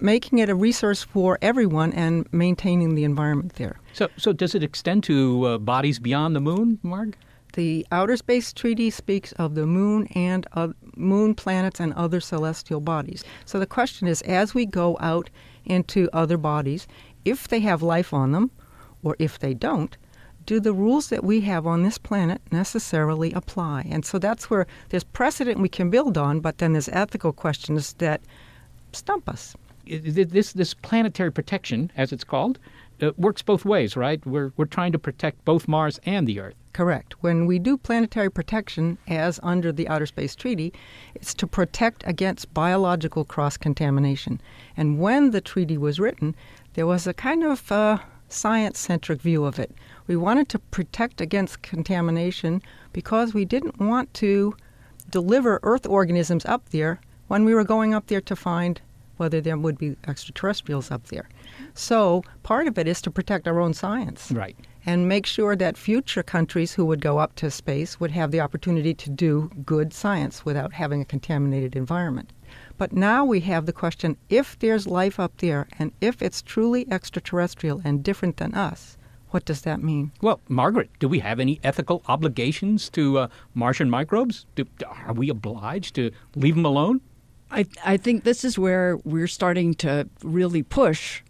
making 0.00 0.38
it 0.38 0.48
a 0.48 0.54
resource 0.54 1.02
for 1.02 1.38
everyone 1.42 1.92
and 1.92 2.26
maintaining 2.32 2.94
the 2.94 3.04
environment 3.04 3.54
there. 3.54 3.80
So, 3.92 4.08
so 4.16 4.32
does 4.32 4.54
it 4.54 4.62
extend 4.62 5.04
to 5.04 5.44
uh, 5.44 5.58
bodies 5.58 5.98
beyond 5.98 6.36
the 6.36 6.40
moon, 6.40 6.78
Marg? 6.82 7.16
The 7.54 7.84
Outer 7.90 8.16
Space 8.16 8.52
Treaty 8.52 8.90
speaks 8.90 9.32
of 9.32 9.56
the 9.56 9.66
moon 9.66 10.06
and 10.14 10.46
uh, 10.52 10.68
moon 10.94 11.34
planets 11.34 11.80
and 11.80 11.92
other 11.94 12.20
celestial 12.20 12.80
bodies. 12.80 13.24
So 13.44 13.58
the 13.58 13.66
question 13.66 14.06
is 14.06 14.22
as 14.22 14.54
we 14.54 14.66
go 14.66 14.96
out 15.00 15.30
into 15.64 16.08
other 16.12 16.36
bodies, 16.36 16.86
if 17.24 17.48
they 17.48 17.60
have 17.60 17.82
life 17.82 18.14
on 18.14 18.30
them, 18.32 18.52
or 19.02 19.16
if 19.18 19.38
they 19.38 19.54
don't, 19.54 19.96
do 20.46 20.60
the 20.60 20.72
rules 20.72 21.08
that 21.08 21.22
we 21.24 21.42
have 21.42 21.66
on 21.66 21.82
this 21.82 21.98
planet 21.98 22.40
necessarily 22.50 23.32
apply? 23.32 23.86
And 23.90 24.04
so 24.04 24.18
that's 24.18 24.50
where 24.50 24.66
there's 24.88 25.04
precedent 25.04 25.60
we 25.60 25.68
can 25.68 25.90
build 25.90 26.18
on, 26.18 26.40
but 26.40 26.58
then 26.58 26.72
there's 26.72 26.88
ethical 26.88 27.32
questions 27.32 27.92
that 27.94 28.20
stump 28.92 29.28
us. 29.28 29.54
This 29.86 30.52
this 30.52 30.74
planetary 30.74 31.32
protection, 31.32 31.90
as 31.96 32.12
it's 32.12 32.24
called, 32.24 32.58
uh, 33.02 33.10
works 33.16 33.42
both 33.42 33.64
ways, 33.64 33.96
right? 33.96 34.24
We're 34.24 34.52
we're 34.56 34.66
trying 34.66 34.92
to 34.92 34.98
protect 34.98 35.44
both 35.44 35.66
Mars 35.66 35.98
and 36.04 36.26
the 36.26 36.38
Earth. 36.40 36.54
Correct. 36.72 37.14
When 37.22 37.46
we 37.46 37.58
do 37.58 37.76
planetary 37.76 38.30
protection, 38.30 38.98
as 39.08 39.40
under 39.42 39.72
the 39.72 39.88
Outer 39.88 40.06
Space 40.06 40.36
Treaty, 40.36 40.72
it's 41.14 41.34
to 41.34 41.46
protect 41.46 42.04
against 42.06 42.54
biological 42.54 43.24
cross 43.24 43.56
contamination. 43.56 44.40
And 44.76 45.00
when 45.00 45.32
the 45.32 45.40
treaty 45.40 45.76
was 45.76 45.98
written, 45.98 46.36
there 46.74 46.86
was 46.86 47.06
a 47.06 47.14
kind 47.14 47.42
of 47.42 47.72
uh, 47.72 47.98
science 48.32 48.78
centric 48.78 49.20
view 49.20 49.44
of 49.44 49.58
it. 49.58 49.72
We 50.06 50.16
wanted 50.16 50.48
to 50.50 50.58
protect 50.58 51.20
against 51.20 51.62
contamination 51.62 52.62
because 52.92 53.34
we 53.34 53.44
didn't 53.44 53.78
want 53.78 54.12
to 54.14 54.54
deliver 55.10 55.60
Earth 55.62 55.86
organisms 55.86 56.44
up 56.46 56.68
there 56.70 57.00
when 57.28 57.44
we 57.44 57.54
were 57.54 57.64
going 57.64 57.94
up 57.94 58.06
there 58.06 58.20
to 58.20 58.36
find 58.36 58.80
whether 59.16 59.40
there 59.40 59.58
would 59.58 59.76
be 59.76 59.96
extraterrestrials 60.08 60.90
up 60.90 61.08
there. 61.08 61.28
So 61.74 62.24
part 62.42 62.66
of 62.66 62.78
it 62.78 62.88
is 62.88 63.02
to 63.02 63.10
protect 63.10 63.46
our 63.46 63.60
own 63.60 63.74
science. 63.74 64.32
Right. 64.32 64.56
And 64.86 65.08
make 65.08 65.26
sure 65.26 65.54
that 65.56 65.76
future 65.76 66.22
countries 66.22 66.72
who 66.72 66.86
would 66.86 67.02
go 67.02 67.18
up 67.18 67.34
to 67.36 67.50
space 67.50 68.00
would 68.00 68.12
have 68.12 68.30
the 68.30 68.40
opportunity 68.40 68.94
to 68.94 69.10
do 69.10 69.50
good 69.66 69.92
science 69.92 70.46
without 70.46 70.72
having 70.72 71.02
a 71.02 71.04
contaminated 71.04 71.76
environment. 71.76 72.32
But 72.80 72.94
now 72.94 73.26
we 73.26 73.40
have 73.40 73.66
the 73.66 73.74
question 73.74 74.16
if 74.30 74.58
there's 74.58 74.86
life 74.86 75.20
up 75.20 75.36
there 75.36 75.68
and 75.78 75.92
if 76.00 76.22
it's 76.22 76.40
truly 76.40 76.90
extraterrestrial 76.90 77.82
and 77.84 78.02
different 78.02 78.38
than 78.38 78.54
us, 78.54 78.96
what 79.32 79.44
does 79.44 79.60
that 79.60 79.82
mean? 79.82 80.12
Well, 80.22 80.40
Margaret, 80.48 80.88
do 80.98 81.06
we 81.06 81.18
have 81.18 81.38
any 81.38 81.60
ethical 81.62 82.02
obligations 82.08 82.88
to 82.88 83.18
uh, 83.18 83.28
Martian 83.52 83.90
microbes? 83.90 84.46
Do, 84.54 84.64
are 85.06 85.12
we 85.12 85.28
obliged 85.28 85.94
to 85.96 86.10
leave 86.34 86.54
them 86.54 86.64
alone? 86.64 87.02
I, 87.50 87.66
I 87.84 87.98
think 87.98 88.24
this 88.24 88.46
is 88.46 88.58
where 88.58 88.96
we're 89.04 89.28
starting 89.28 89.74
to 89.74 90.08
really 90.22 90.62
push 90.62 91.20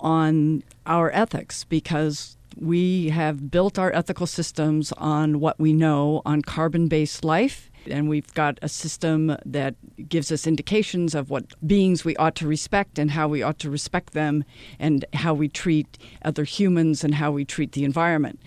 on 0.00 0.62
our 0.86 1.10
ethics 1.10 1.64
because 1.64 2.38
we 2.56 3.10
have 3.10 3.50
built 3.50 3.78
our 3.78 3.92
ethical 3.92 4.26
systems 4.26 4.90
on 4.92 5.38
what 5.38 5.60
we 5.60 5.74
know 5.74 6.22
on 6.24 6.40
carbon 6.40 6.88
based 6.88 7.26
life. 7.26 7.70
And 7.90 8.08
we've 8.08 8.32
got 8.34 8.58
a 8.62 8.68
system 8.68 9.36
that 9.44 9.74
gives 10.08 10.32
us 10.32 10.46
indications 10.46 11.14
of 11.14 11.30
what 11.30 11.52
beings 11.66 12.04
we 12.04 12.16
ought 12.16 12.34
to 12.36 12.46
respect 12.46 12.98
and 12.98 13.10
how 13.10 13.28
we 13.28 13.42
ought 13.42 13.58
to 13.60 13.70
respect 13.70 14.12
them, 14.12 14.44
and 14.78 15.04
how 15.14 15.34
we 15.34 15.48
treat 15.48 15.98
other 16.24 16.44
humans 16.44 17.04
and 17.04 17.14
how 17.14 17.30
we 17.30 17.44
treat 17.44 17.72
the 17.72 17.84
environment. 17.84 18.40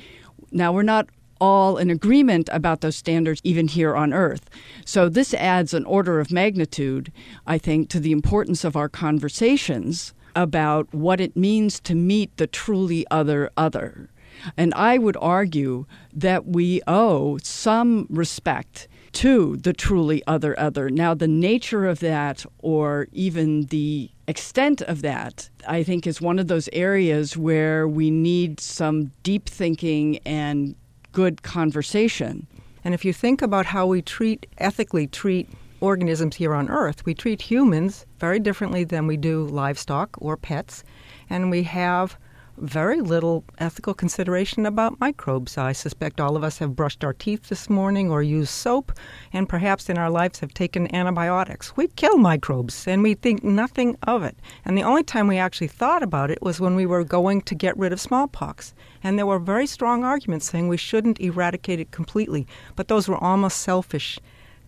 Now, 0.51 0.71
we're 0.71 0.83
not 0.83 1.07
all 1.39 1.77
in 1.77 1.89
agreement 1.89 2.49
about 2.51 2.81
those 2.81 2.95
standards, 2.95 3.41
even 3.43 3.67
here 3.67 3.95
on 3.95 4.13
Earth. 4.13 4.49
So, 4.85 5.09
this 5.09 5.33
adds 5.33 5.73
an 5.73 5.85
order 5.85 6.19
of 6.19 6.31
magnitude, 6.31 7.11
I 7.45 7.57
think, 7.57 7.89
to 7.89 7.99
the 7.99 8.11
importance 8.11 8.63
of 8.63 8.75
our 8.75 8.89
conversations 8.89 10.13
about 10.35 10.93
what 10.93 11.19
it 11.19 11.35
means 11.35 11.79
to 11.81 11.95
meet 11.95 12.35
the 12.37 12.47
truly 12.47 13.05
other 13.09 13.49
other. 13.57 14.09
And 14.55 14.73
I 14.75 14.97
would 14.97 15.17
argue 15.19 15.85
that 16.13 16.45
we 16.45 16.81
owe 16.87 17.37
some 17.41 18.05
respect 18.09 18.87
to 19.13 19.57
the 19.57 19.73
truly 19.73 20.21
other 20.27 20.57
other. 20.59 20.89
Now, 20.89 21.13
the 21.13 21.27
nature 21.27 21.85
of 21.85 21.99
that, 21.99 22.45
or 22.59 23.07
even 23.11 23.65
the 23.65 24.09
extent 24.27 24.81
of 24.81 25.01
that, 25.01 25.49
I 25.67 25.83
think 25.83 26.05
is 26.05 26.21
one 26.21 26.39
of 26.39 26.47
those 26.47 26.69
areas 26.73 27.37
where 27.37 27.87
we 27.87 28.11
need 28.11 28.59
some 28.59 29.11
deep 29.23 29.47
thinking 29.47 30.19
and 30.25 30.75
good 31.11 31.43
conversation. 31.43 32.47
And 32.83 32.93
if 32.93 33.03
you 33.03 33.13
think 33.13 33.41
about 33.41 33.65
how 33.65 33.87
we 33.87 34.01
treat, 34.01 34.45
ethically 34.59 35.07
treat 35.07 35.49
organisms 35.79 36.35
here 36.35 36.53
on 36.53 36.69
Earth, 36.69 37.05
we 37.05 37.13
treat 37.13 37.41
humans 37.41 38.05
very 38.19 38.39
differently 38.39 38.83
than 38.83 39.07
we 39.07 39.17
do 39.17 39.45
livestock 39.45 40.15
or 40.19 40.37
pets. 40.37 40.83
And 41.29 41.51
we 41.51 41.63
have 41.63 42.17
very 42.57 43.01
little 43.01 43.43
ethical 43.59 43.93
consideration 43.93 44.65
about 44.65 44.99
microbes. 44.99 45.57
I 45.57 45.71
suspect 45.71 46.19
all 46.19 46.35
of 46.35 46.43
us 46.43 46.57
have 46.59 46.75
brushed 46.75 47.03
our 47.03 47.13
teeth 47.13 47.49
this 47.49 47.69
morning 47.69 48.09
or 48.09 48.23
used 48.23 48.51
soap, 48.51 48.91
and 49.31 49.47
perhaps 49.47 49.89
in 49.89 49.97
our 49.97 50.09
lives 50.09 50.39
have 50.39 50.53
taken 50.53 50.93
antibiotics. 50.93 51.75
We 51.77 51.87
kill 51.87 52.17
microbes, 52.17 52.87
and 52.87 53.03
we 53.03 53.13
think 53.13 53.43
nothing 53.43 53.97
of 54.03 54.23
it. 54.23 54.37
And 54.65 54.77
the 54.77 54.83
only 54.83 55.03
time 55.03 55.27
we 55.27 55.37
actually 55.37 55.67
thought 55.67 56.03
about 56.03 56.31
it 56.31 56.41
was 56.41 56.59
when 56.59 56.75
we 56.75 56.85
were 56.85 57.03
going 57.03 57.41
to 57.41 57.55
get 57.55 57.77
rid 57.77 57.93
of 57.93 58.01
smallpox. 58.01 58.73
And 59.03 59.17
there 59.17 59.25
were 59.25 59.39
very 59.39 59.67
strong 59.67 60.03
arguments 60.03 60.49
saying 60.49 60.67
we 60.67 60.77
shouldn't 60.77 61.19
eradicate 61.19 61.79
it 61.79 61.91
completely, 61.91 62.47
but 62.75 62.87
those 62.87 63.07
were 63.07 63.23
almost 63.23 63.59
selfish 63.59 64.19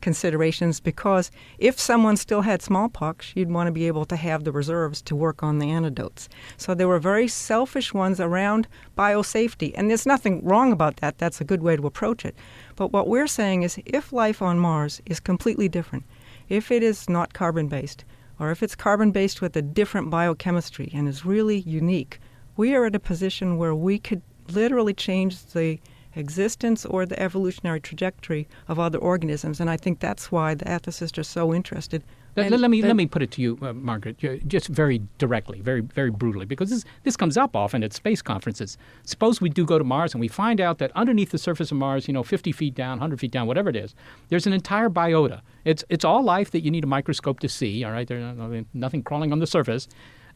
considerations 0.02 0.80
because 0.80 1.32
if 1.58 1.80
someone 1.80 2.18
still 2.18 2.42
had 2.42 2.62
smallpox, 2.62 3.32
you'd 3.36 3.52
want 3.52 3.68
to 3.68 3.72
be 3.72 3.88
able 3.88 4.06
to 4.06 4.16
have 4.16 4.44
the 4.44 4.52
reserves 4.52 5.02
to 5.04 5.16
work 5.16 5.44
on 5.44 5.60
the 5.60 5.70
antidotes. 5.70 6.30
So 6.58 6.74
there 6.74 6.88
were 6.88 7.00
very 7.00 7.28
selfish 7.28 7.94
ones 7.94 8.20
around 8.20 8.68
biosafety, 8.98 9.74
and 9.76 9.90
there's 9.90 10.06
nothing 10.06 10.44
wrong 10.44 10.72
about 10.72 10.98
that. 10.98 11.18
That's 11.18 11.42
a 11.42 11.46
good 11.46 11.62
way 11.62 11.76
to 11.76 11.88
approach 11.88 12.26
it. 12.26 12.36
But 12.76 12.92
what 12.92 13.08
we're 13.08 13.28
saying 13.28 13.64
is 13.64 13.80
if 13.86 14.14
life 14.14 14.42
on 14.42 14.60
Mars 14.60 15.02
is 15.06 15.20
completely 15.20 15.70
different, 15.70 16.06
if 16.48 16.72
it 16.72 16.84
is 16.84 17.10
not 17.10 17.34
carbon 17.34 17.68
based, 17.68 18.06
or 18.40 18.52
if 18.52 18.64
it's 18.64 18.76
carbon 18.76 19.12
based 19.12 19.42
with 19.42 19.56
a 19.56 19.62
different 19.62 20.10
biochemistry 20.10 20.90
and 20.94 21.08
is 21.08 21.26
really 21.26 21.60
unique, 21.60 22.20
we 22.56 22.74
are 22.76 22.86
at 22.86 22.96
a 22.96 23.00
position 23.00 23.58
where 23.58 23.76
we 23.76 24.00
could 24.00 24.22
literally 24.50 24.94
change 24.94 25.46
the 25.48 25.80
existence 26.20 26.86
or 26.86 27.06
the 27.06 27.20
evolutionary 27.20 27.80
trajectory 27.80 28.48
of 28.68 28.80
other 28.80 29.00
organisms. 29.00 29.60
And 29.60 29.70
I 29.70 29.78
think 29.78 30.00
that's 30.00 30.32
why 30.32 30.54
the 30.54 30.66
ethicists 30.66 31.18
are 31.18 31.24
so 31.24 31.54
interested. 31.54 32.04
Let, 32.36 32.52
let 32.52 32.70
me 32.70 32.82
let 32.82 32.96
me 32.96 33.06
put 33.06 33.22
it 33.22 33.32
to 33.32 33.42
you, 33.42 33.58
uh, 33.62 33.74
Margaret, 33.74 34.18
just 34.48 34.68
very 34.68 35.02
directly, 35.18 35.62
very 35.62 35.82
very 35.82 36.12
brutally, 36.12 36.46
because 36.46 36.70
this 36.70 36.86
this 37.04 37.18
comes 37.18 37.38
up 37.38 37.56
often 37.56 37.84
at 37.84 37.92
space 37.94 38.22
conferences. 38.22 38.78
Suppose 39.04 39.42
we 39.42 39.50
do 39.50 39.66
go 39.66 39.78
to 39.78 39.84
Mars 39.84 40.14
and 40.14 40.22
we 40.22 40.28
find 40.28 40.62
out 40.62 40.78
that 40.78 40.92
underneath 40.96 41.32
the 41.32 41.38
surface 41.38 41.72
of 41.72 41.78
Mars, 41.78 42.08
you 42.08 42.14
know, 42.14 42.24
50 42.24 42.52
feet 42.52 42.76
down, 42.76 42.92
100 42.92 43.20
feet 43.20 43.32
down, 43.32 43.48
whatever 43.48 43.70
it 43.70 43.76
is, 43.76 43.96
there's 44.30 44.48
an 44.48 44.54
entire 44.54 44.90
biota. 44.90 45.42
It's 45.66 45.84
it's 45.90 46.06
all 46.06 46.24
life 46.24 46.52
that 46.52 46.62
you 46.62 46.72
need 46.72 46.84
a 46.84 46.88
microscope 46.88 47.40
to 47.42 47.50
see. 47.50 47.84
All 47.84 47.92
right, 47.92 48.08
there's 48.08 48.66
nothing 48.74 49.04
crawling 49.04 49.32
on 49.32 49.40
the 49.40 49.48
surface. 49.48 49.88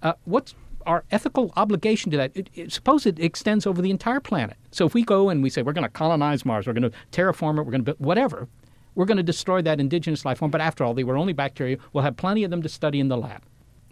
Uh, 0.02 0.14
what's 0.26 0.56
our 0.86 1.04
ethical 1.12 1.52
obligation 1.56 2.12
to 2.12 2.18
that. 2.18 2.32
It, 2.36 2.50
it, 2.54 2.72
suppose 2.72 3.06
it 3.06 3.20
extends 3.20 3.66
over 3.66 3.82
the 3.82 3.92
entire 3.92 4.20
planet. 4.20 4.58
So 4.72 4.86
if 4.86 4.94
we 4.94 5.04
go 5.04 5.30
and 5.30 5.44
we 5.44 5.50
say 5.50 5.62
we're 5.62 5.74
going 5.74 5.84
to 5.84 5.90
colonize 5.90 6.46
Mars, 6.46 6.68
we're 6.68 6.74
going 6.74 6.90
to 6.90 6.98
terraform 7.12 7.60
it, 7.60 7.64
we're 7.64 7.72
going 7.72 7.86
to 7.86 7.96
whatever, 8.00 8.48
we're 8.96 9.06
going 9.06 9.18
to 9.18 9.24
destroy 9.24 9.62
that 9.62 9.80
indigenous 9.80 10.26
life 10.26 10.40
form. 10.40 10.52
But 10.52 10.62
after 10.62 10.84
all, 10.84 10.94
they 10.94 11.04
were 11.04 11.18
only 11.18 11.34
bacteria. 11.34 11.78
We'll 11.92 12.04
have 12.04 12.18
plenty 12.18 12.44
of 12.44 12.52
them 12.52 12.62
to 12.62 12.70
study 12.70 13.00
in 13.00 13.08
the 13.08 13.18
lab. 13.18 13.44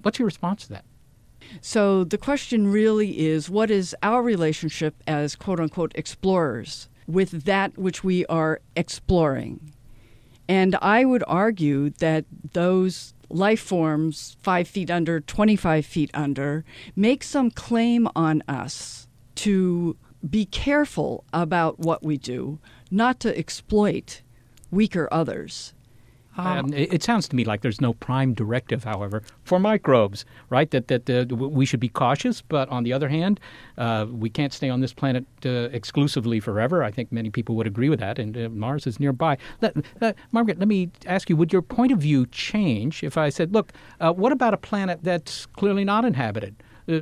What's 0.02 0.20
your 0.20 0.26
response 0.26 0.64
to 0.64 0.74
that? 0.74 0.86
So 1.60 2.04
the 2.04 2.18
question 2.18 2.72
really 2.72 3.20
is 3.20 3.50
what 3.50 3.72
is 3.72 3.96
our 4.04 4.22
relationship 4.22 4.96
as 5.08 5.36
quote 5.36 5.60
unquote 5.60 5.92
explorers 5.96 6.88
with 7.08 7.44
that 7.44 7.78
which 7.78 8.04
we 8.04 8.26
are 8.28 8.62
exploring? 8.76 9.74
And 10.48 10.76
I 10.82 11.06
would 11.06 11.24
argue 11.28 11.92
that 11.92 12.26
those 12.54 13.14
life 13.36 13.60
forms 13.60 14.38
five 14.42 14.68
feet 14.68 14.90
under, 14.92 15.20
25 15.20 15.86
feet 15.86 16.12
under, 16.14 16.64
make 16.96 17.24
some 17.24 17.52
claim 17.52 18.08
on 18.16 18.44
us 18.48 19.08
to 19.36 19.96
be 20.28 20.46
careful 20.46 21.24
about 21.34 21.80
what 21.80 22.04
we 22.04 22.18
do, 22.18 22.60
not 22.90 23.20
to 23.20 23.38
exploit 23.38 24.22
weaker 24.70 25.08
others. 25.12 25.74
Um, 26.38 26.74
it, 26.74 26.94
it, 26.94 27.04
sounds 27.04 27.28
to 27.30 27.36
me 27.36 27.44
like 27.44 27.62
there's 27.62 27.82
no 27.82 27.94
prime 27.94 28.34
directive, 28.34 28.86
however, 28.86 29.22
for 29.44 29.60
microbes, 29.60 30.24
right? 30.50 30.70
That 30.72 30.88
that 30.88 31.10
uh, 31.10 31.36
we 31.36 31.66
should 31.66 31.82
be 31.82 31.90
cautious, 31.90 32.42
but 32.42 32.70
on 32.70 32.84
the 32.84 32.94
other 32.94 33.10
hand, 33.10 33.40
uh, 33.78 34.06
we 34.10 34.30
can't 34.30 34.54
stay 34.54 34.70
on 34.70 34.80
this 34.80 34.94
planet 34.94 35.26
uh, 35.46 35.70
exclusively 35.74 36.40
forever. 36.40 36.84
I 36.84 36.92
think 36.92 37.12
many 37.12 37.30
people 37.30 37.56
would 37.56 37.68
agree 37.68 37.90
with 37.90 38.00
that, 38.00 38.18
and 38.18 38.38
uh, 38.38 38.50
Mars 38.50 38.88
is 38.88 39.00
nearby. 39.00 39.38
Let, 39.62 39.76
uh, 40.02 40.14
Margaret, 40.32 40.58
let 40.58 40.70
me 40.70 40.90
ask 41.06 41.30
you: 41.30 41.36
Would 41.36 41.52
your 41.52 41.62
point 41.62 41.92
of 41.92 42.00
view 42.00 42.26
change 42.28 43.04
if 43.04 43.18
I 43.18 43.30
said, 43.30 43.54
"Look, 43.54 43.74
uh, 44.00 44.14
what 44.14 44.32
about 44.32 44.54
a 44.54 44.58
planet 44.58 45.00
that's 45.04 45.46
clearly 45.48 45.84
not 45.84 46.06
inhabited?" 46.06 46.56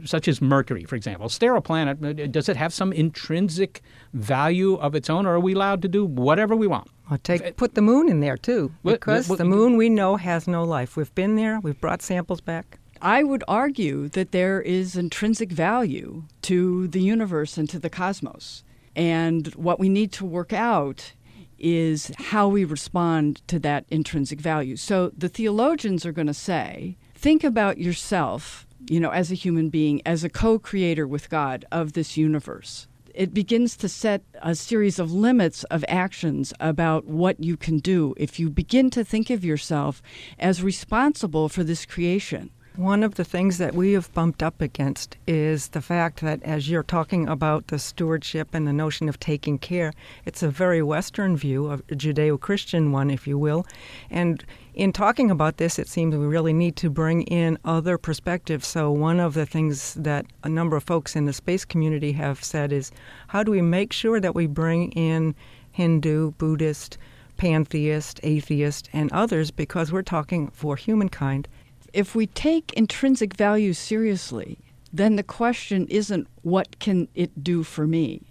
such 0.06 0.28
as 0.28 0.42
Mercury, 0.42 0.84
for 0.84 0.96
example. 0.96 1.30
Sterile 1.30 1.62
planet, 1.62 2.32
does 2.32 2.50
it 2.50 2.58
have 2.58 2.74
some 2.74 2.92
intrinsic 2.94 3.82
value 4.14 4.76
of 4.76 4.94
its 4.94 5.10
own, 5.10 5.26
or 5.26 5.36
are 5.36 5.40
we 5.40 5.54
allowed 5.54 5.82
to 5.82 5.88
do 5.88 6.06
whatever 6.06 6.56
we 6.56 6.68
want? 6.68 6.90
Take 7.18 7.58
put 7.58 7.76
the 7.76 7.82
moon 7.82 8.10
in 8.10 8.20
there 8.20 8.38
too, 8.38 8.72
because 8.84 9.28
what, 9.28 9.34
what, 9.34 9.38
the 9.40 9.50
moon 9.50 9.78
we 9.78 9.90
know 9.90 10.16
has 10.16 10.48
no 10.48 10.64
life. 10.64 10.96
We've 10.96 11.14
been 11.16 11.36
there. 11.36 11.60
We've 11.60 11.80
brought 11.80 12.02
samples 12.02 12.42
back. 12.42 12.80
I 13.02 13.24
would 13.24 13.44
argue 13.48 14.10
that 14.10 14.32
there 14.32 14.62
is 14.62 14.96
intrinsic 14.96 15.52
value 15.52 16.24
to 16.44 16.88
the 16.88 17.02
universe 17.02 17.58
and 17.58 17.70
to 17.70 17.80
the 17.80 17.90
cosmos. 17.90 18.64
And 18.96 19.48
what 19.56 19.80
we 19.80 19.88
need 19.88 20.12
to 20.14 20.26
work 20.26 20.52
out 20.52 21.14
is 21.58 22.12
how 22.18 22.48
we 22.48 22.66
respond 22.66 23.46
to 23.48 23.60
that 23.60 23.86
intrinsic 23.90 24.40
value. 24.40 24.76
So 24.76 25.12
the 25.18 25.30
theologians 25.30 26.06
are 26.06 26.12
going 26.12 26.28
to 26.28 26.34
say, 26.34 26.98
think 27.16 27.44
about 27.44 27.78
yourself, 27.78 28.66
you 28.90 29.00
know, 29.00 29.12
as 29.12 29.32
a 29.32 29.36
human 29.36 29.70
being, 29.70 30.02
as 30.06 30.24
a 30.24 30.30
co 30.30 30.60
creator 30.60 31.08
with 31.08 31.30
God 31.30 31.66
of 31.72 31.94
this 31.94 32.18
universe 32.18 32.88
it 33.20 33.34
begins 33.34 33.76
to 33.76 33.90
set 33.90 34.24
a 34.42 34.56
series 34.56 34.98
of 34.98 35.12
limits 35.12 35.66
of 35.66 35.84
actions 35.90 36.54
about 36.62 37.04
what 37.04 37.44
you 37.44 37.58
can 37.58 37.78
do 37.78 38.14
if 38.16 38.40
you 38.40 38.50
begin 38.50 38.90
to 38.90 39.04
think 39.04 39.30
of 39.30 39.44
yourself 39.44 40.02
as 40.40 40.64
responsible 40.64 41.50
for 41.50 41.62
this 41.62 41.86
creation. 41.86 42.50
One 42.80 43.04
of 43.04 43.16
the 43.16 43.26
things 43.26 43.58
that 43.58 43.76
we 43.76 43.92
have 43.92 44.14
bumped 44.14 44.42
up 44.42 44.62
against 44.62 45.18
is 45.28 45.68
the 45.68 45.82
fact 45.82 46.22
that, 46.22 46.42
as 46.44 46.70
you're 46.70 46.82
talking 46.82 47.28
about 47.28 47.68
the 47.68 47.78
stewardship 47.78 48.54
and 48.54 48.66
the 48.66 48.72
notion 48.72 49.10
of 49.10 49.20
taking 49.20 49.58
care, 49.58 49.92
it's 50.24 50.42
a 50.42 50.48
very 50.48 50.82
Western 50.82 51.36
view, 51.36 51.70
a 51.70 51.80
Judeo 51.80 52.40
Christian 52.40 52.94
one, 52.94 53.12
if 53.12 53.28
you 53.28 53.38
will. 53.38 53.68
And 54.10 54.46
in 54.74 54.94
talking 54.94 55.30
about 55.30 55.58
this, 55.58 55.78
it 55.78 55.90
seems 55.90 56.16
we 56.16 56.26
really 56.26 56.54
need 56.54 56.78
to 56.78 56.90
bring 56.90 57.24
in 57.24 57.58
other 57.66 57.98
perspectives. 57.98 58.66
So, 58.66 58.90
one 58.92 59.20
of 59.20 59.34
the 59.34 59.46
things 59.46 59.96
that 59.96 60.28
a 60.46 60.48
number 60.48 60.78
of 60.78 60.84
folks 60.84 61.18
in 61.18 61.26
the 61.26 61.34
space 61.34 61.66
community 61.66 62.14
have 62.14 62.42
said 62.42 62.72
is 62.72 62.94
how 63.28 63.44
do 63.44 63.52
we 63.52 63.62
make 63.62 63.92
sure 63.92 64.22
that 64.22 64.36
we 64.36 64.48
bring 64.48 64.94
in 64.94 65.36
Hindu, 65.74 66.32
Buddhist, 66.38 66.98
pantheist, 67.36 68.22
atheist, 68.24 68.90
and 68.94 69.12
others 69.12 69.52
because 69.52 69.92
we're 69.92 70.02
talking 70.02 70.48
for 70.52 70.78
humankind 70.78 71.50
if 71.94 72.16
we 72.16 72.28
take 72.28 72.74
intrinsic 72.74 73.36
value 73.36 73.74
seriously, 73.74 74.58
then 74.92 75.16
the 75.16 75.24
question 75.24 75.88
isn't 75.88 76.28
what 76.42 76.80
can 76.80 77.08
it 77.16 77.44
do 77.44 77.64
for 77.64 77.86
me, 77.86 78.22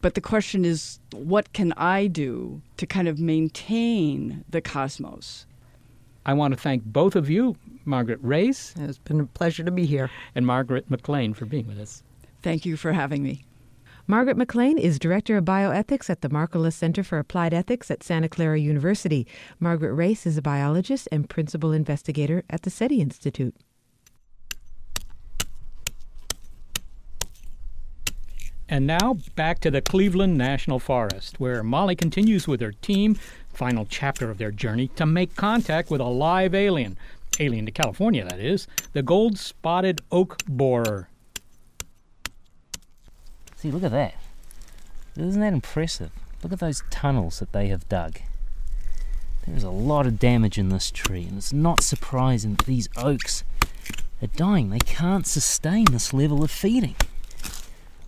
but 0.00 0.14
the 0.14 0.20
question 0.20 0.64
is 0.64 0.98
what 1.12 1.52
can 1.52 1.72
I 1.76 2.06
do 2.06 2.62
to 2.76 2.86
kind 2.86 3.08
of 3.08 3.18
maintain 3.18 4.44
the 4.48 4.60
cosmos? 4.60 5.46
I 6.26 6.34
want 6.34 6.52
to 6.52 6.60
thank 6.60 6.84
both 6.84 7.16
of 7.16 7.30
you, 7.30 7.56
Margaret 7.84 8.18
Race. 8.22 8.74
It's 8.78 8.98
been 8.98 9.20
a 9.20 9.26
pleasure 9.26 9.64
to 9.64 9.70
be 9.70 9.86
here. 9.86 10.10
And 10.34 10.46
Margaret 10.46 10.90
McLean 10.90 11.32
for 11.34 11.46
being 11.46 11.66
with 11.66 11.78
us. 11.78 12.02
Thank 12.42 12.66
you 12.66 12.76
for 12.76 12.92
having 12.92 13.22
me. 13.22 13.44
Margaret 14.10 14.36
McLean 14.36 14.76
is 14.76 14.98
Director 14.98 15.36
of 15.36 15.44
Bioethics 15.44 16.10
at 16.10 16.20
the 16.20 16.28
Markkula 16.28 16.72
Center 16.72 17.04
for 17.04 17.20
Applied 17.20 17.54
Ethics 17.54 17.92
at 17.92 18.02
Santa 18.02 18.28
Clara 18.28 18.58
University. 18.58 19.24
Margaret 19.60 19.94
Race 19.94 20.26
is 20.26 20.36
a 20.36 20.42
biologist 20.42 21.08
and 21.12 21.28
principal 21.28 21.70
investigator 21.70 22.42
at 22.50 22.62
the 22.62 22.70
SETI 22.70 23.00
Institute. 23.00 23.54
And 28.68 28.84
now 28.84 29.18
back 29.36 29.60
to 29.60 29.70
the 29.70 29.80
Cleveland 29.80 30.36
National 30.36 30.80
Forest, 30.80 31.38
where 31.38 31.62
Molly 31.62 31.94
continues 31.94 32.48
with 32.48 32.60
her 32.62 32.72
team, 32.72 33.14
final 33.52 33.86
chapter 33.88 34.28
of 34.28 34.38
their 34.38 34.50
journey, 34.50 34.88
to 34.96 35.06
make 35.06 35.36
contact 35.36 35.88
with 35.88 36.00
a 36.00 36.04
live 36.08 36.52
alien. 36.52 36.98
Alien 37.38 37.64
to 37.66 37.70
California, 37.70 38.24
that 38.24 38.40
is, 38.40 38.66
the 38.92 39.04
gold 39.04 39.38
spotted 39.38 40.00
oak 40.10 40.38
borer. 40.48 41.09
See, 43.60 43.70
look 43.70 43.82
at 43.82 43.90
that. 43.90 44.14
Isn't 45.18 45.42
that 45.42 45.52
impressive? 45.52 46.12
Look 46.42 46.54
at 46.54 46.60
those 46.60 46.82
tunnels 46.88 47.40
that 47.40 47.52
they 47.52 47.68
have 47.68 47.86
dug. 47.90 48.18
There's 49.46 49.62
a 49.62 49.68
lot 49.68 50.06
of 50.06 50.18
damage 50.18 50.56
in 50.56 50.70
this 50.70 50.90
tree, 50.90 51.24
and 51.24 51.36
it's 51.36 51.52
not 51.52 51.82
surprising 51.82 52.54
that 52.54 52.64
these 52.64 52.88
oaks 52.96 53.44
are 54.22 54.28
dying. 54.28 54.70
They 54.70 54.78
can't 54.78 55.26
sustain 55.26 55.84
this 55.90 56.14
level 56.14 56.42
of 56.42 56.50
feeding. 56.50 56.96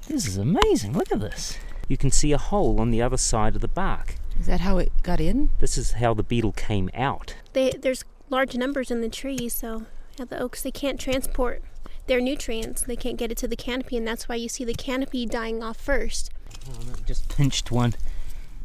This 0.09 0.27
is 0.27 0.39
amazing. 0.39 0.95
Look 0.95 1.13
at 1.13 1.21
this. 1.21 1.59
You 1.87 1.99
can 1.99 2.11
see 2.11 2.33
a 2.33 2.39
hole 2.39 2.81
on 2.81 2.91
the 2.91 3.03
other 3.03 3.19
side 3.19 3.55
of 3.55 3.61
the 3.61 3.69
bark. 3.69 4.15
Is 4.41 4.47
that 4.47 4.61
how 4.61 4.79
it 4.79 4.91
got 5.03 5.21
in? 5.21 5.51
This 5.59 5.77
is 5.77 5.93
how 5.93 6.15
the 6.15 6.23
beetle 6.23 6.53
came 6.53 6.89
out. 6.95 7.35
They, 7.53 7.73
there's 7.73 8.05
large 8.31 8.57
numbers 8.57 8.91
in 8.91 9.03
the 9.03 9.11
trees, 9.11 9.53
so 9.53 9.85
yeah, 10.19 10.25
the 10.25 10.41
oaks 10.41 10.63
they 10.63 10.71
can't 10.71 10.99
transport 10.99 11.63
their 12.07 12.21
nutrients. 12.21 12.83
They 12.83 12.97
can't 12.97 13.17
get 13.17 13.31
it 13.31 13.39
to 13.39 13.49
the 13.49 13.57
canopy, 13.57 13.97
and 13.97 14.07
that's 14.07 14.29
why 14.29 14.37
you 14.37 14.49
see 14.49 14.65
the 14.65 14.75
canopy 14.75 15.27
dying 15.27 15.63
off 15.63 15.77
first. 15.77 16.31
Oh, 16.69 16.95
just 17.07 17.29
pinched 17.29 17.71
one. 17.71 17.95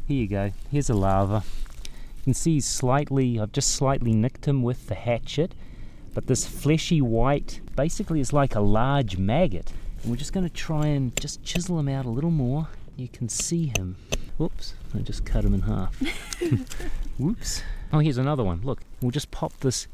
Here 0.06 0.16
you 0.22 0.28
go. 0.28 0.52
Here's 0.70 0.90
a 0.90 0.94
larva. 0.94 1.42
You 2.18 2.24
can 2.24 2.34
see 2.34 2.54
he's 2.54 2.66
slightly, 2.66 3.38
I've 3.38 3.52
just 3.52 3.70
slightly 3.70 4.12
nicked 4.12 4.46
him 4.46 4.62
with 4.62 4.86
the 4.88 4.94
hatchet, 4.94 5.54
but 6.14 6.26
this 6.26 6.46
fleshy 6.46 7.00
white 7.00 7.60
basically 7.76 8.20
is 8.20 8.32
like 8.32 8.54
a 8.54 8.60
large 8.60 9.18
maggot. 9.18 9.72
And 10.02 10.10
we're 10.10 10.16
just 10.16 10.32
going 10.32 10.48
to 10.48 10.52
try 10.54 10.86
and 10.86 11.14
just 11.16 11.42
chisel 11.42 11.78
him 11.78 11.88
out 11.88 12.04
a 12.06 12.10
little 12.10 12.30
more. 12.30 12.68
You 12.96 13.08
can 13.08 13.28
see 13.28 13.72
him. 13.76 13.96
Whoops, 14.36 14.74
I 14.94 14.98
just 14.98 15.24
cut 15.24 15.44
him 15.44 15.54
in 15.54 15.62
half. 15.62 15.96
Whoops. 17.18 17.62
Oh, 17.92 18.00
here's 18.00 18.18
another 18.18 18.44
one. 18.44 18.60
Look, 18.62 18.82
we'll 19.00 19.10
just 19.10 19.30
pop 19.30 19.58
this 19.60 19.88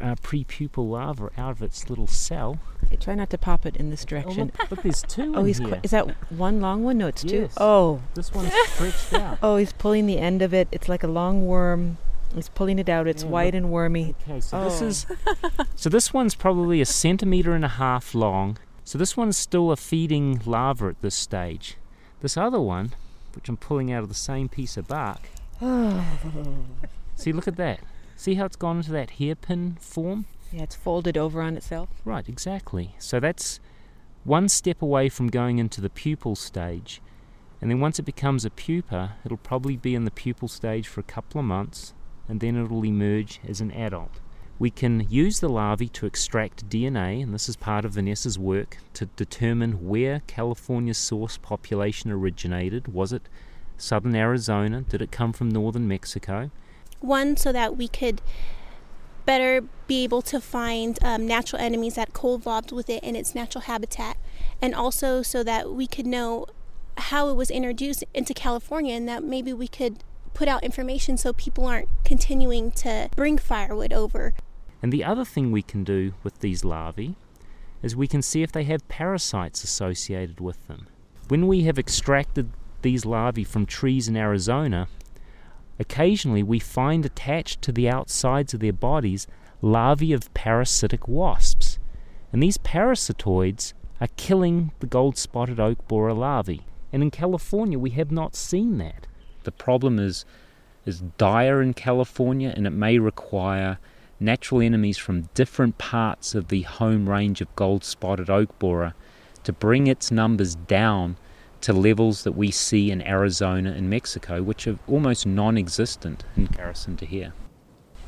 uh, 0.00 0.14
prepupal 0.16 0.88
larva 0.90 1.30
out 1.36 1.52
of 1.52 1.62
its 1.62 1.88
little 1.88 2.06
cell. 2.06 2.58
Okay, 2.84 2.96
try 2.96 3.14
not 3.14 3.30
to 3.30 3.38
pop 3.38 3.66
it 3.66 3.76
in 3.76 3.90
this 3.90 4.04
direction. 4.04 4.52
Oh, 4.54 4.62
look, 4.62 4.70
look, 4.70 4.82
there's 4.82 5.02
two. 5.02 5.32
oh, 5.36 5.44
he's. 5.44 5.60
Qu- 5.60 5.80
is 5.82 5.90
that 5.92 6.08
one 6.32 6.60
long 6.60 6.82
one? 6.84 6.98
No, 6.98 7.06
it's 7.08 7.24
yes. 7.24 7.54
two. 7.54 7.60
Oh, 7.62 8.02
this 8.14 8.32
one's 8.32 8.52
stretched 8.68 9.12
out. 9.14 9.38
Oh, 9.42 9.56
he's 9.56 9.72
pulling 9.72 10.06
the 10.06 10.18
end 10.18 10.42
of 10.42 10.52
it. 10.54 10.68
It's 10.72 10.88
like 10.88 11.02
a 11.02 11.08
long 11.08 11.46
worm 11.46 11.98
He's 12.34 12.48
pulling 12.48 12.78
it 12.78 12.88
out. 12.88 13.06
It's 13.06 13.24
white 13.24 13.54
and 13.54 13.70
wormy. 13.70 14.14
Okay, 14.22 14.40
so 14.40 14.64
this 14.64 14.80
Oh. 14.82 14.86
is 14.86 15.06
so 15.76 15.90
this 15.90 16.14
one's 16.14 16.34
probably 16.34 16.80
a 16.80 16.86
centimeter 16.86 17.52
and 17.52 17.64
a 17.64 17.68
half 17.68 18.14
long. 18.14 18.56
So 18.84 18.96
this 18.98 19.16
one's 19.16 19.36
still 19.36 19.70
a 19.70 19.76
feeding 19.76 20.40
larva 20.46 20.86
at 20.86 21.02
this 21.02 21.14
stage. 21.14 21.76
This 22.20 22.36
other 22.36 22.60
one, 22.60 22.92
which 23.34 23.48
I'm 23.48 23.56
pulling 23.56 23.92
out 23.92 24.02
of 24.02 24.08
the 24.08 24.14
same 24.14 24.48
piece 24.48 24.76
of 24.76 24.88
bark. 24.88 25.28
See, 27.16 27.32
look 27.32 27.46
at 27.46 27.56
that. 27.56 27.80
See 28.16 28.34
how 28.34 28.44
it's 28.44 28.56
gone 28.56 28.78
into 28.78 28.92
that 28.92 29.10
hairpin 29.10 29.78
form? 29.80 30.26
Yeah, 30.52 30.62
it's 30.62 30.76
folded 30.76 31.16
over 31.16 31.40
on 31.40 31.56
itself. 31.56 31.88
Right, 32.04 32.28
exactly. 32.28 32.94
So 32.98 33.18
that's 33.18 33.58
one 34.24 34.48
step 34.48 34.82
away 34.82 35.08
from 35.08 35.28
going 35.28 35.58
into 35.58 35.80
the 35.80 35.88
pupal 35.88 36.36
stage. 36.36 37.00
And 37.60 37.70
then 37.70 37.80
once 37.80 37.98
it 37.98 38.02
becomes 38.02 38.44
a 38.44 38.50
pupa, 38.50 39.16
it'll 39.24 39.36
probably 39.36 39.76
be 39.76 39.94
in 39.94 40.04
the 40.04 40.10
pupal 40.10 40.50
stage 40.50 40.88
for 40.88 41.00
a 41.00 41.04
couple 41.04 41.38
of 41.38 41.46
months, 41.46 41.94
and 42.28 42.40
then 42.40 42.56
it'll 42.56 42.84
emerge 42.84 43.40
as 43.48 43.60
an 43.60 43.70
adult. 43.70 44.20
We 44.58 44.70
can 44.70 45.06
use 45.08 45.40
the 45.40 45.48
larvae 45.48 45.88
to 45.88 46.06
extract 46.06 46.68
DNA, 46.68 47.22
and 47.22 47.32
this 47.32 47.48
is 47.48 47.56
part 47.56 47.84
of 47.84 47.92
Vanessa's 47.92 48.38
work 48.38 48.78
to 48.94 49.06
determine 49.06 49.88
where 49.88 50.22
California's 50.26 50.98
source 50.98 51.38
population 51.38 52.10
originated. 52.10 52.88
Was 52.88 53.12
it 53.12 53.28
southern 53.76 54.14
Arizona? 54.14 54.82
Did 54.82 55.02
it 55.02 55.10
come 55.10 55.32
from 55.32 55.48
northern 55.48 55.88
Mexico? 55.88 56.50
One, 57.02 57.36
so 57.36 57.52
that 57.52 57.76
we 57.76 57.88
could 57.88 58.22
better 59.24 59.62
be 59.86 60.02
able 60.04 60.22
to 60.22 60.40
find 60.40 60.98
um, 61.02 61.26
natural 61.26 61.60
enemies 61.62 61.94
that 61.94 62.12
co-evolved 62.12 62.72
with 62.72 62.90
it 62.90 63.02
in 63.04 63.14
its 63.14 63.34
natural 63.34 63.62
habitat, 63.62 64.16
and 64.60 64.74
also 64.74 65.22
so 65.22 65.42
that 65.44 65.72
we 65.72 65.86
could 65.86 66.06
know 66.06 66.46
how 66.96 67.28
it 67.28 67.34
was 67.34 67.50
introduced 67.50 68.04
into 68.14 68.34
California, 68.34 68.94
and 68.94 69.08
that 69.08 69.22
maybe 69.22 69.52
we 69.52 69.68
could 69.68 70.02
put 70.34 70.48
out 70.48 70.64
information 70.64 71.16
so 71.16 71.32
people 71.32 71.66
aren't 71.66 71.88
continuing 72.04 72.70
to 72.70 73.08
bring 73.14 73.38
firewood 73.38 73.92
over. 73.92 74.34
And 74.80 74.92
the 74.92 75.04
other 75.04 75.24
thing 75.24 75.52
we 75.52 75.62
can 75.62 75.84
do 75.84 76.14
with 76.22 76.40
these 76.40 76.64
larvae 76.64 77.14
is 77.82 77.94
we 77.94 78.08
can 78.08 78.22
see 78.22 78.42
if 78.42 78.50
they 78.50 78.64
have 78.64 78.88
parasites 78.88 79.62
associated 79.62 80.40
with 80.40 80.66
them. 80.68 80.88
When 81.28 81.46
we 81.46 81.62
have 81.62 81.78
extracted 81.78 82.50
these 82.82 83.04
larvae 83.04 83.44
from 83.44 83.66
trees 83.66 84.08
in 84.08 84.16
Arizona, 84.16 84.88
occasionally 85.78 86.42
we 86.42 86.58
find 86.58 87.04
attached 87.04 87.62
to 87.62 87.72
the 87.72 87.88
outsides 87.88 88.54
of 88.54 88.60
their 88.60 88.72
bodies 88.72 89.26
larvae 89.60 90.12
of 90.12 90.32
parasitic 90.34 91.06
wasps. 91.06 91.78
And 92.32 92.42
these 92.42 92.58
parasitoids 92.58 93.72
are 94.00 94.08
killing 94.16 94.72
the 94.80 94.86
gold 94.86 95.16
spotted 95.16 95.60
oak 95.60 95.86
borer 95.86 96.12
larvae. 96.12 96.66
And 96.92 97.02
in 97.02 97.10
California, 97.10 97.78
we 97.78 97.90
have 97.90 98.10
not 98.10 98.34
seen 98.34 98.78
that. 98.78 99.06
The 99.44 99.52
problem 99.52 99.98
is, 99.98 100.24
is 100.84 101.00
dire 101.18 101.62
in 101.62 101.74
California, 101.74 102.52
and 102.54 102.66
it 102.66 102.70
may 102.70 102.98
require 102.98 103.78
natural 104.18 104.60
enemies 104.60 104.98
from 104.98 105.28
different 105.34 105.78
parts 105.78 106.34
of 106.34 106.48
the 106.48 106.62
home 106.62 107.08
range 107.08 107.40
of 107.40 107.54
gold 107.56 107.84
spotted 107.84 108.30
oak 108.30 108.58
borer 108.58 108.94
to 109.44 109.52
bring 109.52 109.86
its 109.86 110.10
numbers 110.10 110.54
down 110.54 111.16
to 111.62 111.72
levels 111.72 112.24
that 112.24 112.32
we 112.32 112.50
see 112.50 112.90
in 112.90 113.02
Arizona 113.02 113.72
and 113.72 113.88
Mexico, 113.88 114.42
which 114.42 114.66
are 114.66 114.78
almost 114.86 115.26
non 115.26 115.56
existent 115.56 116.24
in 116.36 116.46
comparison 116.46 116.96
to 116.98 117.06
here. 117.06 117.32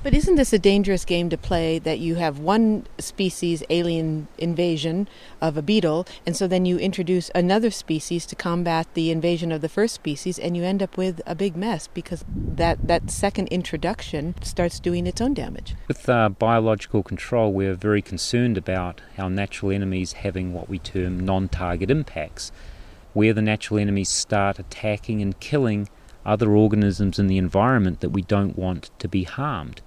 But 0.04 0.12
isn't 0.12 0.36
this 0.36 0.52
a 0.52 0.58
dangerous 0.58 1.06
game 1.06 1.30
to 1.30 1.38
play 1.38 1.78
that 1.78 1.98
you 1.98 2.16
have 2.16 2.38
one 2.38 2.86
species 2.98 3.62
alien 3.70 4.28
invasion 4.36 5.08
of 5.40 5.56
a 5.56 5.62
beetle, 5.62 6.06
and 6.26 6.36
so 6.36 6.46
then 6.46 6.66
you 6.66 6.76
introduce 6.76 7.30
another 7.34 7.70
species 7.70 8.26
to 8.26 8.36
combat 8.36 8.86
the 8.92 9.10
invasion 9.10 9.50
of 9.50 9.62
the 9.62 9.68
first 9.70 9.94
species, 9.94 10.38
and 10.38 10.58
you 10.58 10.62
end 10.62 10.82
up 10.82 10.98
with 10.98 11.22
a 11.24 11.34
big 11.34 11.56
mess 11.56 11.86
because 11.86 12.22
that, 12.28 12.86
that 12.86 13.10
second 13.10 13.48
introduction 13.48 14.34
starts 14.42 14.78
doing 14.78 15.06
its 15.06 15.22
own 15.22 15.32
damage? 15.32 15.74
With 15.88 16.06
uh, 16.06 16.28
biological 16.28 17.02
control, 17.02 17.54
we're 17.54 17.72
very 17.72 18.02
concerned 18.02 18.58
about 18.58 19.00
our 19.16 19.30
natural 19.30 19.72
enemies 19.72 20.12
having 20.12 20.52
what 20.52 20.68
we 20.68 20.78
term 20.78 21.18
non 21.18 21.48
target 21.48 21.90
impacts, 21.90 22.52
where 23.14 23.32
the 23.32 23.42
natural 23.42 23.80
enemies 23.80 24.10
start 24.10 24.58
attacking 24.58 25.22
and 25.22 25.40
killing 25.40 25.88
other 26.26 26.54
organisms 26.54 27.18
in 27.18 27.26
the 27.26 27.38
environment 27.38 28.00
that 28.00 28.10
we 28.10 28.22
don't 28.22 28.58
want 28.58 28.90
to 28.98 29.08
be 29.08 29.24
harmed. 29.24 29.80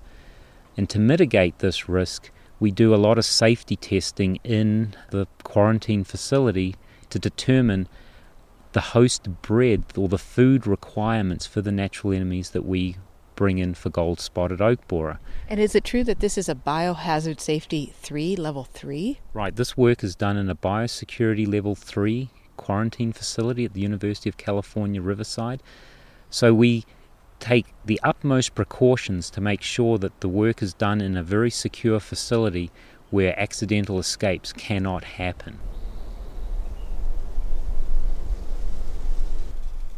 And 0.75 0.89
to 0.89 0.99
mitigate 0.99 1.59
this 1.59 1.87
risk, 1.89 2.31
we 2.59 2.71
do 2.71 2.93
a 2.93 2.97
lot 2.97 3.17
of 3.17 3.25
safety 3.25 3.75
testing 3.75 4.39
in 4.43 4.95
the 5.11 5.27
quarantine 5.43 6.03
facility 6.03 6.75
to 7.09 7.19
determine 7.19 7.87
the 8.73 8.81
host 8.81 9.41
breadth 9.41 9.97
or 9.97 10.07
the 10.07 10.17
food 10.17 10.67
requirements 10.67 11.45
for 11.45 11.61
the 11.61 11.71
natural 11.71 12.13
enemies 12.13 12.51
that 12.51 12.65
we 12.65 12.97
bring 13.35 13.59
in 13.59 13.73
for 13.73 13.89
gold 13.89 14.19
spotted 14.19 14.61
oak 14.61 14.87
borer. 14.87 15.19
And 15.47 15.59
is 15.59 15.75
it 15.75 15.83
true 15.83 16.03
that 16.03 16.19
this 16.19 16.37
is 16.37 16.49
a 16.49 16.55
biohazard 16.55 17.39
safety 17.39 17.93
3, 17.95 18.35
level 18.35 18.63
3? 18.65 19.19
Right, 19.33 19.55
this 19.55 19.77
work 19.77 20.03
is 20.03 20.15
done 20.15 20.37
in 20.37 20.49
a 20.49 20.55
biosecurity 20.55 21.47
level 21.47 21.75
3 21.75 22.29
quarantine 22.67 23.13
facility 23.13 23.63
at 23.63 23.71
the 23.71 23.79
University 23.79 24.27
of 24.27 24.35
California, 24.35 25.01
Riverside. 25.01 25.63
So 26.29 26.53
we 26.53 26.83
take 27.39 27.65
the 27.85 27.97
utmost 28.03 28.55
precautions 28.55 29.29
to 29.29 29.39
make 29.39 29.61
sure 29.61 29.97
that 29.99 30.19
the 30.19 30.27
work 30.27 30.61
is 30.61 30.73
done 30.73 30.99
in 30.99 31.15
a 31.15 31.23
very 31.23 31.49
secure 31.49 32.01
facility 32.01 32.69
where 33.09 33.39
accidental 33.39 33.99
escapes 33.99 34.51
cannot 34.51 35.05
happen. 35.05 35.59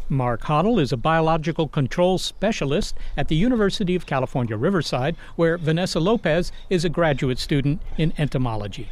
Mark 0.07 0.41
Hoddle 0.41 0.79
is 0.79 0.91
a 0.91 0.97
biological 0.97 1.67
control 1.67 2.19
specialist 2.19 2.95
at 3.17 3.29
the 3.29 3.35
University 3.35 3.95
of 3.95 4.05
California, 4.05 4.55
Riverside, 4.55 5.15
where 5.37 5.57
Vanessa 5.57 5.99
Lopez 5.99 6.51
is 6.69 6.85
a 6.85 6.89
graduate 6.89 7.39
student 7.39 7.81
in 7.97 8.13
entomology. 8.19 8.89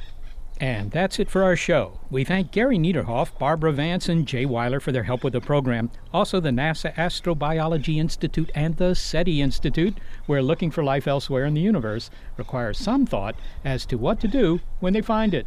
And 0.59 0.89
that's 0.89 1.19
it 1.19 1.29
for 1.29 1.43
our 1.43 1.55
show. 1.55 1.99
We 2.09 2.23
thank 2.23 2.51
Gary 2.51 2.79
Niederhoff, 2.79 3.37
Barbara 3.37 3.71
Vance, 3.73 4.09
and 4.09 4.27
Jay 4.27 4.43
Weiler 4.43 4.79
for 4.79 4.91
their 4.91 5.03
help 5.03 5.23
with 5.23 5.33
the 5.33 5.41
program. 5.41 5.91
Also, 6.11 6.39
the 6.39 6.49
NASA 6.49 6.93
Astrobiology 6.95 7.97
Institute 7.97 8.49
and 8.55 8.75
the 8.77 8.95
SETI 8.95 9.39
Institute, 9.39 9.99
where 10.25 10.41
looking 10.41 10.71
for 10.71 10.83
life 10.83 11.07
elsewhere 11.07 11.45
in 11.45 11.53
the 11.53 11.61
universe 11.61 12.09
requires 12.37 12.79
some 12.79 13.05
thought 13.05 13.35
as 13.63 13.85
to 13.85 13.97
what 13.97 14.19
to 14.19 14.27
do 14.27 14.59
when 14.79 14.93
they 14.93 15.01
find 15.01 15.35
it. 15.35 15.45